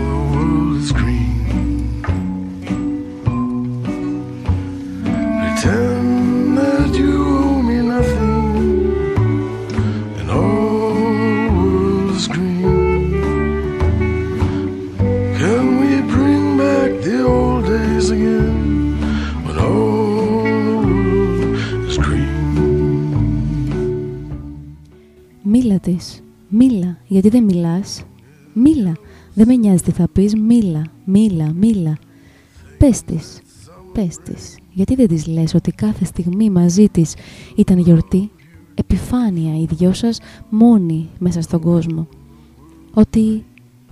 της. 25.86 26.22
Μίλα. 26.48 26.98
Γιατί 27.06 27.28
δεν 27.28 27.44
μιλάς; 27.44 28.04
Μίλα. 28.52 28.92
Δεν 29.34 29.46
με 29.46 29.54
νοιάζει 29.54 29.82
τι 29.82 29.90
θα 29.90 30.08
πεις. 30.12 30.34
Μίλα. 30.34 30.82
Μίλα. 31.04 31.52
Μίλα. 31.52 31.98
Πες 32.78 33.02
της. 33.02 33.40
Πες 33.92 34.16
της. 34.16 34.56
Γιατί 34.72 34.94
δεν 34.94 35.08
της 35.08 35.26
λες 35.26 35.54
ότι 35.54 35.72
κάθε 35.72 36.04
στιγμή 36.04 36.50
μαζί 36.50 36.88
της 36.88 37.14
ήταν 37.56 37.78
γιορτή; 37.78 38.30
Επιφάνεια 38.74 39.58
οι 39.58 39.66
δυο 39.70 39.92
σας 39.92 40.18
μόνοι 40.48 41.08
μέσα 41.18 41.40
στον 41.40 41.60
κόσμο. 41.60 42.08
Ότι 42.94 43.44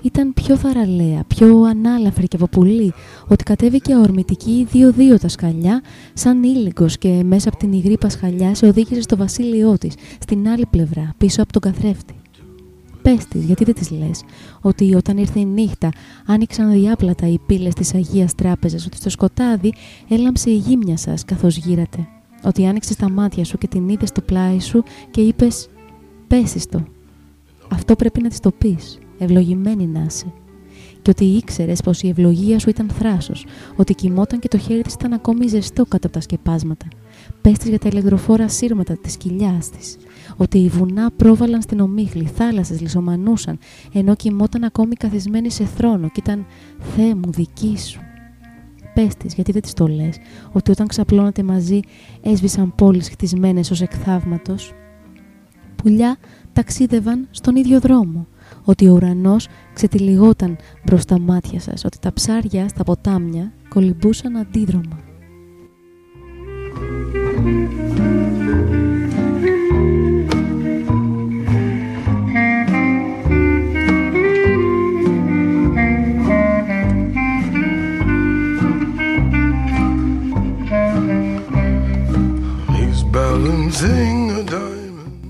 ήταν 0.04 0.34
πιο 0.34 0.56
θαραλέα, 0.56 1.24
πιο 1.26 1.62
ανάλαφρη 1.62 2.28
και 2.28 2.36
από 2.36 2.46
πουλί, 2.46 2.92
ότι 3.28 3.44
κατέβηκε 3.44 3.96
ορμητική 3.96 4.66
δύο-δύο 4.70 5.18
τα 5.18 5.28
σκαλιά, 5.28 5.82
σαν 6.14 6.42
ήλιγκος 6.42 6.98
και 6.98 7.22
μέσα 7.24 7.48
από 7.48 7.58
την 7.58 7.72
υγρή 7.72 7.98
πασχαλιά 7.98 8.54
σε 8.54 8.66
οδήγησε 8.66 9.00
στο 9.00 9.16
βασίλειό 9.16 9.78
της, 9.78 9.94
στην 10.18 10.48
άλλη 10.48 10.66
πλευρά, 10.66 11.14
πίσω 11.18 11.42
από 11.42 11.52
τον 11.52 11.62
καθρέφτη. 11.62 12.14
Πες 13.02 13.26
της, 13.26 13.44
γιατί 13.44 13.64
δεν 13.64 13.74
της 13.74 13.90
λες, 13.90 14.22
ότι 14.60 14.94
όταν 14.94 15.16
ήρθε 15.16 15.40
η 15.40 15.44
νύχτα 15.44 15.88
άνοιξαν 16.26 16.72
διάπλατα 16.72 17.28
οι 17.28 17.38
πύλες 17.46 17.74
της 17.74 17.94
Αγίας 17.94 18.34
Τράπεζας, 18.34 18.86
ότι 18.86 18.96
στο 18.96 19.10
σκοτάδι 19.10 19.72
έλαμψε 20.08 20.50
η 20.50 20.56
γύμνια 20.56 20.96
σας 20.96 21.24
καθώς 21.24 21.56
γύρατε, 21.56 22.08
ότι 22.44 22.66
άνοιξες 22.66 22.96
τα 22.96 23.10
μάτια 23.10 23.44
σου 23.44 23.58
και 23.58 23.66
την 23.66 23.88
είδες 23.88 24.08
στο 24.08 24.20
πλάι 24.20 24.60
σου 24.60 24.82
και 25.10 25.20
είπες 25.20 25.68
«Πέσεις 26.26 26.66
το». 26.66 26.84
Αυτό 27.70 27.96
πρέπει 27.96 28.22
να 28.22 28.28
της 28.28 28.40
το 28.40 28.50
πεις, 28.50 28.98
ευλογημένη 29.24 29.86
να 29.86 30.02
είσαι. 30.06 30.32
Και 31.02 31.10
ότι 31.10 31.24
ήξερες 31.24 31.80
πως 31.80 32.02
η 32.02 32.08
ευλογία 32.08 32.58
σου 32.58 32.68
ήταν 32.68 32.88
θράσος, 32.88 33.46
ότι 33.76 33.94
κοιμόταν 33.94 34.38
και 34.38 34.48
το 34.48 34.58
χέρι 34.58 34.82
της 34.82 34.94
ήταν 34.94 35.12
ακόμη 35.12 35.48
ζεστό 35.48 35.86
κάτω 35.86 36.06
από 36.06 36.16
τα 36.16 36.20
σκεπάσματα. 36.20 36.86
Πες 37.40 37.58
της 37.58 37.68
για 37.68 37.78
τα 37.78 37.88
ηλεκτροφόρα 37.88 38.48
σύρματα 38.48 38.96
της 38.96 39.16
κοιλιάς 39.16 39.70
της, 39.70 39.96
ότι 40.36 40.58
οι 40.58 40.68
βουνά 40.68 41.10
πρόβαλαν 41.16 41.62
στην 41.62 41.80
ομίχλη, 41.80 42.24
θάλασσες 42.24 42.80
λισομανούσαν, 42.80 43.58
ενώ 43.92 44.14
κοιμόταν 44.14 44.64
ακόμη 44.64 44.94
καθισμένη 44.94 45.50
σε 45.50 45.64
θρόνο 45.64 46.08
και 46.08 46.20
ήταν 46.20 46.46
«Θεέ 46.78 47.14
μου, 47.14 47.30
δική 47.32 47.78
σου». 47.78 48.00
Πες 48.94 49.14
της, 49.14 49.34
γιατί 49.34 49.52
δεν 49.52 49.62
της 49.62 49.72
το 49.72 49.86
λες, 49.86 50.16
ότι 50.52 50.70
όταν 50.70 50.86
ξαπλώνατε 50.86 51.42
μαζί 51.42 51.80
έσβησαν 52.22 52.74
πόλεις 52.74 53.08
χτισμένες 53.08 53.70
ως 53.70 53.80
εκθαύματος. 53.80 54.72
Πουλιά 55.76 56.16
ταξίδευαν 56.52 57.28
στον 57.30 57.56
ίδιο 57.56 57.80
δρόμο, 57.80 58.26
ότι 58.64 58.88
ο 58.88 58.92
ουρανός 58.92 59.48
ξετυλιγόταν 59.74 60.56
μπρος 60.84 61.02
στα 61.02 61.18
μάτια 61.18 61.60
σας, 61.60 61.84
ότι 61.84 61.98
τα 61.98 62.12
ψάρια 62.12 62.68
στα 62.68 62.84
ποτάμια 62.84 63.52
κολυμπούσαν 63.68 64.36
αντίδρομα. 64.36 64.98
He's 82.76 83.02
balancing 83.02 83.74
a 83.74 83.82
diamond. 83.84 84.13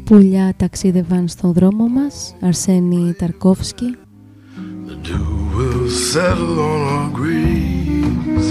Πουλιά 0.05 0.53
ταξίδευαν 0.57 1.29
στον 1.29 1.53
δρόμο 1.53 1.89
μας, 1.89 2.35
Αρσένη 2.41 3.13
Ταρκόφσκι. 3.13 3.97
The 4.87 4.97
dew 5.07 5.29
will 5.57 5.89
settle 6.13 6.57
on 6.73 6.81
our 6.97 7.09
graves 7.21 8.47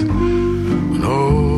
when 0.89 1.03
all 1.03 1.52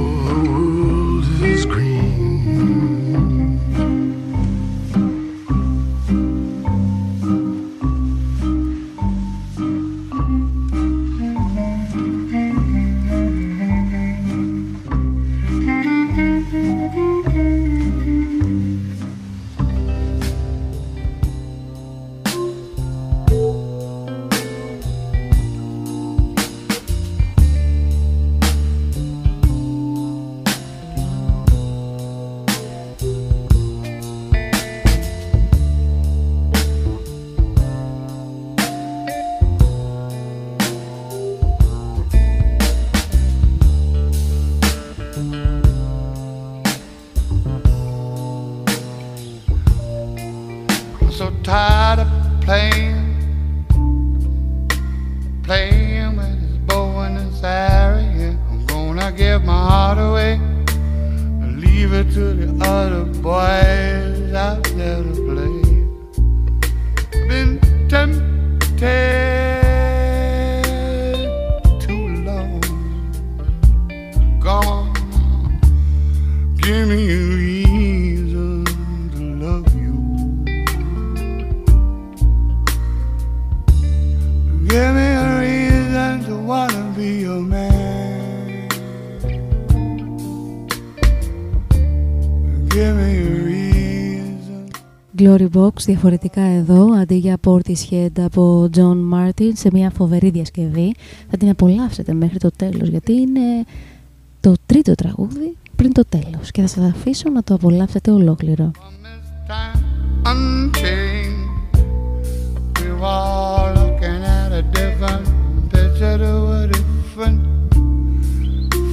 Glory 95.35 95.47
Box 95.57 95.71
διαφορετικά 95.85 96.41
εδώ, 96.41 96.93
αντί 96.93 97.15
για 97.15 97.37
Portishead 97.47 98.19
από 98.19 98.69
John 98.75 98.97
Martin 99.13 99.51
σε 99.53 99.69
μια 99.71 99.89
φοβερή 99.89 100.29
διασκευή. 100.29 100.95
Θα 101.29 101.37
την 101.37 101.49
απολαύσετε 101.49 102.13
μέχρι 102.13 102.37
το 102.37 102.51
τέλος 102.51 102.87
γιατί 102.87 103.13
είναι 103.13 103.65
το 104.39 104.53
τρίτο 104.65 104.95
τραγούδι 104.95 105.57
πριν 105.75 105.93
το 105.93 106.03
τέλος 106.09 106.51
και 106.51 106.61
θα 106.61 106.67
σας 106.67 106.83
αφήσω 106.89 107.29
να 107.29 107.43
το 107.43 107.53
απολαύσετε 107.53 108.11
ολόκληρο. 108.11 108.71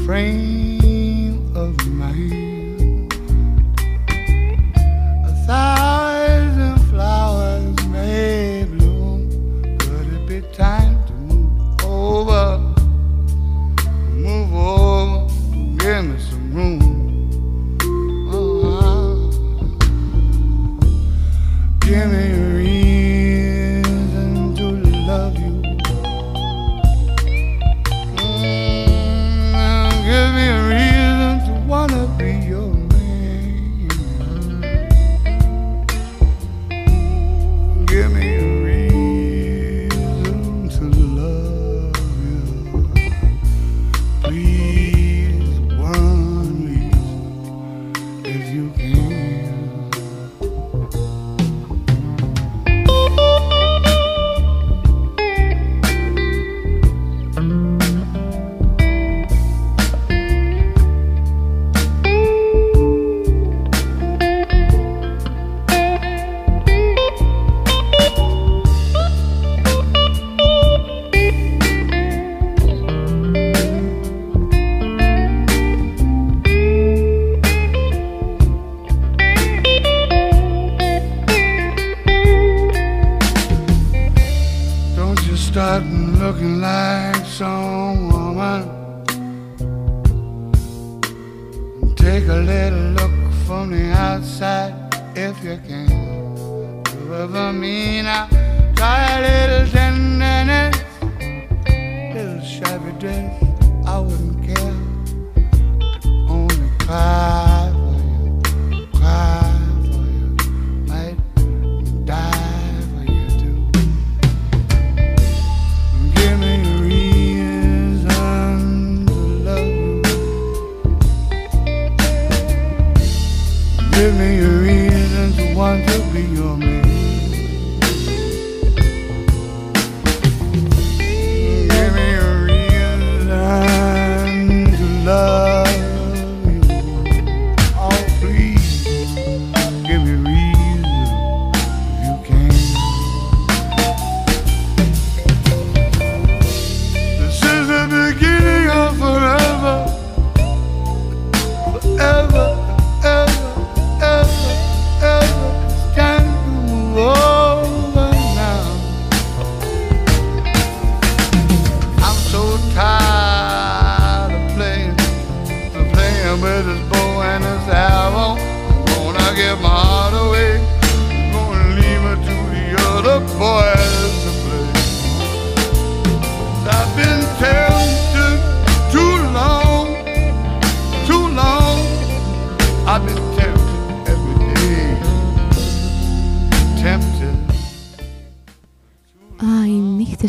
unchanged. 0.05 0.62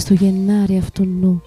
Οι 0.09 0.15
νύχτες 0.15 0.35
του 0.35 0.45
Γενάρη 0.45 0.77
αυτού 0.77 1.05
νου 1.05 1.41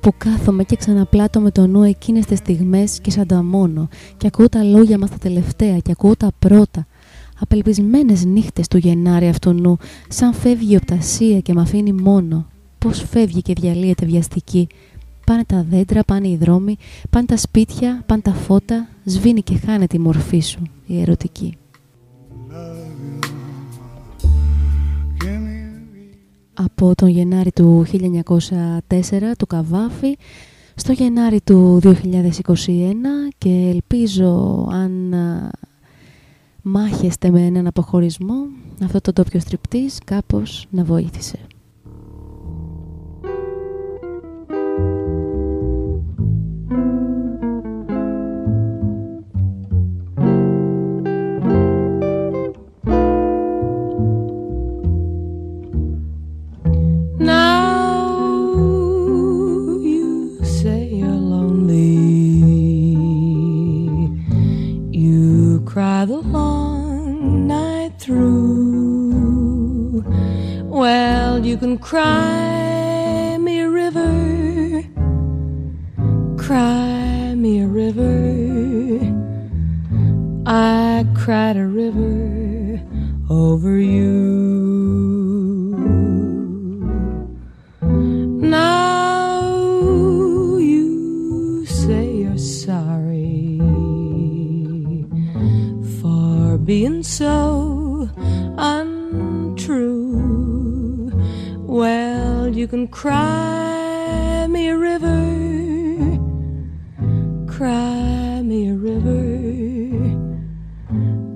που 0.00 0.12
κάθομαι 0.18 0.64
και 0.64 0.76
ξαναπλάτω 0.76 1.40
με 1.40 1.50
το 1.50 1.66
νου 1.66 1.82
εκείνες 1.82 2.26
τις 2.26 2.38
στιγμές 2.38 3.00
και 3.00 3.10
σαν 3.10 3.26
τα 3.26 3.42
μόνο 3.42 3.88
και 4.16 4.26
ακούω 4.26 4.48
τα 4.48 4.62
λόγια 4.62 4.98
μας 4.98 5.10
τα 5.10 5.18
τελευταία 5.18 5.78
και 5.78 5.90
ακούω 5.90 6.16
τα 6.16 6.30
πρώτα 6.38 6.86
απελπισμένες 7.40 8.24
νύχτες 8.24 8.68
του 8.68 8.76
Γενάρη 8.76 9.28
αυτού 9.28 9.52
νου 9.52 9.76
σαν 10.08 10.34
φεύγει 10.34 10.72
η 10.72 10.76
οπτασία 10.76 11.40
και 11.40 11.54
μ' 11.54 11.58
αφήνει 11.58 11.92
μόνο. 11.92 12.46
Πως 12.78 13.04
φεύγει 13.10 13.42
και 13.42 13.52
διαλύεται 13.52 14.06
βιαστική. 14.06 14.66
Πάνε 15.26 15.44
τα 15.44 15.66
δέντρα, 15.70 16.04
πάνε 16.04 16.28
οι 16.28 16.36
δρόμοι 16.36 16.76
πάνε 17.10 17.26
τα 17.26 17.36
σπίτια, 17.36 18.02
πάνε 18.06 18.22
τα 18.22 18.32
φώτα 18.32 18.88
σβήνει 19.04 19.42
και 19.42 19.58
χάνεται 19.66 19.96
η 19.96 20.00
μορφή 20.00 20.40
σου 20.40 20.62
η 20.86 21.00
ερωτική 21.00 21.56
από 26.54 26.94
τον 26.94 27.08
Γενάρη 27.08 27.52
του 27.52 27.86
1904 27.90 29.32
του 29.38 29.46
Καβάφη 29.46 30.16
στο 30.74 30.92
Γενάρη 30.92 31.40
του 31.40 31.80
2021 31.82 31.90
και 33.38 33.68
ελπίζω 33.72 34.66
αν 34.72 35.14
α, 35.14 35.50
μάχεστε 36.62 37.30
με 37.30 37.46
έναν 37.46 37.66
αποχωρισμό 37.66 38.46
αυτό 38.84 39.00
το 39.00 39.12
ντόπιο 39.12 39.40
στριπτής 39.40 39.98
κάπως 40.04 40.66
να 40.70 40.84
βοήθησε. 40.84 41.38
The 66.02 66.16
long 66.16 67.46
night 67.46 67.92
through. 68.00 69.22
Well, 70.64 71.46
you 71.46 71.56
can 71.56 71.78
cry 71.78 73.38
me 73.38 73.60
a 73.60 73.70
river. 73.70 74.82
Cry 76.36 77.36
me 77.36 77.60
a 77.60 77.68
river. 77.68 78.98
I 80.44 81.06
cried 81.14 81.56
a 81.56 81.68
river 81.68 82.80
over 83.30 83.78
you. 83.78 85.21
Being 96.72 97.02
so 97.02 98.08
untrue. 98.56 99.92
Well, 101.58 102.48
you 102.48 102.66
can 102.66 102.88
cry 102.88 104.46
me 104.48 104.70
a 104.70 104.78
river, 104.78 106.18
cry 107.46 108.40
me 108.40 108.70
a 108.70 108.74
river. 108.74 109.20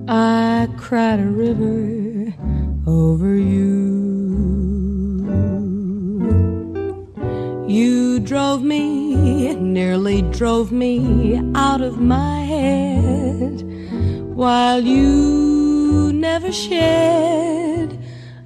I 0.07 0.67
cried 0.75 1.19
a 1.19 1.29
river 1.45 2.33
over 2.87 3.35
you. 3.35 3.67
You 7.67 8.19
drove 8.21 8.63
me, 8.63 9.53
nearly 9.53 10.23
drove 10.23 10.71
me 10.71 11.39
out 11.53 11.81
of 11.81 11.99
my 12.01 12.39
head, 12.39 13.66
while 14.37 14.79
you 14.79 16.13
never 16.13 16.51
shed 16.51 17.97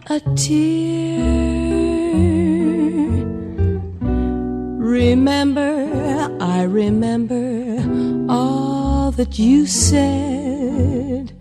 a 0.10 0.22
tear. 0.38 1.20
Remember, 4.80 6.30
I 6.40 6.64
remember 6.64 7.76
all 8.32 9.12
that 9.12 9.38
you 9.38 9.66
said. 9.66 11.34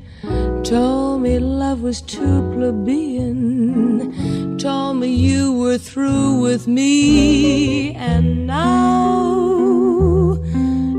Told 0.65 1.23
me 1.23 1.39
love 1.39 1.83
was 1.83 2.03
too 2.03 2.43
plebeian. 2.53 4.59
Told 4.59 4.97
me 4.97 5.15
you 5.15 5.61
were 5.61 5.79
through 5.79 6.41
with 6.41 6.67
me. 6.67 7.95
And 7.95 8.49
now 8.49 10.43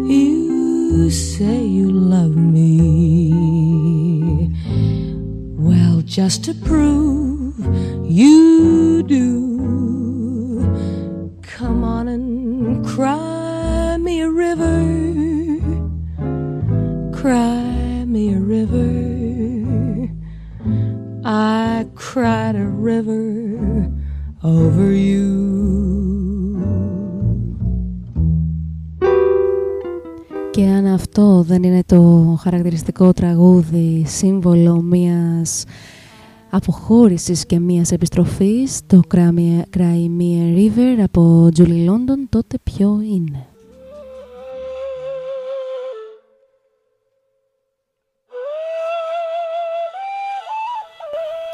you 0.08 1.12
say 1.12 1.66
you 1.66 1.92
love 1.92 2.38
me. 2.38 2.61
Just 6.12 6.44
to 6.44 6.54
prove 6.54 7.56
you 8.04 9.02
do, 9.04 10.60
come 11.42 11.86
on 11.86 12.10
and 12.10 12.86
cry 12.86 13.96
me 13.98 14.20
a 14.20 14.30
river. 14.30 14.82
Cry 17.14 18.04
me 18.06 18.34
a 18.34 18.40
river. 18.40 18.92
I 21.24 21.88
cried 21.96 22.56
a 22.58 22.68
river 22.68 23.90
over 24.44 24.92
you. 24.92 25.62
Και 30.52 30.66
αν 30.66 30.86
αυτό 30.86 31.44
δεν 31.48 31.64
είναι 31.64 31.84
το 31.86 32.36
χαρακτηριστικό 32.42 33.14
τραγούδι, 33.14 34.04
σύμβολο 34.08 34.82
μιας 34.82 35.64
αποχώρησης 36.52 37.46
και 37.46 37.60
μιας 37.60 37.92
επιστροφής, 37.92 38.82
το 38.88 39.02
Cry 39.14 39.30
Me, 39.36 39.62
Cry 39.78 40.08
Me 40.20 40.38
a 40.38 40.58
River 40.58 41.00
από 41.04 41.50
Julie 41.58 41.90
London, 41.90 42.26
τότε 42.30 42.58
ποιο 42.64 43.02
είναι. 43.02 43.46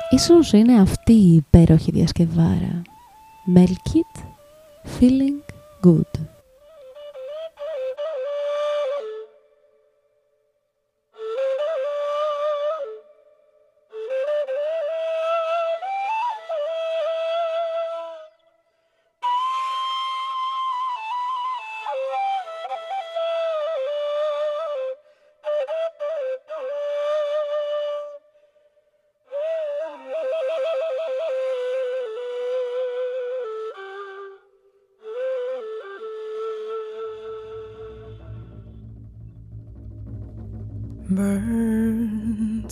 Ίσως 0.10 0.54
είναι 0.54 0.74
αυτή 0.82 1.14
η 1.14 1.36
υπέροχη 1.36 1.92
διασκευάρα. 1.92 2.82
Melkit, 3.56 4.22
Feeling 5.00 5.42
Good. 5.84 6.37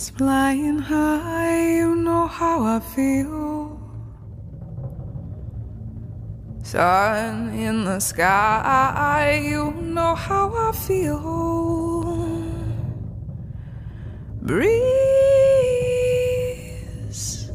Birds 0.06 0.18
flying 0.18 0.78
high, 0.78 1.76
you 1.76 1.96
know 1.96 2.26
how 2.26 2.62
I 2.64 2.80
feel. 2.80 3.80
Sun 6.62 7.50
in 7.54 7.84
the 7.84 7.98
sky, 8.00 9.40
you 9.42 9.72
know 9.72 10.14
how 10.14 10.52
I 10.54 10.72
feel. 10.72 11.18
Breeze 14.42 14.80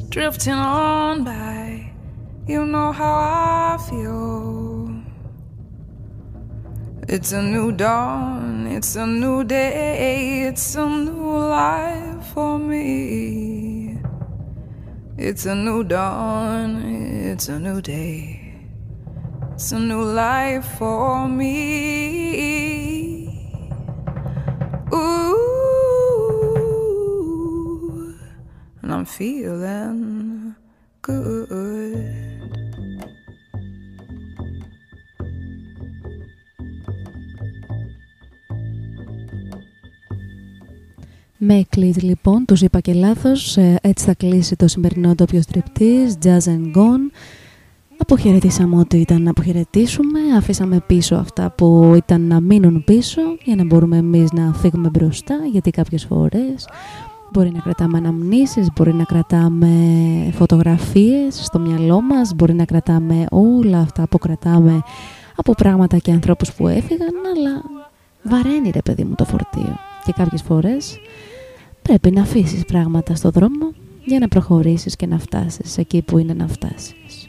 drifting 0.08 0.54
on 0.54 1.24
by, 1.24 1.92
you 2.46 2.66
know 2.66 2.92
how 2.92 3.76
I 3.76 3.78
feel. 3.88 4.90
It's 7.08 7.32
a 7.32 7.42
new 7.42 7.72
dawn, 7.72 8.66
it's 8.66 8.96
a 8.96 9.06
new 9.06 9.44
day, 9.44 10.42
it's 10.48 10.74
a 10.76 10.86
new 10.86 11.38
life 11.38 12.01
It's 15.16 15.46
a 15.46 15.54
new 15.54 15.84
dawn, 15.84 16.82
it's 16.82 17.48
a 17.48 17.60
new 17.60 17.80
day, 17.80 18.56
it's 19.52 19.70
a 19.70 19.78
new 19.78 20.02
life 20.02 20.66
for 20.78 21.28
me. 21.28 21.52
Ooh, 24.92 25.38
and 28.82 28.92
I'm 28.92 29.04
feeling 29.04 30.56
good. 31.02 31.61
Με 41.44 41.64
κλείτ 41.68 42.02
λοιπόν, 42.02 42.44
τους 42.44 42.60
είπα 42.60 42.80
και 42.80 42.92
λάθος, 42.92 43.56
ε, 43.56 43.78
έτσι 43.82 44.04
θα 44.04 44.14
κλείσει 44.14 44.56
το 44.56 44.68
σημερινό 44.68 45.14
ντόπιο 45.14 45.42
στριπτής, 45.42 46.16
Jazz 46.22 46.48
and 46.48 46.76
Gone. 46.76 47.10
Αποχαιρετήσαμε 47.96 48.76
ό,τι 48.76 48.98
ήταν 49.00 49.22
να 49.22 49.30
αποχαιρετήσουμε, 49.30 50.20
αφήσαμε 50.36 50.80
πίσω 50.86 51.14
αυτά 51.14 51.50
που 51.56 51.92
ήταν 51.96 52.20
να 52.26 52.40
μείνουν 52.40 52.84
πίσω 52.84 53.20
για 53.44 53.56
να 53.56 53.64
μπορούμε 53.64 53.96
εμείς 53.96 54.32
να 54.32 54.52
φύγουμε 54.52 54.88
μπροστά, 54.88 55.34
γιατί 55.52 55.70
κάποιες 55.70 56.04
φορές 56.04 56.68
μπορεί 57.32 57.50
να 57.50 57.60
κρατάμε 57.60 57.98
αναμνήσεις, 57.98 58.68
μπορεί 58.76 58.94
να 58.94 59.04
κρατάμε 59.04 59.68
φωτογραφίες 60.32 61.44
στο 61.44 61.58
μυαλό 61.58 62.00
μας, 62.00 62.34
μπορεί 62.34 62.54
να 62.54 62.64
κρατάμε 62.64 63.26
όλα 63.30 63.78
αυτά 63.78 64.06
που 64.08 64.18
κρατάμε 64.18 64.82
από 65.36 65.52
πράγματα 65.52 65.96
και 65.98 66.12
ανθρώπους 66.12 66.52
που 66.52 66.68
έφυγαν, 66.68 67.14
αλλά 67.36 67.62
βαραίνει 68.22 68.70
ρε 68.70 68.82
παιδί 68.82 69.04
μου 69.04 69.14
το 69.14 69.24
φορτίο. 69.24 69.91
Και 70.04 70.12
κάποιες 70.12 70.42
φορές 70.42 71.00
πρέπει 71.82 72.10
να 72.10 72.22
αφήσεις 72.22 72.64
πράγματα 72.64 73.14
στο 73.14 73.30
δρόμο 73.30 73.72
για 74.04 74.18
να 74.18 74.28
προχωρήσεις 74.28 74.96
και 74.96 75.06
να 75.06 75.18
φτάσεις 75.18 75.78
εκεί 75.78 76.02
που 76.02 76.18
είναι 76.18 76.34
να 76.34 76.46
φτάσεις. 76.46 77.26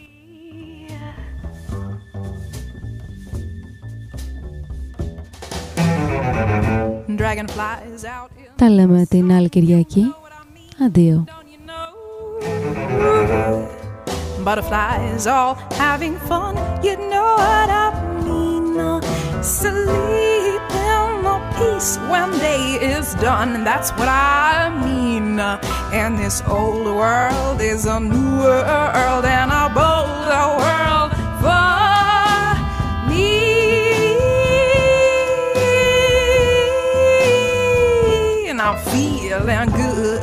Dragonflies 7.18 8.04
out 8.04 8.32
in 8.38 8.52
Τα 8.56 8.70
λέμε 8.70 9.06
την 9.10 9.32
άλλη 9.32 9.50
Κυριακή. 9.50 10.04
Αντίο. 10.86 11.24
Butterflies 14.46 15.26
all 15.26 15.56
having 15.84 16.16
fun, 16.30 16.54
you 16.86 16.96
know 17.12 17.30
what 17.44 17.70
I 17.84 17.88
mean. 18.26 19.02
Sleep 19.42 20.64
in 20.72 20.78
the 20.78 20.83
peace 21.58 21.98
when 22.10 22.32
day 22.40 22.80
is 22.82 23.16
done. 23.16 23.56
And 23.56 23.66
that's 23.66 23.92
what 23.92 24.08
I 24.08 24.70
mean. 24.86 25.40
And 25.40 26.18
this 26.18 26.42
old 26.48 26.86
world 26.86 27.62
is 27.62 27.86
a 27.86 28.00
new 28.00 28.38
world 28.40 29.26
and 29.26 29.52
a 29.52 29.70
bolder 29.74 30.48
world 30.62 31.12
for 31.42 31.74
me. 33.10 33.70
And 38.50 38.62
I'm 38.62 38.78
feeling 38.92 39.70
good. 39.72 40.22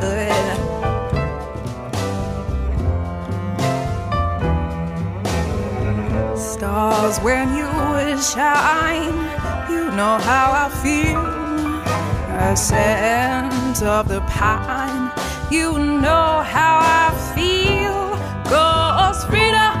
Stars 6.37 7.19
when 7.19 7.55
you 7.55 7.67
shine 8.21 9.40
you 9.71 9.91
know 9.97 10.17
how 10.29 10.47
I 10.63 10.67
feel. 10.83 11.23
A 12.49 12.55
scent 12.55 13.81
of 13.83 14.07
the 14.07 14.21
pine, 14.21 15.11
you 15.49 15.79
know 15.79 16.43
how 16.55 16.73
I 17.03 17.07
feel. 17.35 17.99
Cause 18.51 19.23
freedom 19.25 19.80